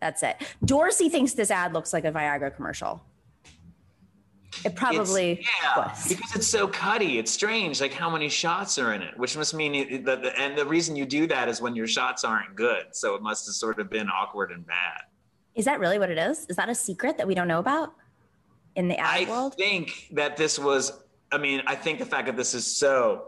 That's 0.01 0.25
it. 0.25 0.43
Dorsey 0.65 1.09
thinks 1.09 1.35
this 1.35 1.53
ad 1.53 1.73
looks 1.73 1.93
like 1.93 2.05
a 2.05 2.11
Viagra 2.11 2.53
commercial. 2.57 3.01
It 4.65 4.75
probably 4.75 5.33
It's- 5.33 5.49
yeah, 5.63 5.87
was. 5.89 6.09
because 6.09 6.35
it's 6.35 6.47
so 6.49 6.67
cutty. 6.67 7.19
It's 7.19 7.31
strange, 7.31 7.81
like 7.81 7.93
how 7.93 8.11
many 8.11 8.29
shots 8.29 8.77
are 8.79 8.93
in 8.93 9.03
it, 9.03 9.17
which 9.19 9.37
must 9.37 9.55
mean 9.55 9.75
it, 9.77 10.05
that. 10.07 10.23
The, 10.23 10.37
and 10.37 10.59
the 10.59 10.67
reason 10.67 10.97
you 10.97 11.07
do 11.07 11.29
that 11.29 11.49
is 11.49 11.61
when 11.61 11.77
your 11.77 11.87
shots 11.87 12.25
aren't 12.25 12.57
good, 12.57 12.87
so 12.91 13.15
it 13.15 13.23
must 13.23 13.47
have 13.47 13.55
sort 13.55 13.79
of 13.79 13.89
been 13.89 14.09
awkward 14.09 14.51
and 14.51 14.67
bad. 14.67 15.03
Is 15.55 15.65
that 15.67 15.81
really 15.81 15.99
what 15.99 16.11
it 16.11 16.19
is? 16.19 16.47
Is 16.49 16.57
that 16.57 16.69
a 16.69 16.75
secret 16.75 17.19
that 17.19 17.27
we 17.27 17.35
don't 17.35 17.49
know 17.49 17.59
about 17.59 17.95
in 18.77 18.89
the 18.89 18.99
ad 18.99 19.27
I 19.27 19.31
world? 19.31 19.55
I 19.59 19.63
think 19.63 20.09
that 20.13 20.37
this 20.37 20.59
was. 20.59 20.93
I 21.31 21.39
mean, 21.39 21.63
I 21.67 21.75
think 21.75 21.99
the 21.99 22.05
fact 22.07 22.27
that 22.27 22.37
this 22.37 22.53
is 22.53 22.67
so 22.67 23.27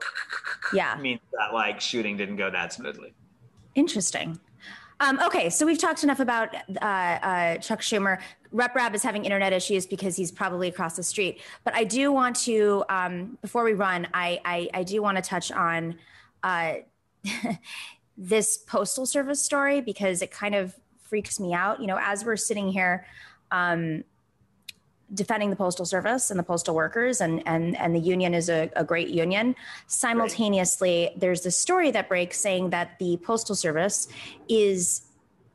Yeah. 0.72 0.96
means 1.00 1.20
that 1.32 1.54
like 1.54 1.80
shooting 1.80 2.16
didn't 2.16 2.36
go 2.36 2.50
that 2.50 2.72
smoothly. 2.72 3.14
Interesting. 3.74 4.38
Um, 5.00 5.18
okay, 5.24 5.50
so 5.50 5.66
we've 5.66 5.78
talked 5.78 6.04
enough 6.04 6.20
about 6.20 6.54
uh, 6.54 6.84
uh, 6.84 7.56
Chuck 7.58 7.80
Schumer. 7.80 8.20
Rep 8.52 8.74
Rabb 8.74 8.94
is 8.94 9.02
having 9.02 9.24
internet 9.24 9.52
issues 9.52 9.86
because 9.86 10.16
he's 10.16 10.30
probably 10.30 10.68
across 10.68 10.96
the 10.96 11.02
street. 11.02 11.40
But 11.64 11.74
I 11.74 11.84
do 11.84 12.12
want 12.12 12.36
to, 12.44 12.84
um, 12.88 13.36
before 13.42 13.64
we 13.64 13.72
run, 13.72 14.06
I, 14.14 14.40
I, 14.44 14.68
I 14.72 14.82
do 14.84 15.02
want 15.02 15.16
to 15.16 15.22
touch 15.22 15.50
on 15.50 15.96
uh, 16.42 16.74
this 18.16 18.58
postal 18.58 19.04
service 19.04 19.42
story 19.42 19.80
because 19.80 20.22
it 20.22 20.30
kind 20.30 20.54
of 20.54 20.74
freaks 21.04 21.38
me 21.38 21.54
out. 21.54 21.80
You 21.80 21.86
know, 21.86 21.98
as 22.00 22.24
we're 22.24 22.36
sitting 22.36 22.68
here, 22.68 23.06
um, 23.50 24.04
defending 25.12 25.50
the 25.50 25.56
postal 25.56 25.84
service 25.84 26.30
and 26.30 26.38
the 26.38 26.42
postal 26.42 26.74
workers 26.74 27.20
and 27.20 27.42
and 27.46 27.76
and 27.76 27.94
the 27.94 28.00
union 28.00 28.34
is 28.34 28.48
a, 28.48 28.70
a 28.74 28.84
great 28.84 29.08
union 29.08 29.54
simultaneously 29.86 31.04
right. 31.04 31.20
there's 31.20 31.42
this 31.42 31.56
story 31.56 31.90
that 31.90 32.08
breaks 32.08 32.40
saying 32.40 32.70
that 32.70 32.98
the 32.98 33.18
postal 33.18 33.54
service 33.54 34.08
is 34.48 35.02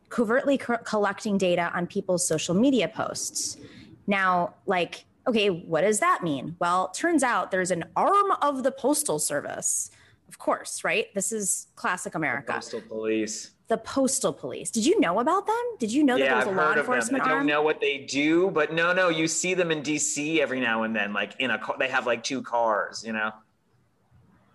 covertly 0.09 0.57
co- 0.57 0.77
collecting 0.77 1.37
data 1.37 1.71
on 1.73 1.87
people's 1.87 2.25
social 2.27 2.53
media 2.53 2.87
posts 2.87 3.57
now 4.05 4.53
like 4.65 5.05
okay 5.27 5.49
what 5.49 5.81
does 5.81 5.99
that 5.99 6.23
mean 6.23 6.55
well 6.59 6.89
turns 6.89 7.23
out 7.23 7.49
there's 7.49 7.71
an 7.71 7.83
arm 7.95 8.31
of 8.41 8.63
the 8.63 8.71
postal 8.71 9.17
service 9.17 9.89
of 10.27 10.37
course 10.37 10.83
right 10.83 11.13
this 11.15 11.31
is 11.31 11.67
classic 11.75 12.13
america 12.13 12.45
the 12.47 12.53
postal 12.53 12.81
police 12.81 13.51
the 13.69 13.77
postal 13.77 14.33
police. 14.33 14.71
Did 14.71 14.85
you 14.85 14.99
know 14.99 15.19
about 15.19 15.45
them? 15.45 15.55
Did 15.77 15.93
you 15.93 16.03
know 16.03 16.15
yeah, 16.15 16.25
that 16.25 16.29
there 16.29 16.37
was 16.37 16.47
I've 16.47 16.53
a 16.53 16.57
law 16.57 16.73
enforcement 16.73 17.21
of 17.21 17.29
them. 17.29 17.35
I 17.35 17.37
don't 17.37 17.45
know 17.45 17.61
what 17.61 17.79
they 17.79 17.99
do, 17.99 18.49
but 18.49 18.73
no, 18.73 18.93
no, 18.93 19.09
you 19.09 19.27
see 19.27 19.53
them 19.53 19.71
in 19.71 19.83
DC 19.83 20.39
every 20.39 20.59
now 20.59 20.83
and 20.83 20.95
then. 20.95 21.13
Like 21.13 21.35
in 21.39 21.51
a 21.51 21.59
car, 21.59 21.75
they 21.79 21.87
have 21.87 22.07
like 22.07 22.23
two 22.23 22.41
cars. 22.41 23.03
You 23.05 23.13
know, 23.13 23.31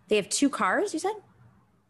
they 0.08 0.16
have 0.16 0.28
two 0.28 0.50
cars. 0.50 0.92
You 0.92 0.98
said. 0.98 1.14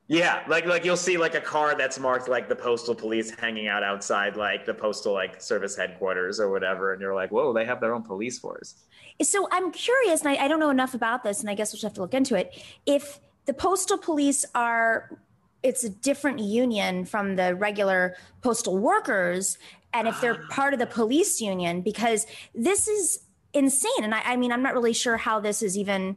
Yeah, 0.07 0.45
like 0.49 0.67
like 0.67 0.85
you'll 0.85 0.99
see 0.99 1.17
like 1.17 1.35
a 1.35 1.41
car 1.41 1.75
that's 1.75 1.99
marked 1.99 2.29
like 2.29 2.47
the 2.47 2.55
postal 2.55 2.95
police 2.95 3.31
hanging 3.31 3.69
out 3.69 3.83
outside 3.83 4.37
like 4.37 4.67
the 4.67 4.75
postal 4.75 5.15
like 5.15 5.41
service 5.41 5.75
headquarters 5.75 6.39
or 6.39 6.51
whatever, 6.51 6.93
and 6.93 7.01
you're 7.01 7.15
like, 7.15 7.31
whoa, 7.31 7.55
they 7.55 7.65
have 7.65 7.81
their 7.81 7.95
own 7.95 8.03
police 8.03 8.39
force. 8.39 8.75
So 9.23 9.49
I'm 9.51 9.73
curious, 9.73 10.21
and 10.21 10.29
I, 10.29 10.45
I 10.45 10.49
don't 10.49 10.61
know 10.61 10.69
enough 10.69 10.93
about 10.93 11.23
this, 11.23 11.41
and 11.41 11.49
I 11.49 11.55
guess 11.55 11.73
we'll 11.73 11.79
just 11.79 11.85
have 11.85 11.95
to 11.95 12.03
look 12.03 12.13
into 12.13 12.35
it. 12.35 12.63
If 12.85 13.19
the 13.47 13.55
postal 13.55 13.97
police 13.97 14.45
are 14.55 15.19
it's 15.65 15.83
a 15.83 15.89
different 15.89 16.39
union 16.39 17.07
from 17.07 17.35
the 17.35 17.57
regular 17.57 18.15
postal 18.43 18.79
workers 18.79 19.59
and 19.95 20.07
if 20.07 20.21
they're 20.21 20.45
part 20.51 20.75
of 20.75 20.79
the 20.79 20.87
police 20.87 21.41
union 21.41 21.81
because 21.81 22.27
this 22.55 22.87
is 22.87 23.21
insane 23.55 24.05
and 24.05 24.15
i, 24.15 24.21
I 24.25 24.37
mean 24.37 24.53
i'm 24.53 24.63
not 24.63 24.75
really 24.75 24.93
sure 24.93 25.17
how 25.17 25.41
this 25.41 25.63
is 25.63 25.77
even 25.77 26.17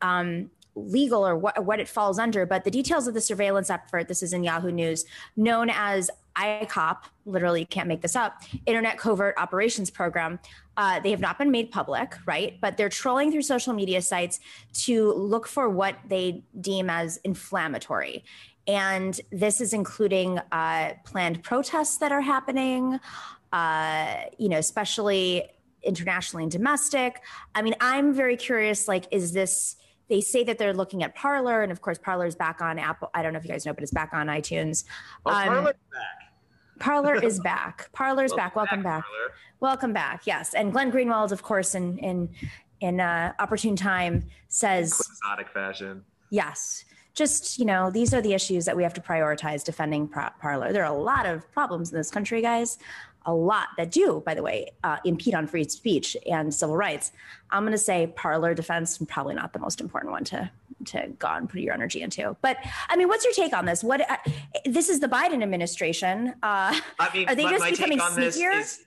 um, 0.00 0.50
legal 0.76 1.26
or 1.26 1.36
what, 1.36 1.64
what 1.64 1.80
it 1.80 1.88
falls 1.88 2.18
under 2.18 2.46
but 2.46 2.64
the 2.64 2.70
details 2.70 3.06
of 3.06 3.14
the 3.14 3.20
surveillance 3.20 3.68
effort 3.68 4.08
this 4.08 4.22
is 4.22 4.32
in 4.32 4.44
yahoo 4.44 4.70
news 4.70 5.04
known 5.36 5.68
as 5.70 6.10
ICOP, 6.36 6.96
literally 7.26 7.64
can't 7.64 7.86
make 7.86 8.00
this 8.00 8.16
up, 8.16 8.42
Internet 8.66 8.98
Covert 8.98 9.34
Operations 9.38 9.90
Program. 9.90 10.38
Uh, 10.76 10.98
they 11.00 11.10
have 11.10 11.20
not 11.20 11.38
been 11.38 11.50
made 11.50 11.70
public, 11.70 12.16
right? 12.26 12.60
But 12.60 12.76
they're 12.76 12.88
trolling 12.88 13.30
through 13.30 13.42
social 13.42 13.72
media 13.72 14.02
sites 14.02 14.40
to 14.84 15.12
look 15.12 15.46
for 15.46 15.68
what 15.68 15.96
they 16.08 16.42
deem 16.60 16.90
as 16.90 17.18
inflammatory. 17.18 18.24
And 18.66 19.20
this 19.30 19.60
is 19.60 19.72
including 19.72 20.38
uh, 20.52 20.94
planned 21.04 21.42
protests 21.42 21.98
that 21.98 22.12
are 22.12 22.20
happening, 22.20 22.98
uh, 23.52 24.16
you 24.38 24.48
know, 24.48 24.58
especially 24.58 25.44
internationally 25.82 26.44
and 26.44 26.52
domestic. 26.52 27.20
I 27.54 27.62
mean, 27.62 27.74
I'm 27.80 28.14
very 28.14 28.36
curious 28.36 28.88
like, 28.88 29.06
is 29.10 29.32
this, 29.32 29.76
they 30.08 30.20
say 30.20 30.44
that 30.44 30.58
they're 30.58 30.74
looking 30.74 31.02
at 31.02 31.14
Parler, 31.14 31.62
and 31.62 31.70
of 31.70 31.80
course, 31.80 31.98
Parler 31.98 32.26
is 32.26 32.34
back 32.34 32.60
on 32.60 32.78
Apple. 32.78 33.10
I 33.14 33.22
don't 33.22 33.32
know 33.32 33.38
if 33.38 33.44
you 33.44 33.50
guys 33.50 33.64
know, 33.66 33.72
but 33.72 33.82
it's 33.82 33.92
back 33.92 34.10
on 34.12 34.26
iTunes. 34.26 34.84
Oh, 35.24 35.30
um, 35.30 35.46
Parler's 35.46 35.74
back. 35.92 36.78
Parler 36.78 37.14
is 37.14 37.40
back. 37.44 37.90
Parler's 37.92 38.30
Welcome 38.30 38.36
back. 38.36 38.56
Welcome 38.56 38.82
back. 38.82 39.02
back. 39.02 39.04
Welcome 39.60 39.92
back. 39.92 40.26
Yes, 40.26 40.52
and 40.52 40.72
Glenn 40.72 40.92
Greenwald, 40.92 41.32
of 41.32 41.42
course, 41.42 41.74
in 41.74 41.96
in 41.98 42.28
in 42.80 43.00
uh, 43.00 43.32
opportune 43.38 43.76
time, 43.76 44.24
says 44.48 44.92
quixotic 44.92 45.48
fashion. 45.48 46.04
Yes, 46.30 46.84
just 47.14 47.58
you 47.58 47.64
know 47.64 47.90
these 47.90 48.12
are 48.12 48.20
the 48.20 48.34
issues 48.34 48.64
that 48.64 48.76
we 48.76 48.82
have 48.82 48.94
to 48.94 49.00
prioritize 49.00 49.64
defending 49.64 50.08
Parler 50.08 50.72
there 50.72 50.84
are 50.84 50.94
a 50.94 50.98
lot 50.98 51.26
of 51.26 51.50
problems 51.52 51.92
in 51.92 51.98
this 51.98 52.10
country 52.10 52.42
guys. 52.42 52.78
A 53.26 53.32
lot 53.32 53.68
that 53.78 53.90
do 53.90 54.22
by 54.26 54.34
the 54.34 54.42
way 54.42 54.72
uh, 54.82 54.98
impede 55.06 55.34
on 55.34 55.46
free 55.46 55.64
speech 55.64 56.14
and 56.30 56.52
civil 56.52 56.76
rights. 56.76 57.12
I'm 57.50 57.62
going 57.62 57.72
to 57.72 57.78
say 57.78 58.08
Parler 58.08 58.52
defense 58.52 58.98
probably 59.08 59.34
not 59.34 59.54
the 59.54 59.58
most 59.58 59.80
important 59.80 60.12
one 60.12 60.24
to 60.24 60.50
to 60.86 61.08
go 61.18 61.28
and 61.28 61.48
put 61.48 61.60
your 61.60 61.72
energy 61.72 62.02
into. 62.02 62.36
But 62.42 62.58
i 62.90 62.96
mean 62.96 63.08
what's 63.08 63.24
your 63.24 63.32
take 63.32 63.54
on 63.54 63.64
this? 63.64 63.82
What 63.82 64.08
uh, 64.10 64.16
this 64.66 64.90
is 64.90 65.00
the 65.00 65.08
biden 65.08 65.42
administration 65.42 66.34
uh, 66.42 66.78
I 66.98 67.10
mean, 67.14 67.28
are 67.28 67.34
they 67.34 67.44
my, 67.44 67.50
just 67.50 67.60
my 67.60 67.70
becoming 67.70 67.98
sneakier? 67.98 68.60
is, 68.60 68.80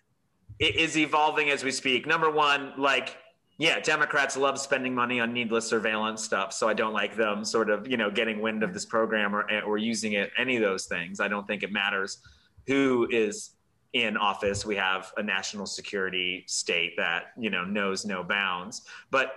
is 0.60 0.98
evolving 0.98 1.50
as 1.50 1.64
we 1.64 1.72
speak. 1.72 2.06
Number 2.06 2.30
one 2.30 2.74
like 2.78 3.18
yeah, 3.58 3.80
Democrats 3.80 4.38
love 4.38 4.60
spending 4.60 4.94
money 4.94 5.20
on 5.20 5.34
needless 5.34 5.68
surveillance 5.68 6.24
stuff, 6.24 6.54
so 6.54 6.70
I 6.70 6.74
don't 6.74 6.94
like 6.94 7.16
them 7.16 7.44
sort 7.44 7.72
of, 7.72 7.88
you 7.88 7.98
know, 7.98 8.12
getting 8.12 8.40
wind 8.40 8.62
of 8.62 8.74
this 8.74 8.86
program 8.86 9.36
or 9.36 9.48
or 9.64 9.78
using 9.78 10.14
it 10.14 10.32
any 10.38 10.58
of 10.58 10.62
those 10.62 10.86
things. 10.86 11.20
I 11.20 11.28
don't 11.28 11.48
think 11.48 11.64
it 11.64 11.72
matters 11.72 12.20
who 12.68 13.08
is 13.10 13.52
in 13.94 14.16
office. 14.16 14.66
We 14.66 14.76
have 14.76 15.12
a 15.18 15.24
national 15.24 15.66
security 15.66 16.44
state 16.48 16.94
that, 16.98 17.32
you 17.38 17.50
know, 17.50 17.64
knows 17.64 18.06
no 18.06 18.24
bounds. 18.24 18.84
But 19.10 19.34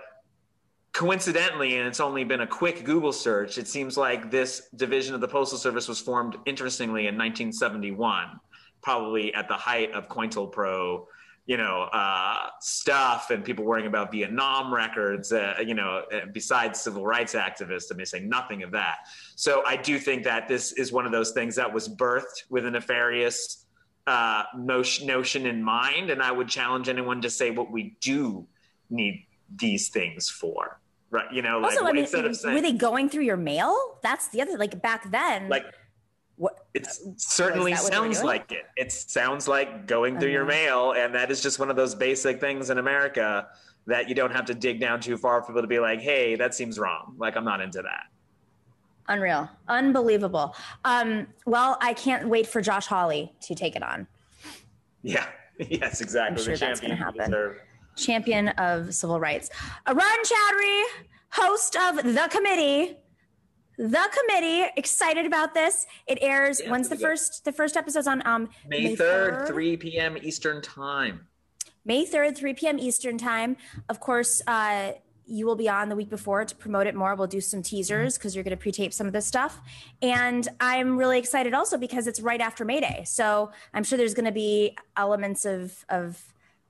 coincidentally, 0.93 1.77
and 1.77 1.87
it's 1.87 1.99
only 1.99 2.23
been 2.23 2.41
a 2.41 2.47
quick 2.47 2.83
Google 2.83 3.13
search, 3.13 3.57
it 3.57 3.67
seems 3.67 3.97
like 3.97 4.29
this 4.29 4.69
division 4.75 5.15
of 5.15 5.21
the 5.21 5.27
Postal 5.27 5.57
Service 5.57 5.87
was 5.87 5.99
formed 5.99 6.37
interestingly 6.45 7.07
in 7.07 7.15
1971, 7.15 8.39
probably 8.83 9.33
at 9.33 9.47
the 9.47 9.55
height 9.55 9.91
of 9.93 10.09
COINTELPRO 10.09 11.05
you 11.45 11.57
know, 11.57 11.89
uh, 11.91 12.47
stuff 12.59 13.31
and 13.31 13.43
people 13.43 13.65
worrying 13.65 13.87
about 13.87 14.11
Vietnam 14.11 14.73
records, 14.73 15.33
uh, 15.33 15.55
you 15.65 15.73
know, 15.73 16.03
uh, 16.13 16.19
besides 16.31 16.79
civil 16.79 17.03
rights 17.05 17.33
activists, 17.33 17.91
I'm 17.91 18.05
saying 18.05 18.29
nothing 18.29 18.63
of 18.63 18.71
that. 18.71 18.97
So 19.35 19.63
I 19.65 19.75
do 19.75 19.97
think 19.97 20.23
that 20.23 20.47
this 20.47 20.71
is 20.73 20.91
one 20.91 21.05
of 21.05 21.11
those 21.11 21.31
things 21.31 21.55
that 21.55 21.73
was 21.73 21.89
birthed 21.89 22.43
with 22.49 22.65
a 22.65 22.71
nefarious 22.71 23.65
uh, 24.07 24.43
notion, 24.55 25.07
notion 25.07 25.45
in 25.45 25.63
mind. 25.63 26.09
And 26.11 26.21
I 26.21 26.31
would 26.31 26.47
challenge 26.47 26.87
anyone 26.89 27.21
to 27.21 27.29
say 27.29 27.49
what 27.49 27.71
we 27.71 27.97
do 28.01 28.47
need 28.89 29.25
these 29.53 29.89
things 29.89 30.29
for. 30.29 30.79
Right. 31.09 31.29
You 31.33 31.41
know, 31.41 31.59
like 31.59 31.73
also, 31.73 31.85
I 31.85 31.91
mean, 31.91 32.03
instead 32.03 32.23
of 32.23 32.37
saying, 32.37 32.55
were 32.55 32.61
they 32.61 32.71
going 32.71 33.09
through 33.09 33.23
your 33.23 33.35
mail? 33.35 33.75
That's 34.01 34.29
the 34.29 34.41
other, 34.41 34.57
like 34.57 34.81
back 34.81 35.11
then, 35.11 35.49
like 35.49 35.65
what 36.41 36.65
it 36.73 36.87
certainly 37.17 37.75
sounds 37.75 38.23
like 38.23 38.51
it. 38.51 38.63
It 38.75 38.91
sounds 38.91 39.47
like 39.47 39.85
going 39.85 40.19
through 40.19 40.31
your 40.31 40.43
mail, 40.43 40.93
and 40.93 41.13
that 41.13 41.29
is 41.29 41.39
just 41.39 41.59
one 41.59 41.69
of 41.69 41.75
those 41.75 41.93
basic 41.93 42.41
things 42.41 42.71
in 42.71 42.79
America 42.79 43.47
that 43.85 44.09
you 44.09 44.15
don't 44.15 44.31
have 44.31 44.45
to 44.45 44.55
dig 44.55 44.79
down 44.79 44.99
too 44.99 45.17
far 45.17 45.43
for 45.43 45.49
people 45.49 45.61
to 45.61 45.67
be 45.67 45.77
like, 45.77 45.99
"Hey, 45.99 46.35
that 46.35 46.55
seems 46.55 46.79
wrong." 46.79 47.13
Like 47.19 47.35
I'm 47.37 47.45
not 47.45 47.61
into 47.61 47.83
that. 47.83 48.05
Unreal, 49.07 49.49
unbelievable. 49.67 50.55
Um, 50.83 51.27
well, 51.45 51.77
I 51.79 51.93
can't 51.93 52.27
wait 52.27 52.47
for 52.47 52.59
Josh 52.59 52.87
Hawley 52.87 53.31
to 53.41 53.53
take 53.53 53.75
it 53.75 53.83
on. 53.83 54.07
Yeah. 55.03 55.25
Yes, 55.69 56.01
exactly. 56.01 56.39
I'm 56.39 56.43
sure 56.43 56.57
that's 56.57 56.79
going 56.79 56.89
to 56.89 56.95
happen. 56.97 57.55
Champion 57.95 58.47
of 58.47 58.95
civil 58.95 59.19
rights. 59.19 59.51
Arun 59.85 59.99
Chaudhary, 60.01 60.83
host 61.29 61.75
of 61.75 61.97
The 61.97 62.27
Committee, 62.31 62.97
the 63.81 64.09
committee 64.19 64.71
excited 64.77 65.25
about 65.25 65.55
this 65.55 65.87
it 66.05 66.19
airs 66.21 66.61
yeah, 66.61 66.69
when's 66.69 66.87
the 66.87 66.95
first 66.95 67.43
the 67.45 67.51
first 67.51 67.75
episode's 67.75 68.05
on 68.05 68.21
um 68.27 68.47
may, 68.67 68.83
may 68.83 68.95
3rd 68.95 69.47
3 69.47 69.77
p.m 69.77 70.17
eastern 70.21 70.61
time 70.61 71.25
may 71.83 72.05
3rd 72.05 72.37
3 72.37 72.53
p.m 72.53 72.77
eastern 72.77 73.17
time 73.17 73.57
of 73.89 73.99
course 73.99 74.39
uh 74.45 74.91
you 75.25 75.47
will 75.47 75.55
be 75.55 75.67
on 75.69 75.89
the 75.89 75.95
week 75.95 76.09
before 76.09 76.43
to 76.43 76.53
promote 76.55 76.87
it 76.87 76.93
more. 76.93 77.15
We'll 77.15 77.25
do 77.25 77.39
some 77.39 77.63
teasers 77.63 78.17
because 78.17 78.35
you're 78.35 78.43
going 78.43 78.57
to 78.57 78.61
pre-tape 78.61 78.91
some 78.91 79.07
of 79.07 79.13
this 79.13 79.25
stuff. 79.25 79.61
And 80.01 80.45
I'm 80.59 80.97
really 80.97 81.17
excited 81.17 81.53
also 81.53 81.77
because 81.77 82.05
it's 82.05 82.19
right 82.19 82.41
after 82.41 82.65
May 82.65 82.81
Day. 82.81 83.03
So 83.05 83.49
I'm 83.73 83.85
sure 83.85 83.97
there's 83.97 84.13
going 84.13 84.25
to 84.25 84.33
be 84.33 84.75
elements 84.97 85.45
of 85.45 85.85
of 85.87 86.21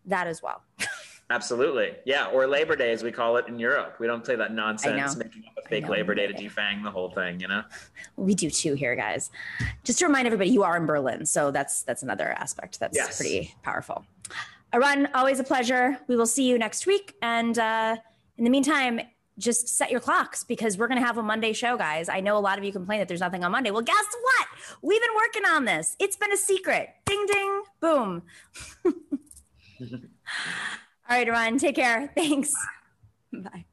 that 0.06 0.28
as 0.28 0.44
well. 0.44 0.62
Absolutely. 1.32 1.94
Yeah. 2.06 2.26
Or 2.26 2.46
Labor 2.46 2.76
Day, 2.76 2.92
as 2.92 3.04
we 3.04 3.12
call 3.12 3.38
it 3.38 3.48
in 3.48 3.58
Europe. 3.58 3.96
We 4.00 4.06
don't 4.06 4.24
play 4.24 4.36
that 4.36 4.54
nonsense, 4.54 5.16
making 5.16 5.44
up 5.48 5.64
a 5.64 5.68
fake 5.70 5.88
Labor 5.88 6.14
Day 6.14 6.28
to 6.28 6.34
defang 6.34 6.84
the 6.84 6.92
whole 6.92 7.10
thing, 7.10 7.40
you 7.40 7.48
know? 7.48 7.64
We 8.18 8.36
do 8.36 8.50
too 8.50 8.74
here, 8.74 8.96
guys. 8.96 9.32
Just 9.84 10.00
to 10.00 10.06
remind 10.06 10.28
everybody, 10.28 10.50
you 10.50 10.64
are 10.64 10.76
in 10.76 10.86
Berlin. 10.86 11.26
So 11.26 11.50
that's 11.50 11.84
that's 11.84 12.04
another 12.04 12.30
aspect 12.30 12.80
that's 12.80 12.96
yes. 12.96 13.18
pretty 13.18 13.56
powerful. 13.64 14.06
Arun, 14.74 15.08
always 15.14 15.40
a 15.40 15.44
pleasure. 15.44 15.98
We 16.08 16.16
will 16.16 16.28
see 16.28 16.48
you 16.48 16.58
next 16.58 16.86
week. 16.86 17.16
And 17.22 17.58
uh, 17.58 17.96
in 18.38 18.44
the 18.44 18.50
meantime, 18.50 19.02
just 19.40 19.70
set 19.70 19.90
your 19.90 20.02
clocks 20.02 20.44
because 20.44 20.78
we're 20.78 20.88
going 20.88 21.00
to 21.00 21.06
have 21.06 21.18
a 21.18 21.24
Monday 21.24 21.54
show, 21.54 21.78
guys. 21.78 22.10
I 22.10 22.20
know 22.20 22.38
a 22.38 22.40
lot 22.40 22.58
of 22.58 22.64
you 22.64 22.72
complain 22.72 23.00
that 23.00 23.08
there's 23.08 23.22
nothing 23.22 23.44
on 23.44 23.52
Monday. 23.52 23.72
Well, 23.72 23.82
guess 23.82 24.06
what? 24.22 24.48
We've 24.82 25.02
been 25.02 25.16
working 25.16 25.46
on 25.46 25.66
this. 25.66 25.96
It's 26.00 26.16
been 26.16 26.32
a 26.32 26.38
secret. 26.38 26.90
Ding, 27.06 27.26
ding, 27.26 27.64
boom. 27.80 28.24
All 31.12 31.18
right, 31.18 31.28
Ron, 31.28 31.58
take 31.58 31.76
care. 31.76 32.10
Thanks. 32.16 32.54
Bye. 33.34 33.66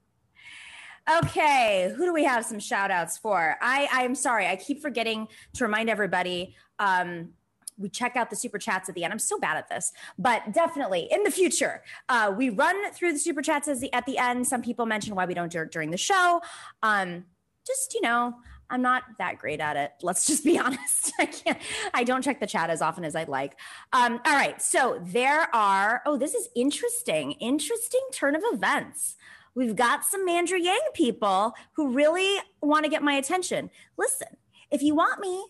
Okay, 1.22 1.94
who 1.96 2.04
do 2.04 2.12
we 2.12 2.24
have 2.24 2.44
some 2.44 2.58
shout 2.58 2.90
outs 2.90 3.16
for? 3.16 3.56
I, 3.62 3.86
I'm 3.92 4.16
sorry, 4.16 4.48
I 4.48 4.56
keep 4.56 4.82
forgetting 4.82 5.28
to 5.54 5.64
remind 5.64 5.88
everybody. 5.88 6.56
Um, 6.80 7.28
we 7.76 7.90
check 7.90 8.16
out 8.16 8.30
the 8.30 8.34
super 8.34 8.58
chats 8.58 8.88
at 8.88 8.96
the 8.96 9.04
end. 9.04 9.12
I'm 9.12 9.20
so 9.20 9.38
bad 9.38 9.56
at 9.56 9.68
this, 9.68 9.92
but 10.18 10.52
definitely 10.52 11.06
in 11.12 11.22
the 11.22 11.30
future, 11.30 11.84
uh, 12.08 12.34
we 12.36 12.50
run 12.50 12.90
through 12.90 13.12
the 13.12 13.20
super 13.20 13.40
chats 13.40 13.66
the, 13.66 13.92
at 13.92 14.04
the 14.04 14.18
end. 14.18 14.44
Some 14.44 14.60
people 14.60 14.84
mention 14.84 15.14
why 15.14 15.24
we 15.24 15.34
don't 15.34 15.52
do 15.52 15.62
it 15.62 15.70
during 15.70 15.92
the 15.92 15.96
show. 15.96 16.40
Um, 16.82 17.24
just, 17.64 17.94
you 17.94 18.00
know, 18.00 18.34
I'm 18.70 18.82
not 18.82 19.04
that 19.18 19.38
great 19.38 19.60
at 19.60 19.76
it. 19.76 19.92
Let's 20.02 20.26
just 20.26 20.44
be 20.44 20.58
honest. 20.64 21.12
I 21.18 21.26
can't, 21.26 21.58
I 21.94 22.04
don't 22.04 22.22
check 22.22 22.40
the 22.40 22.46
chat 22.46 22.70
as 22.70 22.82
often 22.82 23.04
as 23.04 23.16
I'd 23.16 23.28
like. 23.28 23.58
Um, 23.92 24.20
all 24.24 24.34
right. 24.34 24.60
So 24.60 25.00
there 25.02 25.54
are, 25.54 26.02
oh, 26.06 26.16
this 26.16 26.34
is 26.34 26.48
interesting. 26.54 27.32
Interesting 27.32 28.02
turn 28.12 28.34
of 28.34 28.42
events. 28.52 29.16
We've 29.54 29.74
got 29.74 30.04
some 30.04 30.28
Andrew 30.28 30.58
Yang 30.58 30.80
people 30.94 31.54
who 31.72 31.92
really 31.92 32.36
want 32.62 32.84
to 32.84 32.90
get 32.90 33.02
my 33.02 33.14
attention. 33.14 33.70
Listen, 33.96 34.28
if 34.70 34.82
you 34.82 34.94
want 34.94 35.20
me, 35.20 35.44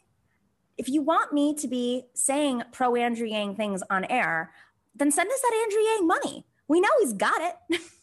if 0.79 0.89
you 0.89 1.03
want 1.03 1.33
me 1.33 1.55
to 1.57 1.69
be 1.69 2.05
saying 2.15 2.63
pro 2.73 2.95
Andrew 2.95 3.27
Yang 3.27 3.57
things 3.57 3.83
on 3.91 4.05
air, 4.05 4.53
then 4.95 5.11
send 5.11 5.31
us 5.31 5.41
that 5.41 5.63
Andrew 5.63 5.83
Yang 5.83 6.07
money. 6.07 6.47
We 6.69 6.81
know 6.81 6.89
he's 7.01 7.13
got 7.13 7.41
it. 7.41 7.81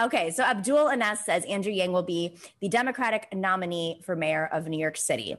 okay, 0.00 0.30
so 0.30 0.42
Abdul 0.42 0.88
Anas 0.88 1.24
says 1.24 1.44
Andrew 1.44 1.72
Yang 1.72 1.92
will 1.92 2.02
be 2.02 2.36
the 2.60 2.68
Democratic 2.68 3.28
nominee 3.34 4.00
for 4.04 4.16
mayor 4.16 4.48
of 4.52 4.66
New 4.68 4.78
York 4.78 4.96
City. 4.96 5.36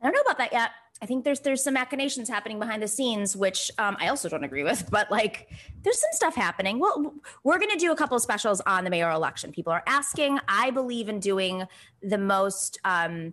I 0.00 0.04
don't 0.06 0.14
know 0.14 0.20
about 0.22 0.38
that 0.38 0.52
yet. 0.52 0.70
I 1.02 1.06
think 1.06 1.24
there's 1.24 1.40
there's 1.40 1.64
some 1.64 1.74
machinations 1.74 2.28
happening 2.28 2.60
behind 2.60 2.80
the 2.80 2.86
scenes, 2.88 3.36
which 3.36 3.72
um, 3.78 3.96
I 3.98 4.06
also 4.06 4.28
don't 4.28 4.44
agree 4.44 4.62
with. 4.62 4.88
But 4.90 5.10
like, 5.10 5.48
there's 5.82 6.00
some 6.00 6.10
stuff 6.12 6.36
happening. 6.36 6.78
Well, 6.78 7.14
we're 7.42 7.58
going 7.58 7.70
to 7.70 7.78
do 7.78 7.90
a 7.90 7.96
couple 7.96 8.16
of 8.16 8.22
specials 8.22 8.60
on 8.66 8.84
the 8.84 8.90
mayoral 8.90 9.16
election. 9.16 9.50
People 9.50 9.72
are 9.72 9.82
asking. 9.86 10.38
I 10.48 10.70
believe 10.70 11.08
in 11.08 11.18
doing 11.18 11.64
the 12.02 12.18
most. 12.18 12.78
Um, 12.84 13.32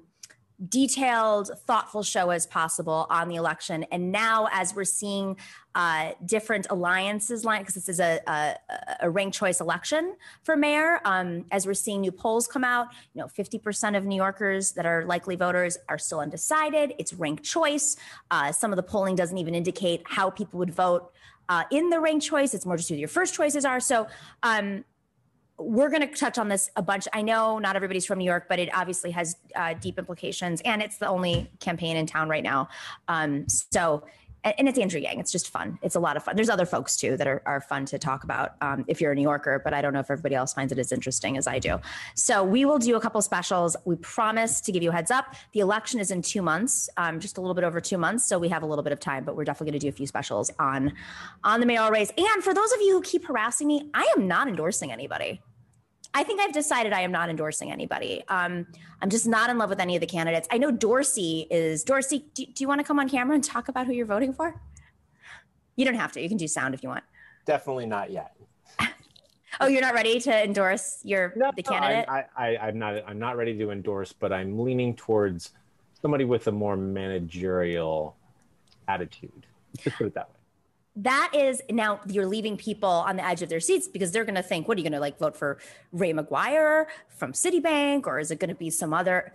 detailed, 0.67 1.51
thoughtful 1.65 2.03
show 2.03 2.31
as 2.31 2.45
possible 2.45 3.07
on 3.09 3.29
the 3.29 3.35
election. 3.35 3.85
And 3.91 4.11
now, 4.11 4.47
as 4.51 4.75
we're 4.75 4.83
seeing 4.83 5.37
uh, 5.73 6.11
different 6.25 6.67
alliances 6.69 7.45
line, 7.45 7.61
because 7.61 7.75
this 7.75 7.87
is 7.87 7.99
a, 7.99 8.19
a, 8.27 8.55
a 9.01 9.09
ranked 9.09 9.37
choice 9.37 9.61
election 9.61 10.15
for 10.43 10.57
mayor, 10.57 10.99
um, 11.05 11.45
as 11.51 11.65
we're 11.65 11.73
seeing 11.73 12.01
new 12.01 12.11
polls 12.11 12.47
come 12.47 12.63
out, 12.63 12.87
you 13.13 13.21
know, 13.21 13.27
50% 13.27 13.97
of 13.97 14.05
New 14.05 14.17
Yorkers 14.17 14.73
that 14.73 14.85
are 14.85 15.05
likely 15.05 15.35
voters 15.35 15.77
are 15.87 15.97
still 15.97 16.19
undecided. 16.19 16.93
It's 16.99 17.13
ranked 17.13 17.43
choice. 17.43 17.95
Uh, 18.29 18.51
some 18.51 18.73
of 18.73 18.77
the 18.77 18.83
polling 18.83 19.15
doesn't 19.15 19.37
even 19.37 19.55
indicate 19.55 20.03
how 20.05 20.29
people 20.29 20.59
would 20.59 20.73
vote. 20.73 21.11
Uh, 21.47 21.63
in 21.71 21.89
the 21.89 21.99
ranked 21.99 22.25
choice, 22.25 22.53
it's 22.53 22.65
more 22.65 22.77
just 22.77 22.89
who 22.89 22.95
your 22.95 23.07
first 23.07 23.33
choices 23.33 23.65
are. 23.65 23.79
So, 23.79 24.07
um, 24.43 24.83
we're 25.59 25.89
going 25.89 26.01
to 26.01 26.07
touch 26.07 26.37
on 26.37 26.47
this 26.47 26.69
a 26.75 26.81
bunch. 26.81 27.07
I 27.13 27.21
know 27.21 27.59
not 27.59 27.75
everybody's 27.75 28.05
from 28.05 28.19
New 28.19 28.25
York, 28.25 28.45
but 28.47 28.59
it 28.59 28.69
obviously 28.73 29.11
has 29.11 29.35
uh, 29.55 29.73
deep 29.73 29.99
implications, 29.99 30.61
and 30.61 30.81
it's 30.81 30.97
the 30.97 31.07
only 31.07 31.49
campaign 31.59 31.97
in 31.97 32.05
town 32.05 32.29
right 32.29 32.43
now. 32.43 32.69
Um, 33.07 33.47
so, 33.47 34.03
and, 34.43 34.69
it's 34.69 34.79
Andrew 34.79 35.01
Yang. 35.01 35.19
It's 35.19 35.31
just 35.33 35.49
fun. 35.49 35.77
It's 35.81 35.95
a 35.95 35.99
lot 35.99 36.15
of 36.15 36.23
fun. 36.23 36.37
There's 36.37 36.49
other 36.49 36.65
folks 36.65 36.95
too 36.95 37.17
that 37.17 37.27
are, 37.27 37.41
are 37.45 37.59
fun 37.59 37.85
to 37.87 37.99
talk 37.99 38.23
about 38.23 38.55
um, 38.61 38.85
if 38.87 39.01
you're 39.01 39.11
a 39.11 39.15
New 39.15 39.21
Yorker, 39.21 39.59
but 39.61 39.73
I 39.73 39.81
don't 39.81 39.91
know 39.91 39.99
if 39.99 40.09
everybody 40.09 40.33
else 40.33 40.53
finds 40.53 40.71
it 40.71 40.79
as 40.79 40.93
interesting 40.93 41.37
as 41.37 41.45
I 41.45 41.59
do. 41.59 41.77
So 42.15 42.41
we 42.41 42.63
will 42.63 42.79
do 42.79 42.95
a 42.95 43.01
couple 43.01 43.21
specials. 43.21 43.75
We 43.83 43.97
promise 43.97 44.61
to 44.61 44.71
give 44.71 44.81
you 44.81 44.91
a 44.91 44.93
heads 44.93 45.11
up. 45.11 45.35
The 45.51 45.59
election 45.59 45.99
is 45.99 46.09
in 46.09 46.21
two 46.21 46.41
months, 46.41 46.89
um, 46.95 47.19
just 47.19 47.37
a 47.37 47.41
little 47.41 47.53
bit 47.53 47.65
over 47.65 47.81
two 47.81 47.97
months, 47.97 48.25
so 48.25 48.39
we 48.39 48.47
have 48.47 48.63
a 48.63 48.65
little 48.65 48.83
bit 48.83 48.93
of 48.93 48.99
time. 49.01 49.25
But 49.25 49.35
we're 49.35 49.43
definitely 49.43 49.71
going 49.71 49.79
to 49.81 49.85
do 49.85 49.89
a 49.89 49.97
few 49.97 50.07
specials 50.07 50.49
on 50.57 50.93
on 51.43 51.59
the 51.59 51.65
mayoral 51.65 51.91
race. 51.91 52.11
And 52.17 52.43
for 52.43 52.53
those 52.53 52.71
of 52.71 52.79
you 52.79 52.93
who 52.93 53.01
keep 53.01 53.25
harassing 53.25 53.67
me, 53.67 53.89
I 53.93 54.09
am 54.15 54.25
not 54.25 54.47
endorsing 54.47 54.91
anybody. 54.91 55.41
I 56.13 56.23
think 56.23 56.41
I've 56.41 56.53
decided 56.53 56.91
I 56.91 57.01
am 57.01 57.11
not 57.11 57.29
endorsing 57.29 57.71
anybody. 57.71 58.23
Um, 58.27 58.65
I'm 59.01 59.09
just 59.09 59.27
not 59.27 59.49
in 59.49 59.57
love 59.57 59.69
with 59.69 59.79
any 59.79 59.95
of 59.95 60.01
the 60.01 60.07
candidates. 60.07 60.47
I 60.51 60.57
know 60.57 60.71
Dorsey 60.71 61.47
is. 61.51 61.83
Dorsey, 61.83 62.25
do, 62.33 62.45
do 62.45 62.63
you 62.63 62.67
want 62.67 62.79
to 62.79 62.83
come 62.83 62.99
on 62.99 63.07
camera 63.07 63.35
and 63.35 63.43
talk 63.43 63.69
about 63.69 63.85
who 63.85 63.93
you're 63.93 64.05
voting 64.05 64.33
for? 64.33 64.59
You 65.75 65.85
don't 65.85 65.95
have 65.95 66.11
to. 66.13 66.21
You 66.21 66.27
can 66.27 66.37
do 66.37 66.47
sound 66.47 66.73
if 66.73 66.83
you 66.83 66.89
want. 66.89 67.03
Definitely 67.45 67.85
not 67.85 68.11
yet. 68.11 68.35
oh, 69.61 69.67
you're 69.67 69.81
not 69.81 69.93
ready 69.93 70.19
to 70.19 70.43
endorse 70.43 70.99
your 71.03 71.33
no, 71.35 71.51
the 71.55 71.63
candidate? 71.63 72.05
No, 72.07 72.13
I, 72.13 72.25
I, 72.35 72.57
I'm 72.57 72.79
not. 72.79 73.03
I'm 73.07 73.19
not 73.19 73.37
ready 73.37 73.57
to 73.57 73.71
endorse, 73.71 74.11
but 74.11 74.33
I'm 74.33 74.59
leaning 74.59 74.95
towards 74.95 75.51
somebody 76.01 76.25
with 76.25 76.47
a 76.47 76.51
more 76.51 76.75
managerial 76.75 78.15
attitude. 78.87 79.45
Just 79.77 79.97
put 79.97 80.07
it 80.07 80.13
that 80.15 80.29
way 80.29 80.38
that 81.03 81.31
is 81.33 81.61
now 81.69 81.99
you're 82.07 82.25
leaving 82.25 82.57
people 82.57 82.89
on 82.89 83.15
the 83.15 83.25
edge 83.25 83.41
of 83.41 83.49
their 83.49 83.59
seats 83.59 83.87
because 83.87 84.11
they're 84.11 84.25
going 84.25 84.35
to 84.35 84.43
think, 84.43 84.67
what 84.67 84.77
are 84.77 84.79
you 84.79 84.83
going 84.83 84.93
to 84.93 84.99
like 84.99 85.17
vote 85.17 85.35
for 85.35 85.57
Ray 85.91 86.13
McGuire 86.13 86.85
from 87.07 87.31
Citibank 87.33 88.05
or 88.05 88.19
is 88.19 88.31
it 88.31 88.39
going 88.39 88.49
to 88.49 88.55
be 88.55 88.69
some 88.69 88.93
other? 88.93 89.33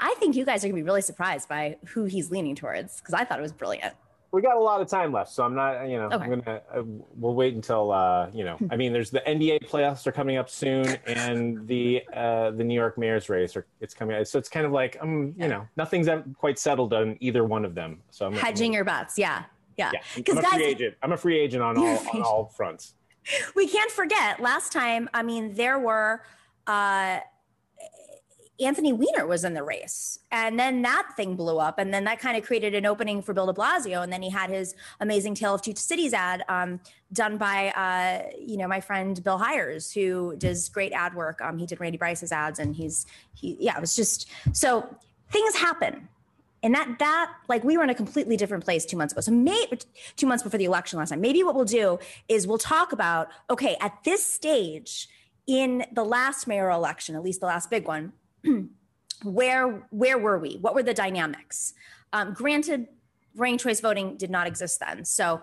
I 0.00 0.14
think 0.18 0.36
you 0.36 0.44
guys 0.44 0.64
are 0.64 0.68
going 0.68 0.76
to 0.76 0.82
be 0.82 0.86
really 0.86 1.02
surprised 1.02 1.48
by 1.48 1.76
who 1.88 2.04
he's 2.04 2.30
leaning 2.30 2.54
towards 2.54 3.00
because 3.00 3.14
I 3.14 3.24
thought 3.24 3.38
it 3.38 3.42
was 3.42 3.52
brilliant. 3.52 3.94
We 4.30 4.42
got 4.42 4.58
a 4.58 4.60
lot 4.60 4.82
of 4.82 4.88
time 4.88 5.10
left, 5.10 5.30
so 5.32 5.42
I'm 5.42 5.54
not, 5.54 5.88
you 5.88 5.96
know, 5.96 6.10
okay. 6.12 6.16
I'm 6.16 6.28
gonna. 6.28 6.60
Uh, 6.70 6.82
we'll 7.16 7.32
wait 7.32 7.54
until, 7.54 7.90
uh, 7.90 8.28
you 8.30 8.44
know, 8.44 8.58
I 8.70 8.76
mean, 8.76 8.92
there's 8.92 9.08
the 9.08 9.20
NBA 9.20 9.66
playoffs 9.70 10.06
are 10.06 10.12
coming 10.12 10.36
up 10.36 10.50
soon, 10.50 10.86
and 11.06 11.66
the 11.66 12.02
uh, 12.12 12.50
the 12.50 12.62
New 12.62 12.74
York 12.74 12.98
Mayor's 12.98 13.30
race 13.30 13.56
are 13.56 13.64
it's 13.80 13.94
coming. 13.94 14.22
So 14.26 14.38
it's 14.38 14.50
kind 14.50 14.66
of 14.66 14.72
like, 14.72 14.98
um, 15.00 15.34
you 15.38 15.48
know, 15.48 15.66
nothing's 15.78 16.10
quite 16.36 16.58
settled 16.58 16.92
on 16.92 17.16
either 17.20 17.42
one 17.44 17.64
of 17.64 17.74
them. 17.74 18.02
So 18.10 18.26
I'm 18.26 18.34
hedging 18.34 18.74
your 18.74 18.84
bets, 18.84 19.16
yeah. 19.16 19.44
Yeah. 19.78 19.92
Because 20.16 20.38
I'm 20.38 20.44
a 20.44 20.46
guys, 20.46 20.54
free 20.54 20.64
agent. 20.64 20.94
I'm 21.02 21.12
a 21.12 21.16
free 21.16 21.38
agent 21.38 21.62
on 21.62 21.78
all 21.78 21.98
on 22.14 22.22
all 22.22 22.44
fronts. 22.56 22.94
We 23.54 23.68
can't 23.68 23.90
forget 23.90 24.40
last 24.40 24.72
time. 24.72 25.08
I 25.14 25.22
mean, 25.22 25.54
there 25.54 25.78
were 25.78 26.22
uh, 26.66 27.20
Anthony 28.60 28.92
Weiner 28.92 29.26
was 29.26 29.44
in 29.44 29.54
the 29.54 29.62
race, 29.62 30.18
and 30.32 30.58
then 30.58 30.82
that 30.82 31.10
thing 31.16 31.36
blew 31.36 31.58
up, 31.58 31.78
and 31.78 31.94
then 31.94 32.04
that 32.04 32.18
kind 32.18 32.36
of 32.36 32.44
created 32.44 32.74
an 32.74 32.86
opening 32.86 33.22
for 33.22 33.32
Bill 33.32 33.46
De 33.46 33.52
Blasio, 33.52 34.02
and 34.02 34.12
then 34.12 34.20
he 34.20 34.30
had 34.30 34.50
his 34.50 34.74
amazing 35.00 35.34
Tale 35.34 35.54
of 35.54 35.62
Two 35.62 35.74
Cities 35.76 36.12
ad 36.12 36.42
um, 36.48 36.80
done 37.12 37.36
by 37.38 37.68
uh, 37.68 38.30
you 38.36 38.56
know 38.56 38.66
my 38.66 38.80
friend 38.80 39.22
Bill 39.22 39.38
Hyers, 39.38 39.92
who 39.92 40.34
does 40.38 40.68
great 40.70 40.92
ad 40.92 41.14
work. 41.14 41.40
Um, 41.40 41.58
he 41.58 41.66
did 41.66 41.78
Randy 41.78 41.98
Bryce's 41.98 42.32
ads, 42.32 42.58
and 42.58 42.74
he's 42.74 43.06
he 43.34 43.56
yeah, 43.60 43.76
it 43.76 43.80
was 43.80 43.94
just 43.94 44.28
so 44.52 44.88
things 45.30 45.54
happen 45.54 46.08
and 46.62 46.74
that 46.74 46.98
that 46.98 47.32
like 47.48 47.64
we 47.64 47.76
were 47.76 47.84
in 47.84 47.90
a 47.90 47.94
completely 47.94 48.36
different 48.36 48.64
place 48.64 48.84
two 48.84 48.96
months 48.96 49.12
ago. 49.12 49.20
So 49.20 49.32
maybe 49.32 49.78
two 50.16 50.26
months 50.26 50.42
before 50.42 50.58
the 50.58 50.64
election 50.64 50.98
last 50.98 51.10
time 51.10 51.20
maybe 51.20 51.42
what 51.42 51.54
we'll 51.54 51.64
do 51.64 51.98
is 52.28 52.46
we'll 52.46 52.58
talk 52.58 52.92
about 52.92 53.28
okay 53.50 53.76
at 53.80 54.02
this 54.04 54.24
stage 54.24 55.08
in 55.46 55.84
the 55.92 56.04
last 56.04 56.46
mayoral 56.46 56.78
election 56.78 57.14
at 57.14 57.22
least 57.22 57.40
the 57.40 57.46
last 57.46 57.70
big 57.70 57.86
one 57.86 58.12
where 59.24 59.86
where 59.90 60.18
were 60.18 60.38
we? 60.38 60.56
What 60.60 60.74
were 60.74 60.82
the 60.82 60.94
dynamics? 60.94 61.74
Um, 62.12 62.32
granted 62.32 62.88
ranked 63.36 63.62
choice 63.62 63.80
voting 63.80 64.16
did 64.16 64.30
not 64.30 64.46
exist 64.46 64.80
then. 64.80 65.04
So 65.04 65.42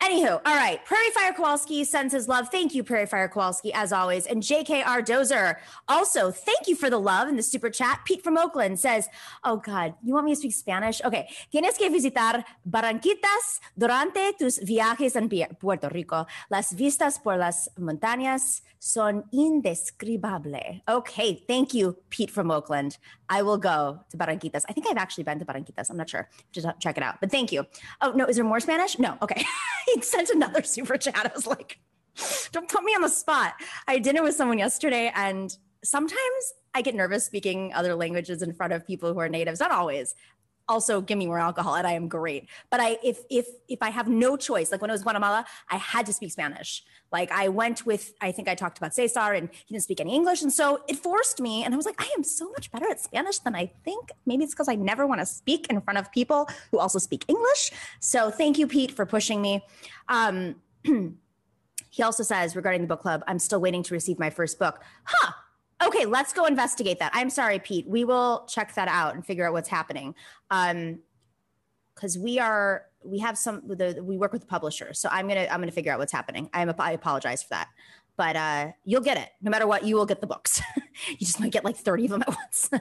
Anywho, 0.00 0.40
all 0.46 0.54
right. 0.54 0.84
Prairie 0.84 1.10
Fire 1.10 1.32
Kowalski 1.32 1.82
sends 1.82 2.14
his 2.14 2.28
love. 2.28 2.48
Thank 2.50 2.72
you, 2.72 2.84
Prairie 2.84 3.06
Fire 3.06 3.28
Kowalski, 3.28 3.72
as 3.72 3.92
always. 3.92 4.26
And 4.26 4.42
JKR 4.42 5.04
Dozer, 5.04 5.56
also, 5.88 6.30
thank 6.30 6.68
you 6.68 6.76
for 6.76 6.88
the 6.88 7.00
love 7.00 7.28
in 7.28 7.34
the 7.34 7.42
super 7.42 7.68
chat. 7.68 8.00
Pete 8.04 8.22
from 8.22 8.38
Oakland 8.38 8.78
says, 8.78 9.08
Oh 9.42 9.56
God, 9.56 9.94
you 10.04 10.14
want 10.14 10.26
me 10.26 10.32
to 10.32 10.36
speak 10.36 10.54
Spanish? 10.54 11.02
Okay. 11.04 11.28
Tienes 11.52 11.76
que 11.76 11.90
visitar 11.90 12.44
Barranquitas 12.64 13.60
durante 13.76 14.32
tus 14.38 14.60
viajes 14.60 15.16
en 15.16 15.28
Puerto 15.58 15.88
Rico. 15.88 16.26
Las 16.48 16.74
vistas 16.74 17.18
por 17.18 17.36
las 17.36 17.68
montañas 17.76 18.62
son 18.78 19.24
indescribable. 19.32 20.82
Okay. 20.88 21.42
Thank 21.48 21.74
you, 21.74 21.96
Pete 22.08 22.30
from 22.30 22.52
Oakland. 22.52 22.98
I 23.28 23.42
will 23.42 23.58
go 23.58 24.00
to 24.10 24.16
Barranquitas. 24.16 24.64
I 24.68 24.72
think 24.72 24.86
I've 24.88 24.96
actually 24.96 25.24
been 25.24 25.38
to 25.38 25.44
Barranquitas. 25.44 25.90
I'm 25.90 25.96
not 25.96 26.08
sure. 26.08 26.28
Just 26.52 26.66
check 26.80 26.96
it 26.96 27.02
out. 27.02 27.20
But 27.20 27.30
thank 27.30 27.52
you. 27.52 27.66
Oh, 28.00 28.12
no. 28.12 28.24
Is 28.26 28.36
there 28.36 28.44
more 28.44 28.60
Spanish? 28.60 28.98
No. 28.98 29.18
Okay. 29.22 29.44
he 29.94 30.00
sent 30.00 30.30
another 30.30 30.62
super 30.62 30.96
chat. 30.96 31.26
I 31.26 31.30
was 31.34 31.46
like, 31.46 31.78
don't 32.52 32.68
put 32.68 32.82
me 32.82 32.92
on 32.92 33.02
the 33.02 33.08
spot. 33.08 33.54
I 33.86 33.94
had 33.94 34.02
dinner 34.02 34.22
with 34.22 34.34
someone 34.34 34.58
yesterday, 34.58 35.12
and 35.14 35.56
sometimes 35.84 36.54
I 36.74 36.82
get 36.82 36.94
nervous 36.94 37.24
speaking 37.24 37.72
other 37.74 37.94
languages 37.94 38.42
in 38.42 38.52
front 38.52 38.72
of 38.72 38.86
people 38.86 39.12
who 39.12 39.20
are 39.20 39.28
natives. 39.28 39.60
Not 39.60 39.70
always. 39.70 40.14
Also, 40.68 41.00
give 41.00 41.16
me 41.16 41.26
more 41.26 41.38
alcohol, 41.38 41.74
and 41.76 41.86
I 41.86 41.92
am 41.92 42.08
great. 42.08 42.48
But 42.70 42.80
I, 42.80 42.98
if 43.02 43.20
if 43.30 43.46
if 43.68 43.82
I 43.82 43.90
have 43.90 44.08
no 44.08 44.36
choice, 44.36 44.70
like 44.70 44.80
when 44.82 44.90
it 44.90 44.92
was 44.92 45.02
Guatemala, 45.02 45.46
I 45.70 45.76
had 45.76 46.06
to 46.06 46.12
speak 46.12 46.32
Spanish. 46.32 46.84
Like 47.10 47.32
I 47.32 47.48
went 47.48 47.86
with, 47.86 48.12
I 48.20 48.32
think 48.32 48.48
I 48.48 48.54
talked 48.54 48.76
about 48.78 48.94
Cesar, 48.94 49.32
and 49.32 49.48
he 49.66 49.74
didn't 49.74 49.84
speak 49.84 50.00
any 50.00 50.14
English, 50.14 50.42
and 50.42 50.52
so 50.52 50.82
it 50.88 50.96
forced 50.96 51.40
me. 51.40 51.64
And 51.64 51.72
I 51.72 51.76
was 51.76 51.86
like, 51.86 52.00
I 52.00 52.08
am 52.16 52.22
so 52.22 52.50
much 52.50 52.70
better 52.70 52.88
at 52.90 53.00
Spanish 53.00 53.38
than 53.38 53.54
I 53.54 53.66
think. 53.84 54.10
Maybe 54.26 54.44
it's 54.44 54.54
because 54.54 54.68
I 54.68 54.74
never 54.74 55.06
want 55.06 55.20
to 55.20 55.26
speak 55.26 55.68
in 55.70 55.80
front 55.80 55.98
of 55.98 56.12
people 56.12 56.48
who 56.70 56.78
also 56.78 56.98
speak 56.98 57.24
English. 57.28 57.70
So 58.00 58.30
thank 58.30 58.58
you, 58.58 58.66
Pete, 58.66 58.90
for 58.90 59.06
pushing 59.06 59.40
me. 59.40 59.64
Um, 60.08 60.56
he 61.90 62.02
also 62.02 62.22
says 62.22 62.54
regarding 62.54 62.82
the 62.82 62.88
book 62.88 63.00
club, 63.00 63.24
I'm 63.26 63.38
still 63.38 63.60
waiting 63.60 63.82
to 63.84 63.94
receive 63.94 64.18
my 64.18 64.30
first 64.30 64.58
book. 64.58 64.80
Huh. 65.04 65.32
Okay, 65.82 66.06
let's 66.06 66.32
go 66.32 66.44
investigate 66.46 66.98
that. 66.98 67.12
I'm 67.14 67.30
sorry, 67.30 67.58
Pete. 67.60 67.86
We 67.86 68.04
will 68.04 68.46
check 68.48 68.74
that 68.74 68.88
out 68.88 69.14
and 69.14 69.24
figure 69.24 69.46
out 69.46 69.52
what's 69.52 69.68
happening. 69.68 70.14
Um, 70.50 70.98
because 71.94 72.16
we 72.16 72.38
are 72.38 72.84
we 73.04 73.18
have 73.18 73.36
some 73.36 73.62
the, 73.66 74.00
we 74.02 74.16
work 74.16 74.32
with 74.32 74.42
the 74.42 74.46
publisher 74.46 74.92
so 74.94 75.08
i'm 75.10 75.26
gonna 75.26 75.46
i'm 75.50 75.60
gonna 75.60 75.72
figure 75.72 75.92
out 75.92 75.98
what's 75.98 76.12
happening 76.12 76.48
i'm 76.52 76.72
i 76.78 76.92
apologize 76.92 77.42
for 77.42 77.50
that 77.50 77.68
but 78.16 78.36
uh 78.36 78.68
you'll 78.84 79.00
get 79.00 79.16
it 79.16 79.30
no 79.42 79.50
matter 79.50 79.66
what 79.66 79.84
you 79.84 79.96
will 79.96 80.06
get 80.06 80.20
the 80.20 80.26
books 80.26 80.60
you 81.08 81.18
just 81.26 81.40
might 81.40 81.50
get 81.50 81.64
like 81.64 81.76
30 81.76 82.04
of 82.04 82.10
them 82.10 82.22
at 82.22 82.28
once 82.28 82.70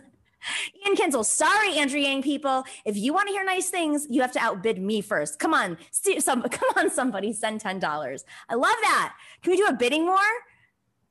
Ian 0.85 0.95
Kinsel, 0.95 1.23
sorry, 1.23 1.77
Andrew 1.77 1.99
Yang 1.99 2.21
people. 2.21 2.63
If 2.85 2.95
you 2.95 3.11
want 3.11 3.27
to 3.27 3.33
hear 3.33 3.43
nice 3.43 3.69
things, 3.69 4.07
you 4.09 4.21
have 4.21 4.31
to 4.33 4.39
outbid 4.39 4.79
me 4.79 5.01
first. 5.01 5.39
Come 5.39 5.53
on, 5.53 5.77
some, 5.91 6.41
come 6.51 6.69
on, 6.77 6.89
somebody, 6.89 7.33
send 7.33 7.59
ten 7.59 7.79
dollars. 7.79 8.23
I 8.47 8.53
love 8.53 8.75
that. 8.81 9.15
Can 9.41 9.51
we 9.51 9.57
do 9.57 9.65
a 9.65 9.73
bidding 9.73 10.05
war? 10.05 10.19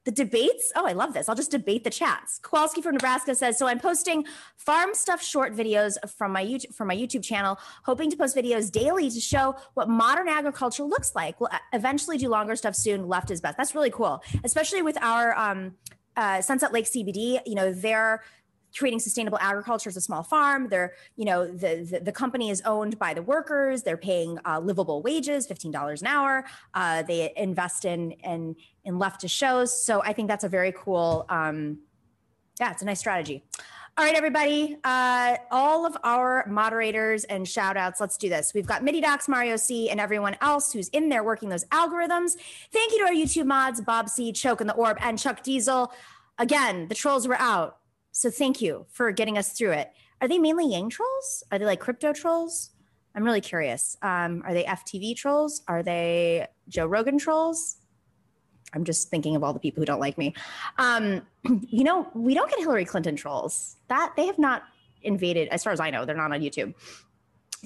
The 0.06 0.12
debates. 0.12 0.72
Oh, 0.76 0.86
I 0.86 0.92
love 0.92 1.12
this. 1.12 1.28
I'll 1.28 1.34
just 1.34 1.50
debate 1.50 1.82
the 1.84 1.90
chats. 1.90 2.38
Kowalski 2.38 2.80
from 2.80 2.92
Nebraska 2.94 3.34
says, 3.34 3.58
"So 3.58 3.66
I'm 3.66 3.80
posting 3.80 4.24
farm 4.56 4.94
stuff 4.94 5.20
short 5.20 5.54
videos 5.54 5.96
from 6.08 6.32
my 6.32 6.44
YouTube 6.44 6.72
from 6.74 6.88
my 6.88 6.96
YouTube 6.96 7.24
channel, 7.24 7.58
hoping 7.82 8.08
to 8.10 8.16
post 8.16 8.36
videos 8.36 8.70
daily 8.70 9.10
to 9.10 9.20
show 9.20 9.56
what 9.74 9.88
modern 9.88 10.28
agriculture 10.28 10.84
looks 10.84 11.14
like. 11.16 11.40
We'll 11.40 11.50
eventually 11.72 12.18
do 12.18 12.28
longer 12.28 12.54
stuff 12.54 12.76
soon. 12.76 13.08
Left 13.08 13.30
is 13.32 13.40
best. 13.40 13.56
That's 13.58 13.74
really 13.74 13.90
cool, 13.90 14.22
especially 14.44 14.80
with 14.80 14.96
our 15.02 15.36
um, 15.36 15.74
uh, 16.16 16.40
Sunset 16.40 16.72
Lake 16.72 16.86
CBD. 16.86 17.40
You 17.44 17.56
know, 17.56 17.72
they're 17.72 18.22
creating 18.76 19.00
sustainable 19.00 19.38
agriculture 19.40 19.88
as 19.88 19.96
a 19.96 20.00
small 20.00 20.22
farm. 20.22 20.68
They're, 20.68 20.94
you 21.16 21.24
know, 21.24 21.46
the, 21.46 21.86
the, 21.90 22.00
the 22.00 22.12
company 22.12 22.50
is 22.50 22.62
owned 22.64 22.98
by 22.98 23.14
the 23.14 23.22
workers. 23.22 23.82
They're 23.82 23.96
paying 23.96 24.38
uh, 24.44 24.60
livable 24.60 25.02
wages, 25.02 25.46
$15 25.46 26.00
an 26.00 26.06
hour. 26.06 26.44
Uh, 26.74 27.02
they 27.02 27.32
invest 27.36 27.84
in, 27.84 28.12
in, 28.12 28.56
in 28.84 28.94
leftist 28.94 29.30
shows. 29.30 29.84
So 29.84 30.02
I 30.02 30.12
think 30.12 30.28
that's 30.28 30.44
a 30.44 30.48
very 30.48 30.72
cool, 30.72 31.26
um, 31.28 31.78
yeah, 32.60 32.72
it's 32.72 32.82
a 32.82 32.86
nice 32.86 33.00
strategy. 33.00 33.44
All 33.98 34.04
right, 34.04 34.14
everybody. 34.14 34.76
Uh, 34.84 35.36
all 35.50 35.86
of 35.86 35.96
our 36.04 36.44
moderators 36.46 37.24
and 37.24 37.48
shout 37.48 37.78
outs. 37.78 37.98
Let's 37.98 38.18
do 38.18 38.28
this. 38.28 38.52
We've 38.54 38.66
got 38.66 38.84
Midi 38.84 39.00
Docs, 39.00 39.26
Mario 39.26 39.56
C, 39.56 39.88
and 39.88 39.98
everyone 39.98 40.36
else 40.42 40.70
who's 40.70 40.90
in 40.90 41.08
there 41.08 41.24
working 41.24 41.48
those 41.48 41.64
algorithms. 41.66 42.32
Thank 42.72 42.92
you 42.92 42.98
to 42.98 43.04
our 43.04 43.12
YouTube 43.12 43.46
mods, 43.46 43.80
Bob 43.80 44.10
C, 44.10 44.32
Choke 44.32 44.60
and 44.60 44.68
the 44.68 44.74
Orb, 44.74 44.98
and 45.00 45.18
Chuck 45.18 45.42
Diesel. 45.42 45.90
Again, 46.38 46.88
the 46.88 46.94
trolls 46.94 47.26
were 47.26 47.38
out. 47.38 47.78
So 48.16 48.30
thank 48.30 48.62
you 48.62 48.86
for 48.88 49.12
getting 49.12 49.36
us 49.36 49.50
through 49.52 49.72
it. 49.72 49.92
Are 50.22 50.26
they 50.26 50.38
mainly 50.38 50.66
Yang 50.66 50.88
trolls? 50.88 51.44
Are 51.52 51.58
they 51.58 51.66
like 51.66 51.80
crypto 51.80 52.14
trolls? 52.14 52.70
I'm 53.14 53.22
really 53.22 53.42
curious. 53.42 53.98
Um, 54.00 54.42
are 54.46 54.54
they 54.54 54.64
FTV 54.64 55.14
trolls? 55.14 55.60
Are 55.68 55.82
they 55.82 56.46
Joe 56.66 56.86
Rogan 56.86 57.18
trolls? 57.18 57.76
I'm 58.72 58.84
just 58.84 59.10
thinking 59.10 59.36
of 59.36 59.44
all 59.44 59.52
the 59.52 59.60
people 59.60 59.82
who 59.82 59.84
don't 59.84 60.00
like 60.00 60.16
me. 60.16 60.32
Um, 60.78 61.20
you 61.68 61.84
know, 61.84 62.08
we 62.14 62.32
don't 62.32 62.48
get 62.48 62.58
Hillary 62.60 62.86
Clinton 62.86 63.16
trolls. 63.16 63.76
That 63.88 64.14
they 64.16 64.24
have 64.24 64.38
not 64.38 64.62
invaded, 65.02 65.48
as 65.48 65.62
far 65.62 65.74
as 65.74 65.78
I 65.78 65.90
know, 65.90 66.06
they're 66.06 66.16
not 66.16 66.32
on 66.32 66.40
YouTube. 66.40 66.72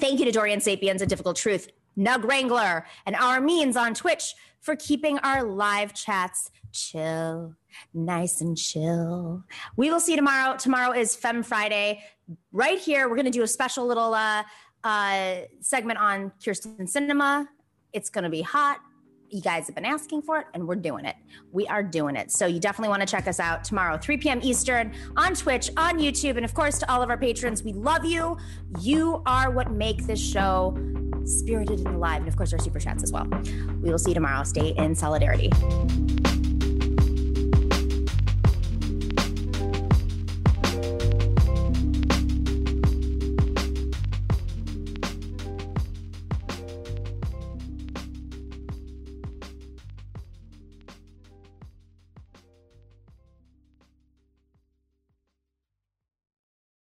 Thank 0.00 0.18
you 0.18 0.24
to 0.24 0.32
Dorian 0.32 0.60
Sapiens 0.60 1.00
and 1.00 1.08
Difficult 1.08 1.36
Truth, 1.36 1.68
Nug 1.96 2.24
Wrangler, 2.24 2.86
and 3.06 3.14
our 3.14 3.40
means 3.40 3.76
on 3.76 3.94
Twitch 3.94 4.34
for 4.60 4.74
keeping 4.74 5.20
our 5.20 5.44
live 5.44 5.94
chats 5.94 6.50
chill, 6.72 7.54
nice 7.94 8.40
and 8.40 8.56
chill. 8.56 9.44
We 9.76 9.90
will 9.90 10.00
see 10.00 10.12
you 10.12 10.16
tomorrow. 10.16 10.56
Tomorrow 10.56 10.92
is 10.92 11.14
Fem 11.14 11.42
Friday. 11.42 12.02
Right 12.52 12.78
here, 12.78 13.08
we're 13.08 13.16
going 13.16 13.26
to 13.26 13.30
do 13.30 13.42
a 13.42 13.48
special 13.48 13.86
little 13.86 14.14
uh, 14.14 14.44
uh, 14.84 15.36
segment 15.60 15.98
on 15.98 16.32
Kyrsten 16.42 16.80
Sinema. 16.82 17.46
It's 17.92 18.10
going 18.10 18.24
to 18.24 18.30
be 18.30 18.42
hot. 18.42 18.80
You 19.28 19.40
guys 19.40 19.66
have 19.66 19.76
been 19.76 19.84
asking 19.84 20.22
for 20.22 20.38
it, 20.38 20.46
and 20.54 20.66
we're 20.66 20.74
doing 20.74 21.04
it. 21.04 21.14
We 21.52 21.66
are 21.68 21.84
doing 21.84 22.16
it. 22.16 22.32
So 22.32 22.46
you 22.46 22.58
definitely 22.58 22.88
want 22.88 23.02
to 23.02 23.06
check 23.06 23.28
us 23.28 23.38
out 23.38 23.62
tomorrow, 23.62 23.96
3 23.96 24.16
p.m. 24.16 24.40
Eastern, 24.42 24.92
on 25.16 25.34
Twitch, 25.34 25.70
on 25.76 26.00
YouTube, 26.00 26.36
and 26.36 26.44
of 26.44 26.52
course 26.52 26.80
to 26.80 26.92
all 26.92 27.00
of 27.00 27.10
our 27.10 27.18
patrons. 27.18 27.62
We 27.62 27.72
love 27.72 28.04
you. 28.04 28.36
You 28.80 29.22
are 29.26 29.50
what 29.52 29.70
make 29.70 30.06
this 30.06 30.20
show 30.20 30.76
spirited 31.24 31.78
and 31.80 31.94
alive, 31.94 32.22
and 32.22 32.28
of 32.28 32.36
course 32.36 32.52
our 32.52 32.58
super 32.58 32.80
chats 32.80 33.04
as 33.04 33.12
well. 33.12 33.26
We 33.80 33.90
will 33.90 33.98
see 33.98 34.10
you 34.10 34.14
tomorrow. 34.14 34.42
Stay 34.42 34.70
in 34.70 34.96
solidarity. 34.96 35.50